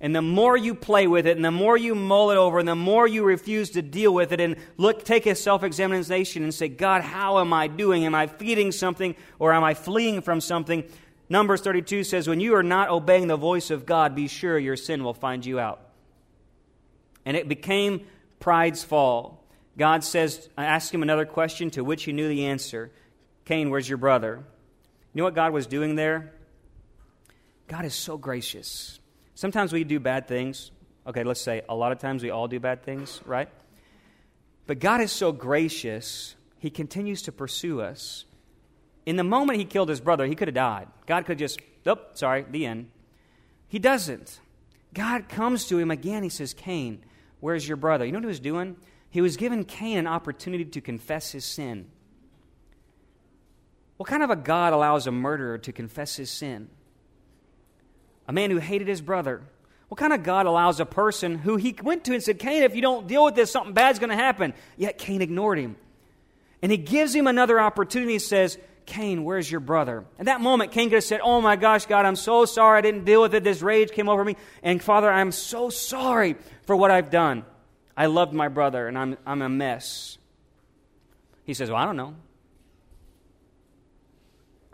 And 0.01 0.13
the 0.13 0.21
more 0.21 0.57
you 0.57 0.75
play 0.75 1.07
with 1.07 1.25
it, 1.25 1.37
and 1.37 1.45
the 1.45 1.49
more 1.51 1.77
you 1.77 1.95
mull 1.95 2.31
it 2.31 2.37
over, 2.37 2.59
and 2.59 2.67
the 2.67 2.75
more 2.75 3.07
you 3.07 3.23
refuse 3.23 3.69
to 3.71 3.81
deal 3.81 4.13
with 4.13 4.33
it, 4.33 4.41
and 4.41 4.57
look, 4.75 5.05
take 5.05 5.25
a 5.25 5.35
self 5.35 5.63
examination 5.63 6.43
and 6.43 6.53
say, 6.53 6.67
God, 6.67 7.01
how 7.01 7.39
am 7.39 7.53
I 7.53 7.67
doing? 7.67 8.05
Am 8.05 8.13
I 8.13 8.27
feeding 8.27 8.73
something 8.73 9.15
or 9.39 9.53
am 9.53 9.63
I 9.63 9.73
fleeing 9.73 10.21
from 10.21 10.41
something? 10.41 10.83
Numbers 11.29 11.61
32 11.61 12.03
says, 12.03 12.27
When 12.27 12.39
you 12.39 12.55
are 12.55 12.63
not 12.63 12.89
obeying 12.89 13.27
the 13.27 13.37
voice 13.37 13.71
of 13.71 13.85
God, 13.85 14.15
be 14.15 14.27
sure 14.27 14.59
your 14.59 14.77
sin 14.77 15.03
will 15.03 15.13
find 15.13 15.45
you 15.45 15.59
out. 15.59 15.81
And 17.25 17.35
it 17.35 17.47
became 17.47 18.05
pride's 18.39 18.83
fall. 18.83 19.43
God 19.77 20.03
says, 20.03 20.49
I 20.57 20.65
asked 20.65 20.93
him 20.93 21.01
another 21.01 21.25
question 21.25 21.71
to 21.71 21.83
which 21.83 22.03
he 22.03 22.13
knew 22.13 22.27
the 22.27 22.45
answer 22.45 22.91
Cain, 23.45 23.69
where's 23.69 23.87
your 23.87 23.97
brother? 23.97 24.43
You 25.13 25.19
know 25.19 25.23
what 25.23 25.35
God 25.35 25.53
was 25.53 25.67
doing 25.67 25.95
there? 25.95 26.33
God 27.67 27.85
is 27.85 27.93
so 27.93 28.17
gracious. 28.17 28.99
Sometimes 29.35 29.71
we 29.71 29.83
do 29.83 29.99
bad 29.99 30.27
things. 30.27 30.71
Okay, 31.07 31.23
let's 31.23 31.41
say 31.41 31.61
a 31.69 31.75
lot 31.75 31.91
of 31.91 31.99
times 31.99 32.23
we 32.23 32.31
all 32.31 32.47
do 32.47 32.59
bad 32.59 32.83
things, 32.83 33.21
right? 33.25 33.49
But 34.65 34.79
God 34.79 35.01
is 35.01 35.11
so 35.11 35.31
gracious, 35.31 36.35
He 36.57 36.69
continues 36.69 37.23
to 37.23 37.31
pursue 37.31 37.81
us. 37.81 38.25
In 39.05 39.15
the 39.15 39.23
moment 39.23 39.59
He 39.59 39.65
killed 39.65 39.89
his 39.89 40.01
brother, 40.01 40.25
He 40.25 40.35
could 40.35 40.47
have 40.47 40.55
died. 40.55 40.87
God 41.05 41.25
could 41.25 41.37
just, 41.37 41.59
oh, 41.85 41.99
sorry, 42.13 42.45
the 42.49 42.65
end. 42.65 42.89
He 43.67 43.79
doesn't. 43.79 44.39
God 44.93 45.27
comes 45.27 45.67
to 45.67 45.77
him 45.77 45.91
again. 45.91 46.23
He 46.23 46.29
says, 46.29 46.53
Cain, 46.53 47.03
where's 47.41 47.67
your 47.67 47.77
brother? 47.77 48.05
You 48.05 48.11
know 48.11 48.19
what 48.19 48.23
he 48.23 48.27
was 48.27 48.39
doing? 48.39 48.77
He 49.09 49.21
was 49.21 49.37
giving 49.37 49.65
Cain 49.65 49.97
an 49.97 50.07
opportunity 50.07 50.65
to 50.65 50.81
confess 50.81 51.31
his 51.31 51.45
sin. 51.45 51.87
What 53.97 54.09
kind 54.09 54.23
of 54.23 54.29
a 54.29 54.35
God 54.35 54.73
allows 54.73 55.07
a 55.07 55.11
murderer 55.11 55.57
to 55.59 55.71
confess 55.71 56.15
his 56.15 56.29
sin? 56.29 56.69
A 58.27 58.33
man 58.33 58.49
who 58.49 58.57
hated 58.57 58.87
his 58.87 59.01
brother. 59.01 59.41
What 59.87 59.99
kind 59.99 60.13
of 60.13 60.23
God 60.23 60.45
allows 60.45 60.79
a 60.79 60.85
person 60.85 61.37
who 61.37 61.57
he 61.57 61.75
went 61.81 62.05
to 62.05 62.13
and 62.13 62.23
said, 62.23 62.39
Cain, 62.39 62.63
if 62.63 62.75
you 62.75 62.81
don't 62.81 63.07
deal 63.07 63.23
with 63.23 63.35
this, 63.35 63.51
something 63.51 63.73
bad's 63.73 63.99
going 63.99 64.09
to 64.09 64.15
happen? 64.15 64.53
Yet 64.77 64.97
Cain 64.97 65.21
ignored 65.21 65.59
him. 65.59 65.75
And 66.61 66.71
he 66.71 66.77
gives 66.77 67.13
him 67.13 67.27
another 67.27 67.59
opportunity. 67.59 68.13
He 68.13 68.19
says, 68.19 68.57
Cain, 68.85 69.23
where's 69.23 69.49
your 69.49 69.59
brother? 69.59 70.05
At 70.19 70.25
that 70.25 70.41
moment, 70.41 70.71
Cain 70.71 70.89
could 70.89 70.95
have 70.95 71.03
said, 71.03 71.21
Oh 71.23 71.41
my 71.41 71.55
gosh, 71.55 71.85
God, 71.85 72.05
I'm 72.05 72.15
so 72.15 72.45
sorry 72.45 72.77
I 72.77 72.81
didn't 72.81 73.05
deal 73.05 73.21
with 73.21 73.33
it. 73.33 73.43
This 73.43 73.61
rage 73.61 73.91
came 73.91 74.09
over 74.09 74.23
me. 74.23 74.35
And 74.61 74.81
Father, 74.81 75.11
I'm 75.11 75.31
so 75.31 75.69
sorry 75.69 76.35
for 76.65 76.75
what 76.75 76.91
I've 76.91 77.09
done. 77.09 77.45
I 77.97 78.05
loved 78.07 78.33
my 78.33 78.47
brother 78.47 78.87
and 78.87 78.97
I'm, 78.97 79.17
I'm 79.25 79.41
a 79.41 79.49
mess. 79.49 80.17
He 81.43 81.53
says, 81.53 81.69
Well, 81.69 81.79
I 81.79 81.85
don't 81.85 81.97
know. 81.97 82.15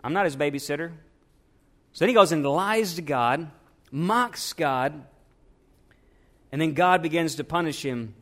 I'm 0.04 0.12
not 0.12 0.24
his 0.24 0.36
babysitter. 0.36 0.90
So 1.92 1.98
then 2.04 2.08
he 2.08 2.14
goes 2.14 2.32
and 2.32 2.44
lies 2.44 2.94
to 2.94 3.02
God, 3.02 3.50
mocks 3.90 4.52
God, 4.52 5.04
and 6.50 6.60
then 6.60 6.74
God 6.74 7.02
begins 7.02 7.36
to 7.36 7.44
punish 7.44 7.82
him. 7.84 8.14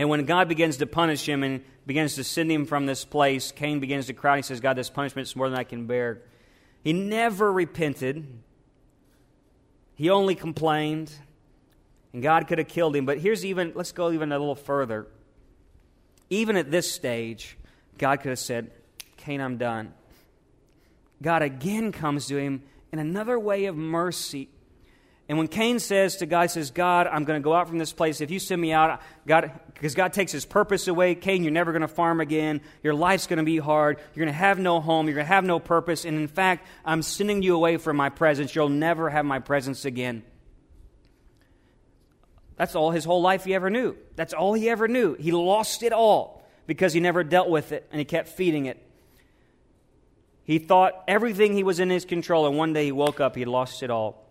And 0.00 0.08
when 0.08 0.24
God 0.24 0.48
begins 0.48 0.78
to 0.78 0.86
punish 0.86 1.28
him 1.28 1.42
and 1.42 1.62
begins 1.84 2.14
to 2.14 2.24
send 2.24 2.50
him 2.50 2.64
from 2.64 2.86
this 2.86 3.04
place, 3.04 3.52
Cain 3.52 3.80
begins 3.80 4.06
to 4.06 4.14
cry. 4.14 4.36
He 4.36 4.42
says, 4.42 4.58
God, 4.58 4.72
this 4.72 4.88
punishment 4.88 5.28
is 5.28 5.36
more 5.36 5.50
than 5.50 5.58
I 5.58 5.64
can 5.64 5.86
bear. 5.86 6.22
He 6.82 6.94
never 6.94 7.52
repented, 7.52 8.26
he 9.96 10.08
only 10.08 10.34
complained. 10.34 11.12
And 12.14 12.22
God 12.22 12.48
could 12.48 12.56
have 12.56 12.66
killed 12.66 12.96
him. 12.96 13.04
But 13.04 13.18
here's 13.18 13.44
even, 13.44 13.72
let's 13.74 13.92
go 13.92 14.10
even 14.10 14.32
a 14.32 14.38
little 14.38 14.54
further. 14.54 15.06
Even 16.30 16.56
at 16.56 16.70
this 16.70 16.90
stage, 16.90 17.58
God 17.98 18.22
could 18.22 18.30
have 18.30 18.38
said, 18.38 18.70
Cain, 19.18 19.42
I'm 19.42 19.58
done. 19.58 19.92
God 21.20 21.42
again 21.42 21.92
comes 21.92 22.26
to 22.28 22.38
him 22.38 22.62
in 22.90 23.00
another 23.00 23.38
way 23.38 23.66
of 23.66 23.76
mercy. 23.76 24.48
And 25.30 25.38
when 25.38 25.46
Cain 25.46 25.78
says 25.78 26.16
to 26.16 26.26
God, 26.26 26.50
says, 26.50 26.72
God, 26.72 27.06
I'm 27.06 27.22
going 27.22 27.40
to 27.40 27.44
go 27.44 27.54
out 27.54 27.68
from 27.68 27.78
this 27.78 27.92
place. 27.92 28.20
If 28.20 28.32
you 28.32 28.40
send 28.40 28.60
me 28.60 28.72
out, 28.72 29.00
God, 29.28 29.52
because 29.72 29.94
God 29.94 30.12
takes 30.12 30.32
his 30.32 30.44
purpose 30.44 30.88
away, 30.88 31.14
Cain, 31.14 31.44
you're 31.44 31.52
never 31.52 31.70
going 31.70 31.82
to 31.82 31.88
farm 31.88 32.20
again. 32.20 32.60
Your 32.82 32.94
life's 32.94 33.28
going 33.28 33.36
to 33.36 33.44
be 33.44 33.58
hard. 33.58 34.00
You're 34.12 34.24
going 34.24 34.34
to 34.34 34.40
have 34.40 34.58
no 34.58 34.80
home. 34.80 35.06
You're 35.06 35.14
going 35.14 35.26
to 35.26 35.32
have 35.32 35.44
no 35.44 35.60
purpose. 35.60 36.04
And 36.04 36.16
in 36.16 36.26
fact, 36.26 36.66
I'm 36.84 37.00
sending 37.00 37.42
you 37.42 37.54
away 37.54 37.76
from 37.76 37.96
my 37.96 38.08
presence. 38.08 38.56
You'll 38.56 38.70
never 38.70 39.08
have 39.08 39.24
my 39.24 39.38
presence 39.38 39.84
again. 39.84 40.24
That's 42.56 42.74
all 42.74 42.90
his 42.90 43.04
whole 43.04 43.22
life 43.22 43.44
he 43.44 43.54
ever 43.54 43.70
knew. 43.70 43.96
That's 44.16 44.32
all 44.32 44.54
he 44.54 44.68
ever 44.68 44.88
knew. 44.88 45.14
He 45.14 45.30
lost 45.30 45.84
it 45.84 45.92
all 45.92 46.44
because 46.66 46.92
he 46.92 46.98
never 46.98 47.22
dealt 47.22 47.48
with 47.48 47.70
it 47.70 47.86
and 47.92 48.00
he 48.00 48.04
kept 48.04 48.30
feeding 48.30 48.66
it. 48.66 48.84
He 50.42 50.58
thought 50.58 51.04
everything 51.06 51.52
he 51.52 51.62
was 51.62 51.78
in 51.78 51.88
his 51.88 52.04
control, 52.04 52.48
and 52.48 52.58
one 52.58 52.72
day 52.72 52.86
he 52.86 52.90
woke 52.90 53.20
up, 53.20 53.36
he 53.36 53.44
lost 53.44 53.84
it 53.84 53.90
all. 53.90 54.26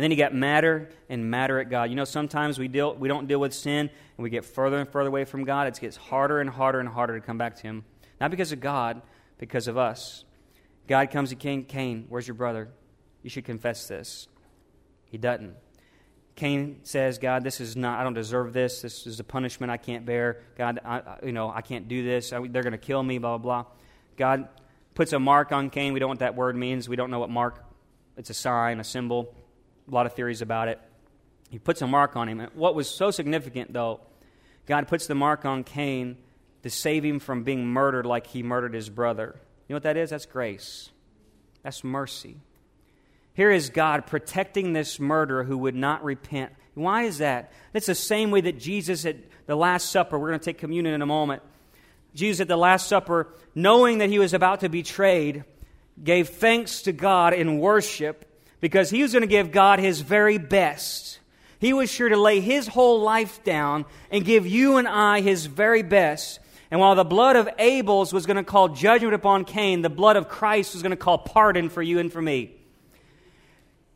And 0.00 0.02
then 0.02 0.10
he 0.12 0.16
got 0.16 0.34
madder 0.34 0.88
and 1.10 1.30
madder 1.30 1.58
at 1.58 1.68
God. 1.68 1.90
You 1.90 1.94
know, 1.94 2.06
sometimes 2.06 2.58
we, 2.58 2.68
deal, 2.68 2.94
we 2.94 3.06
don't 3.06 3.28
deal 3.28 3.38
with 3.38 3.52
sin 3.52 3.80
and 3.80 4.22
we 4.22 4.30
get 4.30 4.46
further 4.46 4.78
and 4.78 4.88
further 4.88 5.08
away 5.08 5.26
from 5.26 5.44
God. 5.44 5.66
It 5.66 5.78
gets 5.78 5.98
harder 5.98 6.40
and 6.40 6.48
harder 6.48 6.80
and 6.80 6.88
harder 6.88 7.20
to 7.20 7.26
come 7.26 7.36
back 7.36 7.56
to 7.56 7.62
Him. 7.64 7.84
Not 8.18 8.30
because 8.30 8.50
of 8.50 8.60
God, 8.60 9.02
because 9.36 9.68
of 9.68 9.76
us. 9.76 10.24
God 10.86 11.10
comes 11.10 11.28
to 11.28 11.34
Cain, 11.34 11.66
Cain, 11.66 12.06
where's 12.08 12.26
your 12.26 12.34
brother? 12.34 12.70
You 13.22 13.28
should 13.28 13.44
confess 13.44 13.88
this. 13.88 14.26
He 15.04 15.18
doesn't. 15.18 15.54
Cain 16.34 16.80
says, 16.82 17.18
God, 17.18 17.44
this 17.44 17.60
is 17.60 17.76
not, 17.76 18.00
I 18.00 18.02
don't 18.02 18.14
deserve 18.14 18.54
this. 18.54 18.80
This 18.80 19.06
is 19.06 19.20
a 19.20 19.24
punishment 19.24 19.70
I 19.70 19.76
can't 19.76 20.06
bear. 20.06 20.40
God, 20.56 20.80
I, 20.82 21.18
you 21.22 21.32
know, 21.32 21.50
I 21.50 21.60
can't 21.60 21.88
do 21.88 22.02
this. 22.02 22.32
I, 22.32 22.40
they're 22.48 22.62
going 22.62 22.72
to 22.72 22.78
kill 22.78 23.02
me, 23.02 23.18
blah, 23.18 23.36
blah, 23.36 23.64
blah. 23.64 23.72
God 24.16 24.48
puts 24.94 25.12
a 25.12 25.18
mark 25.18 25.52
on 25.52 25.68
Cain. 25.68 25.92
We 25.92 26.00
don't 26.00 26.06
know 26.06 26.12
what 26.12 26.18
that 26.20 26.36
word 26.36 26.56
means. 26.56 26.88
We 26.88 26.96
don't 26.96 27.10
know 27.10 27.18
what 27.18 27.28
mark. 27.28 27.62
It's 28.16 28.30
a 28.30 28.34
sign, 28.34 28.80
a 28.80 28.84
symbol. 28.84 29.34
A 29.88 29.94
lot 29.94 30.06
of 30.06 30.14
theories 30.14 30.42
about 30.42 30.68
it. 30.68 30.80
He 31.50 31.58
puts 31.58 31.82
a 31.82 31.86
mark 31.86 32.16
on 32.16 32.28
him. 32.28 32.46
What 32.54 32.74
was 32.74 32.88
so 32.88 33.10
significant, 33.10 33.72
though, 33.72 34.00
God 34.66 34.86
puts 34.86 35.06
the 35.06 35.14
mark 35.14 35.44
on 35.44 35.64
Cain 35.64 36.16
to 36.62 36.70
save 36.70 37.04
him 37.04 37.18
from 37.18 37.42
being 37.42 37.66
murdered 37.66 38.06
like 38.06 38.28
he 38.28 38.42
murdered 38.42 38.74
his 38.74 38.88
brother. 38.88 39.34
You 39.66 39.74
know 39.74 39.76
what 39.76 39.82
that 39.84 39.96
is? 39.96 40.10
That's 40.10 40.26
grace. 40.26 40.90
That's 41.62 41.82
mercy. 41.82 42.36
Here 43.34 43.50
is 43.50 43.70
God 43.70 44.06
protecting 44.06 44.72
this 44.72 45.00
murderer 45.00 45.44
who 45.44 45.58
would 45.58 45.74
not 45.74 46.04
repent. 46.04 46.52
Why 46.74 47.02
is 47.02 47.18
that? 47.18 47.52
It's 47.74 47.86
the 47.86 47.94
same 47.94 48.30
way 48.30 48.42
that 48.42 48.58
Jesus 48.58 49.04
at 49.04 49.16
the 49.46 49.56
Last 49.56 49.90
Supper, 49.90 50.18
we're 50.18 50.28
going 50.28 50.40
to 50.40 50.44
take 50.44 50.58
communion 50.58 50.94
in 50.94 51.02
a 51.02 51.06
moment, 51.06 51.42
Jesus 52.14 52.40
at 52.40 52.48
the 52.48 52.56
Last 52.56 52.88
Supper, 52.88 53.28
knowing 53.54 53.98
that 53.98 54.08
he 54.08 54.18
was 54.18 54.34
about 54.34 54.60
to 54.60 54.68
be 54.68 54.82
betrayed, 54.82 55.44
gave 56.02 56.28
thanks 56.28 56.82
to 56.82 56.92
God 56.92 57.32
in 57.34 57.58
worship 57.58 58.24
because 58.60 58.90
he 58.90 59.02
was 59.02 59.12
going 59.12 59.22
to 59.22 59.28
give 59.28 59.52
God 59.52 59.78
his 59.78 60.00
very 60.00 60.38
best. 60.38 61.18
He 61.58 61.72
was 61.72 61.90
sure 61.90 62.08
to 62.08 62.16
lay 62.16 62.40
his 62.40 62.66
whole 62.66 63.00
life 63.00 63.42
down 63.44 63.84
and 64.10 64.24
give 64.24 64.46
you 64.46 64.76
and 64.76 64.88
I 64.88 65.20
his 65.20 65.46
very 65.46 65.82
best. 65.82 66.40
And 66.70 66.80
while 66.80 66.94
the 66.94 67.04
blood 67.04 67.36
of 67.36 67.48
Abel's 67.58 68.12
was 68.12 68.26
going 68.26 68.36
to 68.36 68.44
call 68.44 68.68
judgment 68.68 69.14
upon 69.14 69.44
Cain, 69.44 69.82
the 69.82 69.90
blood 69.90 70.16
of 70.16 70.28
Christ 70.28 70.74
was 70.74 70.82
going 70.82 70.90
to 70.90 70.96
call 70.96 71.18
pardon 71.18 71.68
for 71.68 71.82
you 71.82 71.98
and 71.98 72.12
for 72.12 72.22
me. 72.22 72.54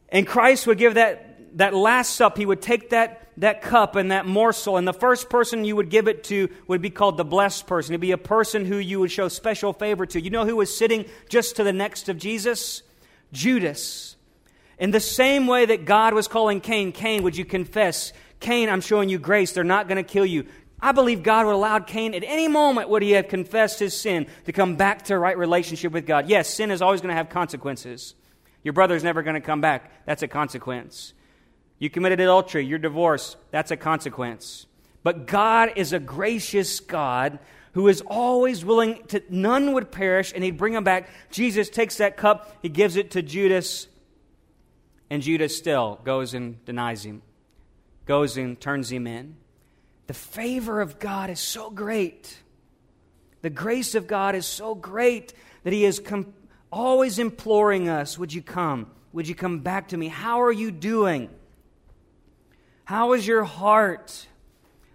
And 0.08 0.26
Christ 0.26 0.66
would 0.66 0.78
give 0.78 0.94
that, 0.94 1.58
that 1.58 1.74
last 1.74 2.16
sup, 2.16 2.36
he 2.36 2.46
would 2.46 2.60
take 2.60 2.90
that 2.90 3.24
that 3.38 3.62
cup 3.62 3.96
and 3.96 4.10
that 4.12 4.26
morsel, 4.26 4.76
and 4.76 4.86
the 4.86 4.92
first 4.92 5.28
person 5.28 5.64
you 5.64 5.76
would 5.76 5.90
give 5.90 6.08
it 6.08 6.24
to 6.24 6.48
would 6.66 6.80
be 6.80 6.90
called 6.90 7.16
the 7.16 7.24
blessed 7.24 7.66
person. 7.66 7.92
It'd 7.92 8.00
be 8.00 8.12
a 8.12 8.18
person 8.18 8.64
who 8.64 8.76
you 8.76 9.00
would 9.00 9.10
show 9.10 9.28
special 9.28 9.72
favor 9.72 10.06
to. 10.06 10.20
You 10.20 10.30
know 10.30 10.46
who 10.46 10.56
was 10.56 10.76
sitting 10.76 11.06
just 11.28 11.56
to 11.56 11.64
the 11.64 11.72
next 11.72 12.08
of 12.08 12.16
Jesus? 12.16 12.82
Judas. 13.32 14.13
In 14.78 14.90
the 14.90 15.00
same 15.00 15.46
way 15.46 15.66
that 15.66 15.84
God 15.84 16.14
was 16.14 16.28
calling 16.28 16.60
Cain, 16.60 16.92
Cain, 16.92 17.22
would 17.22 17.36
you 17.36 17.44
confess? 17.44 18.12
Cain, 18.40 18.68
I'm 18.68 18.80
showing 18.80 19.08
you 19.08 19.18
grace. 19.18 19.52
They're 19.52 19.64
not 19.64 19.88
going 19.88 19.96
to 19.96 20.02
kill 20.02 20.26
you. 20.26 20.46
I 20.80 20.92
believe 20.92 21.22
God 21.22 21.46
would 21.46 21.54
allow 21.54 21.78
Cain 21.78 22.14
at 22.14 22.24
any 22.24 22.48
moment 22.48 22.90
would 22.90 23.02
he 23.02 23.12
have 23.12 23.28
confessed 23.28 23.78
his 23.78 23.98
sin 23.98 24.26
to 24.44 24.52
come 24.52 24.76
back 24.76 25.02
to 25.04 25.14
a 25.14 25.18
right 25.18 25.38
relationship 25.38 25.92
with 25.92 26.06
God. 26.06 26.28
Yes, 26.28 26.48
sin 26.48 26.70
is 26.70 26.82
always 26.82 27.00
going 27.00 27.08
to 27.08 27.16
have 27.16 27.30
consequences. 27.30 28.14
Your 28.62 28.72
brother's 28.74 29.04
never 29.04 29.22
going 29.22 29.34
to 29.34 29.40
come 29.40 29.60
back. 29.60 29.90
That's 30.04 30.22
a 30.22 30.28
consequence. 30.28 31.14
You 31.78 31.90
committed 31.90 32.20
adultery, 32.20 32.66
you're 32.66 32.78
divorced. 32.78 33.36
That's 33.50 33.70
a 33.70 33.76
consequence. 33.76 34.66
But 35.02 35.26
God 35.26 35.72
is 35.76 35.92
a 35.92 35.98
gracious 35.98 36.80
God 36.80 37.38
who 37.72 37.88
is 37.88 38.02
always 38.06 38.64
willing 38.64 39.02
to, 39.08 39.22
none 39.28 39.72
would 39.72 39.90
perish, 39.90 40.32
and 40.34 40.44
he'd 40.44 40.56
bring 40.56 40.72
them 40.72 40.84
back. 40.84 41.08
Jesus 41.30 41.68
takes 41.68 41.96
that 41.96 42.16
cup, 42.16 42.56
he 42.62 42.68
gives 42.68 42.96
it 42.96 43.10
to 43.12 43.22
Judas, 43.22 43.88
and 45.14 45.22
Judas 45.22 45.56
still 45.56 46.00
goes 46.02 46.34
and 46.34 46.62
denies 46.64 47.04
him, 47.06 47.22
goes 48.04 48.36
and 48.36 48.60
turns 48.60 48.90
him 48.90 49.06
in. 49.06 49.36
The 50.08 50.12
favor 50.12 50.80
of 50.80 50.98
God 50.98 51.30
is 51.30 51.38
so 51.38 51.70
great. 51.70 52.36
The 53.42 53.48
grace 53.48 53.94
of 53.94 54.08
God 54.08 54.34
is 54.34 54.44
so 54.44 54.74
great 54.74 55.32
that 55.62 55.72
he 55.72 55.84
is 55.84 56.00
com- 56.00 56.34
always 56.72 57.20
imploring 57.20 57.88
us, 57.88 58.18
Would 58.18 58.32
you 58.32 58.42
come? 58.42 58.90
Would 59.12 59.28
you 59.28 59.36
come 59.36 59.60
back 59.60 59.90
to 59.90 59.96
me? 59.96 60.08
How 60.08 60.42
are 60.42 60.50
you 60.50 60.72
doing? 60.72 61.30
How 62.84 63.12
is 63.12 63.24
your 63.24 63.44
heart? 63.44 64.26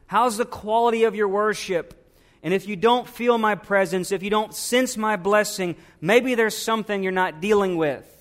How's 0.06 0.36
the 0.36 0.44
quality 0.44 1.06
of 1.06 1.16
your 1.16 1.30
worship? 1.30 1.96
And 2.44 2.54
if 2.54 2.68
you 2.68 2.76
don't 2.76 3.08
feel 3.08 3.38
my 3.38 3.56
presence, 3.56 4.12
if 4.12 4.22
you 4.22 4.30
don't 4.30 4.54
sense 4.54 4.98
my 4.98 5.16
blessing, 5.16 5.78
maybe 6.02 6.36
there's 6.36 6.58
something 6.58 7.04
you're 7.04 7.14
not 7.14 7.40
dealing 7.40 7.78
with. 7.78 8.18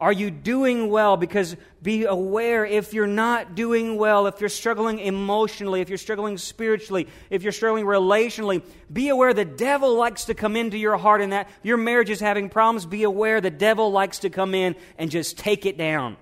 Are 0.00 0.12
you 0.12 0.30
doing 0.30 0.88
well? 0.88 1.18
Because 1.18 1.56
be 1.82 2.04
aware 2.06 2.64
if 2.64 2.94
you're 2.94 3.06
not 3.06 3.54
doing 3.54 3.98
well, 3.98 4.26
if 4.26 4.40
you're 4.40 4.48
struggling 4.48 4.98
emotionally, 4.98 5.82
if 5.82 5.90
you're 5.90 5.98
struggling 5.98 6.38
spiritually, 6.38 7.06
if 7.28 7.42
you're 7.42 7.52
struggling 7.52 7.84
relationally, 7.84 8.62
be 8.90 9.10
aware 9.10 9.34
the 9.34 9.44
devil 9.44 9.94
likes 9.96 10.24
to 10.24 10.34
come 10.34 10.56
into 10.56 10.78
your 10.78 10.96
heart 10.96 11.20
and 11.20 11.34
that 11.34 11.50
your 11.62 11.76
marriage 11.76 12.08
is 12.08 12.18
having 12.18 12.48
problems. 12.48 12.86
Be 12.86 13.02
aware 13.02 13.42
the 13.42 13.50
devil 13.50 13.92
likes 13.92 14.20
to 14.20 14.30
come 14.30 14.54
in 14.54 14.74
and 14.96 15.10
just 15.10 15.36
take 15.36 15.66
it 15.66 15.76
down 15.76 16.16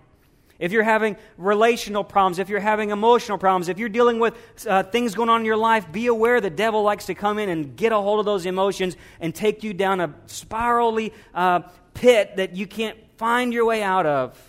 If 0.59 0.73
you're 0.73 0.83
having 0.83 1.17
relational 1.37 2.03
problems, 2.03 2.41
if 2.41 2.49
you're 2.49 2.59
having 2.59 2.91
emotional 2.91 3.39
problems, 3.39 3.69
if 3.69 3.79
you're 3.79 3.89
dealing 3.89 4.19
with 4.19 4.35
uh, 4.67 4.83
things 4.83 5.15
going 5.15 5.29
on 5.29 5.41
in 5.41 5.47
your 5.47 5.57
life, 5.57 5.91
be 5.93 6.09
aware 6.09 6.41
the 6.41 6.51
devil 6.51 6.83
likes 6.83 7.07
to 7.07 7.15
come 7.15 7.39
in 7.39 7.49
and 7.49 7.77
get 7.77 7.93
a 7.93 7.97
hold 7.97 8.19
of 8.19 8.27
those 8.27 8.45
emotions 8.45 8.97
and 9.21 9.33
take 9.33 9.63
you 9.63 9.73
down 9.73 10.01
a 10.01 10.13
spirally 10.27 11.13
uh, 11.33 11.61
pit 11.95 12.37
that 12.39 12.57
you 12.57 12.67
can't 12.67 12.99
find 13.19 13.53
your 13.53 13.65
way 13.65 13.83
out 13.83 14.07
of. 14.07 14.49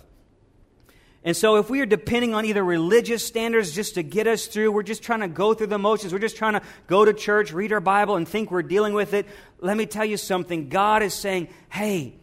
And 1.24 1.36
so, 1.36 1.58
if 1.58 1.70
we 1.70 1.82
are 1.82 1.86
depending 1.86 2.34
on 2.34 2.46
either 2.46 2.64
religious 2.64 3.26
standards 3.26 3.74
just 3.74 3.96
to 3.96 4.04
get 4.04 4.26
us 4.26 4.48
through, 4.48 4.72
we're 4.72 4.84
just 4.84 5.04
trying 5.04 5.20
to 5.20 5.28
go 5.28 5.54
through 5.54 5.68
the 5.68 5.78
motions, 5.78 6.14
we're 6.14 6.20
just 6.20 6.38
trying 6.38 6.54
to 6.54 6.62
go 6.88 7.04
to 7.04 7.14
church, 7.14 7.52
read 7.52 7.74
our 7.74 7.82
Bible, 7.82 8.16
and 8.16 8.28
think 8.28 8.52
we're 8.52 8.64
dealing 8.64 8.94
with 8.94 9.14
it, 9.14 9.28
let 9.60 9.76
me 9.76 9.86
tell 9.86 10.06
you 10.06 10.16
something. 10.16 10.70
God 10.70 11.04
is 11.04 11.14
saying, 11.14 11.50
hey, 11.70 12.16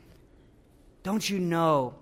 don't 1.03 1.29
you 1.29 1.39
know, 1.39 1.95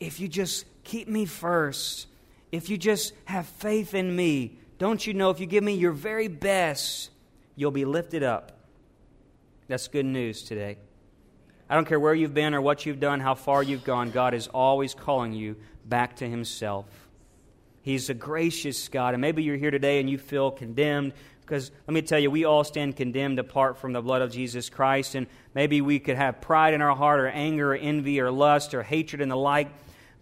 if 0.00 0.20
you 0.20 0.28
just 0.28 0.66
keep 0.84 1.08
me 1.08 1.24
first, 1.24 2.08
if 2.52 2.68
you 2.68 2.76
just 2.76 3.14
have 3.24 3.46
faith 3.46 3.94
in 3.94 4.14
me, 4.14 4.58
don't 4.78 5.06
you 5.06 5.14
know, 5.14 5.30
if 5.30 5.40
you 5.40 5.46
give 5.46 5.64
me 5.64 5.74
your 5.74 5.92
very 5.92 6.28
best, 6.28 7.10
you'll 7.56 7.70
be 7.70 7.86
lifted 7.86 8.22
up. 8.22 8.52
That's 9.66 9.88
good 9.88 10.04
news 10.04 10.42
today. 10.42 10.76
I 11.68 11.74
don't 11.74 11.86
care 11.86 12.00
where 12.00 12.14
you've 12.14 12.34
been 12.34 12.54
or 12.54 12.60
what 12.60 12.84
you've 12.84 13.00
done, 13.00 13.20
how 13.20 13.34
far 13.34 13.62
you've 13.62 13.84
gone, 13.84 14.10
God 14.10 14.34
is 14.34 14.48
always 14.48 14.94
calling 14.94 15.32
you 15.32 15.56
back 15.84 16.16
to 16.16 16.28
Himself. 16.28 16.86
He's 17.82 18.08
a 18.08 18.14
gracious 18.14 18.88
God. 18.88 19.14
And 19.14 19.20
maybe 19.20 19.42
you're 19.42 19.56
here 19.56 19.70
today 19.70 20.00
and 20.00 20.08
you 20.08 20.18
feel 20.18 20.50
condemned 20.50 21.12
because 21.44 21.70
let 21.86 21.92
me 21.92 22.00
tell 22.00 22.18
you, 22.18 22.30
we 22.30 22.46
all 22.46 22.64
stand 22.64 22.96
condemned 22.96 23.38
apart 23.38 23.76
from 23.76 23.92
the 23.92 24.00
blood 24.00 24.22
of 24.22 24.32
Jesus 24.32 24.70
Christ. 24.70 25.14
And 25.14 25.26
maybe 25.54 25.82
we 25.82 25.98
could 25.98 26.16
have 26.16 26.40
pride 26.40 26.72
in 26.72 26.80
our 26.80 26.96
heart 26.96 27.20
or 27.20 27.28
anger 27.28 27.72
or 27.72 27.76
envy 27.76 28.20
or 28.20 28.30
lust 28.30 28.72
or 28.72 28.82
hatred 28.82 29.20
and 29.20 29.30
the 29.30 29.36
like. 29.36 29.68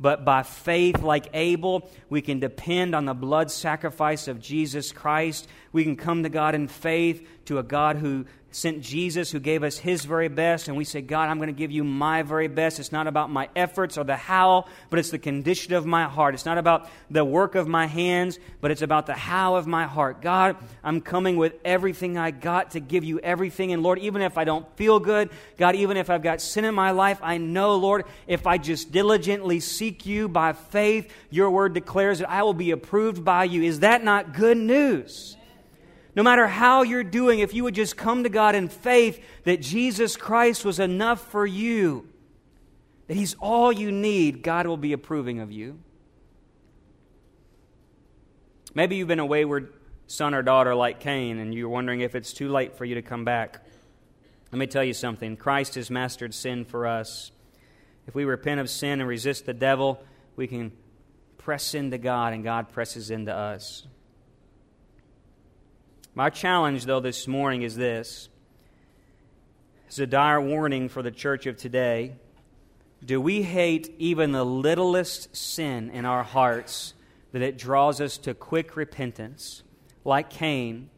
But 0.01 0.25
by 0.25 0.43
faith, 0.43 1.01
like 1.01 1.29
Abel, 1.33 1.89
we 2.11 2.23
can 2.23 2.41
depend 2.41 2.97
on 2.97 3.05
the 3.05 3.15
blood 3.15 3.53
sacrifice 3.53 4.27
of 4.27 4.41
Jesus 4.41 4.91
Christ. 4.91 5.47
We 5.73 5.85
can 5.85 5.97
come 5.97 6.23
to 6.23 6.29
God 6.29 6.55
in 6.55 6.69
faith, 6.69 7.27
to 7.47 7.59
a 7.59 7.63
God 7.63 7.97
who 7.97 8.27
sent 8.55 8.83
Jesus 8.83 9.31
who 9.31 9.41
gave 9.41 9.63
us 9.63 9.79
his 9.79 10.05
very 10.05 10.29
best, 10.29 10.69
and 10.69 10.77
we 10.77 10.85
say, 10.85 11.01
God, 11.01 11.29
I'm 11.29 11.39
going 11.39 11.49
to 11.49 11.55
give 11.55 11.71
you 11.71 11.85
my 11.85 12.23
very 12.23 12.49
best. 12.49 12.79
It's 12.79 12.93
not 12.93 13.07
about 13.07 13.31
my 13.31 13.49
efforts 13.57 13.97
or 13.97 14.05
the 14.05 14.17
how, 14.17 14.67
but 14.91 14.99
it's 14.99 15.11
the 15.11 15.19
condition 15.19 15.73
of 15.73 15.87
my 15.87 16.05
heart. 16.05 16.35
It's 16.35 16.45
not 16.45 16.59
about 16.59 16.89
the 17.11 17.25
work 17.25 17.55
of 17.55 17.67
my 17.67 17.87
hands, 17.87 18.39
but 18.61 18.71
it's 18.71 18.83
about 18.83 19.07
the 19.07 19.15
how 19.15 19.57
of 19.57 19.67
my 19.67 19.85
heart. 19.85 20.21
God, 20.21 20.57
I'm 20.85 21.01
coming 21.01 21.37
with 21.37 21.55
everything 21.65 22.19
I 22.19 22.31
got 22.31 22.73
to 22.73 22.81
give 22.81 23.05
you 23.05 23.19
everything. 23.21 23.73
And 23.73 23.83
Lord, 23.83 23.99
even 23.99 24.23
if 24.23 24.37
I 24.37 24.45
don't 24.45 24.67
feel 24.77 25.01
good, 25.01 25.31
God, 25.57 25.75
even 25.75 25.97
if 25.97 26.11
I've 26.11 26.23
got 26.23 26.41
sin 26.41 26.65
in 26.65 26.75
my 26.75 26.91
life, 26.91 27.19
I 27.23 27.39
know, 27.39 27.77
Lord, 27.77 28.05
if 28.27 28.47
I 28.47 28.59
just 28.59 28.93
diligently 28.93 29.61
seek 29.61 30.05
you 30.05 30.29
by 30.29 30.53
faith, 30.53 31.13
your 31.31 31.51
word 31.51 31.73
declares 31.73 32.19
that 32.19 32.31
I 32.31 32.43
will 32.43 32.55
be 32.55 32.71
approved 32.71 33.25
by 33.25 33.45
you. 33.45 33.63
Is 33.63 33.81
that 33.81 34.05
not 34.05 34.35
good 34.35 34.59
news? 34.59 35.37
No 36.15 36.23
matter 36.23 36.47
how 36.47 36.83
you're 36.83 37.05
doing, 37.05 37.39
if 37.39 37.55
you 37.55 37.65
would 37.65 37.75
just 37.75 37.97
come 37.97 38.23
to 38.25 38.29
God 38.29 38.55
in 38.55 38.69
faith 38.69 39.23
that 39.45 39.61
Jesus 39.61 40.17
Christ 40.17 40.65
was 40.65 40.79
enough 40.79 41.31
for 41.31 41.47
you, 41.47 42.07
that 43.07 43.17
He's 43.17 43.35
all 43.41 43.73
you 43.73 43.91
need, 43.91 44.43
God 44.43 44.67
will 44.67 44.77
be 44.77 44.93
approving 44.93 45.41
of 45.41 45.51
you. 45.51 45.79
Maybe 48.75 48.97
you've 48.97 49.09
been 49.09 49.21
a 49.21 49.27
wayward 49.27 49.73
son 50.07 50.35
or 50.35 50.43
daughter 50.43 50.75
like 50.75 51.01
Cain, 51.01 51.39
and 51.39 51.55
you're 51.55 51.69
wondering 51.69 52.01
if 52.01 52.15
it's 52.15 52.33
too 52.33 52.51
late 52.51 52.77
for 52.77 52.85
you 52.85 52.97
to 52.97 53.03
come 53.03 53.25
back. 53.25 53.65
Let 54.51 54.59
me 54.59 54.67
tell 54.67 54.85
you 54.85 54.93
something 54.93 55.37
Christ 55.37 55.77
has 55.77 55.91
mastered 55.91 56.35
sin 56.35 56.67
for 56.67 56.87
us. 56.87 57.33
If 58.07 58.15
we 58.15 58.25
repent 58.25 58.61
of 58.61 58.69
sin 58.69 59.01
and 59.01 59.09
resist 59.09 59.47
the 59.47 59.55
devil, 59.55 60.03
we 60.37 60.47
can 60.47 60.73
press 61.39 61.75
into 61.75 61.97
God, 61.97 62.35
and 62.35 62.45
God 62.45 62.69
presses 62.69 63.11
into 63.11 63.35
us. 63.35 63.87
My 66.15 66.29
challenge, 66.29 66.85
though, 66.85 67.01
this 67.01 67.27
morning 67.27 67.63
is 67.63 67.75
this 67.75 68.29
it's 69.87 69.99
a 69.99 70.07
dire 70.07 70.41
warning 70.41 70.91
for 70.91 71.03
the 71.03 71.11
church 71.11 71.47
of 71.47 71.57
today. 71.57 72.17
Do 73.03 73.19
we 73.19 73.43
hate 73.43 73.95
even 73.99 74.33
the 74.33 74.45
littlest 74.45 75.35
sin 75.35 75.91
in 75.91 76.05
our 76.05 76.23
hearts 76.23 76.93
that 77.33 77.41
it 77.41 77.57
draws 77.57 77.99
us 78.01 78.19
to 78.19 78.35
quick 78.35 78.77
repentance? 78.77 79.63
Like 80.05 80.29
Cain, 80.29 80.91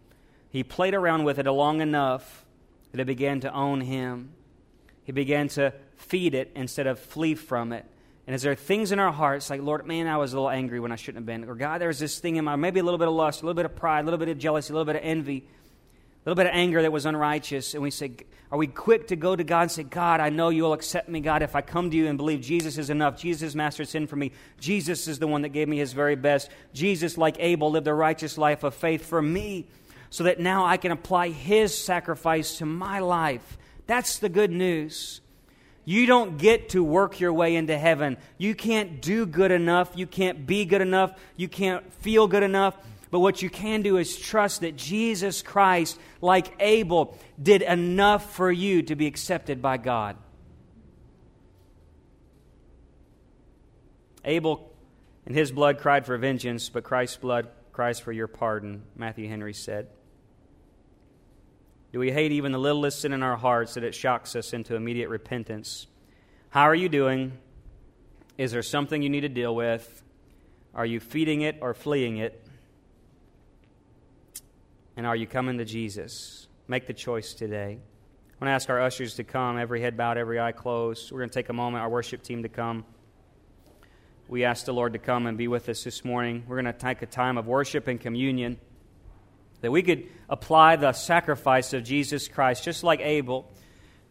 he 0.50 0.64
played 0.64 0.94
around 0.94 1.22
with 1.22 1.38
it 1.38 1.46
long 1.46 1.80
enough 1.80 2.44
that 2.90 3.00
it 3.00 3.06
began 3.06 3.38
to 3.40 3.52
own 3.54 3.82
him. 3.82 4.32
He 5.04 5.12
began 5.12 5.46
to 5.50 5.74
feed 5.96 6.34
it 6.34 6.50
instead 6.56 6.88
of 6.88 6.98
flee 6.98 7.36
from 7.36 7.72
it. 7.72 7.86
And 8.26 8.34
is 8.34 8.42
there 8.42 8.54
things 8.54 8.90
in 8.90 8.98
our 8.98 9.12
hearts 9.12 9.50
like, 9.50 9.60
Lord, 9.60 9.86
man, 9.86 10.06
I 10.06 10.16
was 10.16 10.32
a 10.32 10.36
little 10.36 10.50
angry 10.50 10.80
when 10.80 10.92
I 10.92 10.96
shouldn't 10.96 11.18
have 11.18 11.26
been? 11.26 11.48
Or 11.48 11.54
God, 11.54 11.80
there's 11.80 11.98
this 11.98 12.18
thing 12.18 12.36
in 12.36 12.44
my, 12.44 12.56
maybe 12.56 12.80
a 12.80 12.82
little 12.82 12.98
bit 12.98 13.08
of 13.08 13.14
lust, 13.14 13.42
a 13.42 13.44
little 13.44 13.54
bit 13.54 13.66
of 13.66 13.76
pride, 13.76 14.00
a 14.00 14.04
little 14.04 14.18
bit 14.18 14.28
of 14.28 14.38
jealousy, 14.38 14.72
a 14.72 14.76
little 14.76 14.86
bit 14.86 14.96
of 14.96 15.02
envy, 15.04 15.38
a 15.38 16.30
little 16.30 16.36
bit 16.36 16.46
of 16.46 16.52
anger 16.54 16.80
that 16.80 16.90
was 16.90 17.04
unrighteous. 17.04 17.74
And 17.74 17.82
we 17.82 17.90
say, 17.90 18.12
are 18.50 18.56
we 18.56 18.66
quick 18.66 19.08
to 19.08 19.16
go 19.16 19.36
to 19.36 19.44
God 19.44 19.62
and 19.62 19.70
say, 19.70 19.82
God, 19.82 20.20
I 20.20 20.30
know 20.30 20.48
you'll 20.48 20.72
accept 20.72 21.08
me, 21.08 21.20
God, 21.20 21.42
if 21.42 21.54
I 21.54 21.60
come 21.60 21.90
to 21.90 21.96
you 21.96 22.06
and 22.06 22.16
believe 22.16 22.40
Jesus 22.40 22.78
is 22.78 22.88
enough. 22.88 23.20
Jesus 23.20 23.54
mastered 23.54 23.88
sin 23.88 24.06
for 24.06 24.16
me. 24.16 24.32
Jesus 24.58 25.06
is 25.06 25.18
the 25.18 25.26
one 25.26 25.42
that 25.42 25.50
gave 25.50 25.68
me 25.68 25.76
his 25.76 25.92
very 25.92 26.16
best. 26.16 26.48
Jesus, 26.72 27.18
like 27.18 27.36
Abel, 27.40 27.70
lived 27.72 27.88
a 27.88 27.94
righteous 27.94 28.38
life 28.38 28.62
of 28.62 28.74
faith 28.74 29.04
for 29.04 29.20
me 29.20 29.66
so 30.08 30.24
that 30.24 30.40
now 30.40 30.64
I 30.64 30.78
can 30.78 30.92
apply 30.92 31.28
his 31.28 31.76
sacrifice 31.76 32.58
to 32.58 32.64
my 32.64 33.00
life. 33.00 33.58
That's 33.86 34.18
the 34.18 34.28
good 34.30 34.50
news. 34.50 35.20
You 35.84 36.06
don't 36.06 36.38
get 36.38 36.70
to 36.70 36.82
work 36.82 37.20
your 37.20 37.32
way 37.32 37.56
into 37.56 37.76
heaven. 37.76 38.16
You 38.38 38.54
can't 38.54 39.02
do 39.02 39.26
good 39.26 39.50
enough. 39.50 39.92
You 39.94 40.06
can't 40.06 40.46
be 40.46 40.64
good 40.64 40.80
enough. 40.80 41.12
You 41.36 41.48
can't 41.48 41.92
feel 41.94 42.26
good 42.26 42.42
enough. 42.42 42.76
But 43.10 43.20
what 43.20 43.42
you 43.42 43.50
can 43.50 43.82
do 43.82 43.96
is 43.96 44.18
trust 44.18 44.62
that 44.62 44.76
Jesus 44.76 45.42
Christ, 45.42 45.98
like 46.20 46.52
Abel, 46.58 47.16
did 47.40 47.62
enough 47.62 48.34
for 48.34 48.50
you 48.50 48.82
to 48.82 48.96
be 48.96 49.06
accepted 49.06 49.62
by 49.62 49.76
God. 49.76 50.16
Abel 54.24 54.72
and 55.26 55.34
his 55.34 55.52
blood 55.52 55.78
cried 55.78 56.06
for 56.06 56.16
vengeance, 56.16 56.70
but 56.70 56.82
Christ's 56.82 57.18
blood 57.18 57.48
cries 57.72 58.00
for 58.00 58.10
your 58.10 58.26
pardon, 58.26 58.82
Matthew 58.96 59.28
Henry 59.28 59.54
said. 59.54 59.88
Do 61.94 62.00
we 62.00 62.10
hate 62.10 62.32
even 62.32 62.50
the 62.50 62.58
littlest 62.58 63.02
sin 63.02 63.12
in 63.12 63.22
our 63.22 63.36
hearts 63.36 63.74
that 63.74 63.84
it 63.84 63.94
shocks 63.94 64.34
us 64.34 64.52
into 64.52 64.74
immediate 64.74 65.08
repentance? 65.08 65.86
How 66.50 66.62
are 66.62 66.74
you 66.74 66.88
doing? 66.88 67.38
Is 68.36 68.50
there 68.50 68.64
something 68.64 69.00
you 69.00 69.08
need 69.08 69.20
to 69.20 69.28
deal 69.28 69.54
with? 69.54 70.02
Are 70.74 70.84
you 70.84 70.98
feeding 70.98 71.42
it 71.42 71.58
or 71.60 71.72
fleeing 71.72 72.16
it? 72.16 72.44
And 74.96 75.06
are 75.06 75.14
you 75.14 75.28
coming 75.28 75.56
to 75.58 75.64
Jesus? 75.64 76.48
Make 76.66 76.88
the 76.88 76.94
choice 76.94 77.32
today. 77.32 77.78
I 77.78 78.44
want 78.44 78.48
to 78.48 78.54
ask 78.54 78.68
our 78.70 78.80
ushers 78.82 79.14
to 79.14 79.22
come, 79.22 79.56
every 79.56 79.80
head 79.80 79.96
bowed, 79.96 80.18
every 80.18 80.40
eye 80.40 80.50
closed. 80.50 81.12
We're 81.12 81.20
going 81.20 81.30
to 81.30 81.34
take 81.34 81.48
a 81.48 81.52
moment, 81.52 81.82
our 81.82 81.90
worship 81.90 82.24
team 82.24 82.42
to 82.42 82.48
come. 82.48 82.84
We 84.26 84.42
ask 84.42 84.64
the 84.64 84.74
Lord 84.74 84.94
to 84.94 84.98
come 84.98 85.28
and 85.28 85.38
be 85.38 85.46
with 85.46 85.68
us 85.68 85.84
this 85.84 86.04
morning. 86.04 86.42
We're 86.48 86.60
going 86.60 86.74
to 86.74 86.76
take 86.76 87.02
a 87.02 87.06
time 87.06 87.38
of 87.38 87.46
worship 87.46 87.86
and 87.86 88.00
communion 88.00 88.58
that 89.64 89.70
we 89.70 89.82
could 89.82 90.06
apply 90.28 90.76
the 90.76 90.92
sacrifice 90.92 91.72
of 91.72 91.82
Jesus 91.84 92.28
Christ, 92.28 92.62
just 92.64 92.84
like 92.84 93.00
Abel. 93.00 93.50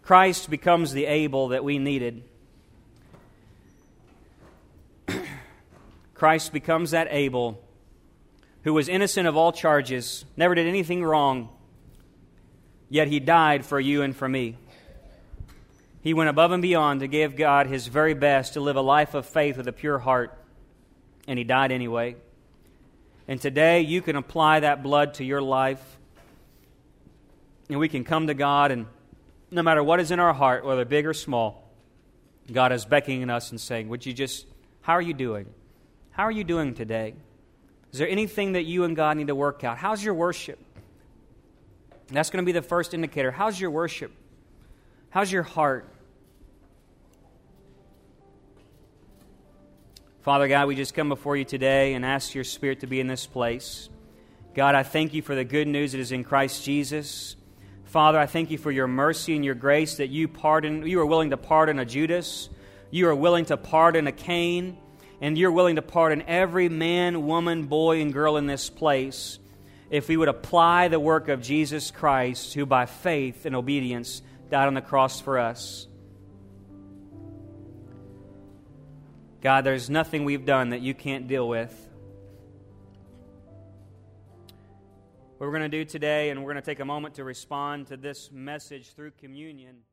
Christ 0.02 0.50
becomes 0.50 0.92
the 0.92 1.06
Abel 1.06 1.48
that 1.50 1.64
we 1.64 1.80
needed. 1.80 2.24
Christ 6.14 6.52
becomes 6.52 6.92
that 6.92 7.08
Abel 7.10 7.64
who 8.64 8.74
was 8.74 8.88
innocent 8.88 9.28
of 9.28 9.36
all 9.36 9.52
charges, 9.52 10.26
never 10.38 10.56
did 10.56 10.68
anything 10.68 11.04
wrong, 11.04 11.50
yet 12.90 13.08
he 13.08 13.20
died 13.20 13.66
for 13.66 13.80
you 13.80 14.02
and 14.02 14.16
for 14.16 14.28
me. 14.28 14.58
He 16.02 16.14
went 16.14 16.30
above 16.30 16.52
and 16.52 16.62
beyond 16.62 17.02
to 17.02 17.08
give 17.08 17.36
God 17.36 17.68
his 17.68 17.88
very 17.88 18.14
best 18.14 18.54
to 18.54 18.62
live 18.62 18.76
a 18.76 18.82
life 18.82 19.14
of 19.14 19.26
faith 19.26 19.58
with 19.58 19.68
a 19.68 19.74
pure 19.74 20.00
heart, 20.00 20.38
and 21.28 21.38
he 21.38 21.44
died 21.44 21.72
anyway. 21.72 22.16
And 23.28 23.40
today 23.40 23.82
you 23.82 24.02
can 24.02 24.16
apply 24.16 24.62
that 24.62 24.84
blood 24.84 25.16
to 25.16 25.24
your 25.24 25.42
life. 25.42 25.98
And 27.70 27.80
we 27.80 27.88
can 27.88 28.04
come 28.04 28.28
to 28.28 28.34
God, 28.34 28.72
and 28.72 28.86
no 29.50 29.64
matter 29.64 29.82
what 29.84 30.00
is 30.00 30.12
in 30.12 30.20
our 30.20 30.34
heart, 30.34 30.66
whether 30.66 30.84
big 30.84 31.06
or 31.06 31.14
small, 31.14 31.72
God 32.52 32.74
is 32.74 32.86
beckoning 32.86 33.30
us 33.30 33.52
and 33.52 33.60
saying, 33.60 33.88
Would 33.88 34.06
you 34.06 34.14
just, 34.14 34.46
how 34.82 34.94
are 34.94 35.02
you 35.02 35.14
doing? 35.14 35.48
How 36.12 36.24
are 36.24 36.32
you 36.32 36.44
doing 36.44 36.74
today? 36.74 37.16
Is 37.92 38.00
there 38.00 38.10
anything 38.10 38.54
that 38.54 38.64
you 38.64 38.84
and 38.84 38.96
God 38.96 39.18
need 39.18 39.28
to 39.28 39.36
work 39.36 39.64
out? 39.64 39.78
How's 39.78 40.04
your 40.04 40.14
worship? 40.14 40.60
that's 42.10 42.30
going 42.30 42.44
to 42.44 42.46
be 42.46 42.52
the 42.52 42.62
first 42.62 42.94
indicator. 42.94 43.32
How's 43.32 43.60
your 43.60 43.72
worship? 43.72 44.12
How's 45.10 45.32
your 45.32 45.44
heart? 45.44 45.93
Father 50.24 50.48
God, 50.48 50.70
we 50.70 50.76
just 50.76 50.94
come 50.94 51.10
before 51.10 51.36
you 51.36 51.44
today 51.44 51.96
and 51.96 52.06
ask 52.06 52.34
your 52.34 52.46
Spirit 52.46 52.80
to 52.80 52.88
be 52.88 53.02
in 53.02 53.08
this 53.08 53.28
place. 53.28 53.90
God, 54.56 54.74
I 54.74 54.82
thank 54.82 55.14
you 55.14 55.22
for 55.22 55.36
the 55.36 55.44
good 55.44 55.68
news 55.68 55.92
that 55.92 56.00
is 56.00 56.14
in 56.14 56.24
Christ 56.24 56.64
Jesus. 56.64 57.36
Father, 57.84 58.18
I 58.18 58.26
thank 58.26 58.50
you 58.50 58.58
for 58.58 58.72
your 58.72 58.88
mercy 58.88 59.36
and 59.36 59.44
your 59.44 59.54
grace 59.54 59.98
that 59.98 60.08
you 60.08 60.30
pardon, 60.30 60.88
you 60.88 61.02
are 61.02 61.06
willing 61.06 61.32
to 61.32 61.38
pardon 61.38 61.78
a 61.78 61.84
Judas. 61.84 62.50
You 62.90 63.10
are 63.10 63.16
willing 63.16 63.44
to 63.48 63.58
pardon 63.58 64.08
a 64.08 64.14
Cain. 64.14 64.78
and 65.20 65.38
you're 65.38 65.52
willing 65.52 65.76
to 65.76 65.82
pardon 65.82 66.24
every 66.26 66.70
man, 66.70 67.28
woman, 67.28 67.66
boy, 67.66 68.00
and 68.00 68.14
girl 68.14 68.38
in 68.38 68.48
this 68.48 68.70
place 68.70 69.40
if 69.90 70.08
we 70.08 70.16
would 70.16 70.30
apply 70.30 70.88
the 70.88 71.02
work 71.02 71.28
of 71.28 71.42
Jesus 71.42 71.92
Christ, 71.92 72.54
who 72.54 72.66
by 72.66 72.86
faith 72.86 73.46
and 73.46 73.58
obedience 73.58 74.22
died 74.50 74.68
on 74.68 74.74
the 74.74 74.82
cross 74.82 75.20
for 75.20 75.38
us. 75.38 75.88
God, 79.44 79.66
there's 79.66 79.90
nothing 79.90 80.24
we've 80.24 80.46
done 80.46 80.70
that 80.70 80.80
you 80.80 80.94
can't 80.94 81.28
deal 81.28 81.50
with. 81.50 81.70
What 85.38 85.48
we're 85.48 85.52
going 85.52 85.70
to 85.70 85.78
do 85.78 85.84
today, 85.84 86.30
and 86.30 86.42
we're 86.42 86.54
going 86.54 86.64
to 86.64 86.66
take 86.66 86.80
a 86.80 86.86
moment 86.86 87.16
to 87.16 87.26
respond 87.26 87.88
to 87.88 87.98
this 87.98 88.32
message 88.32 88.94
through 88.96 89.12
communion. 89.20 89.84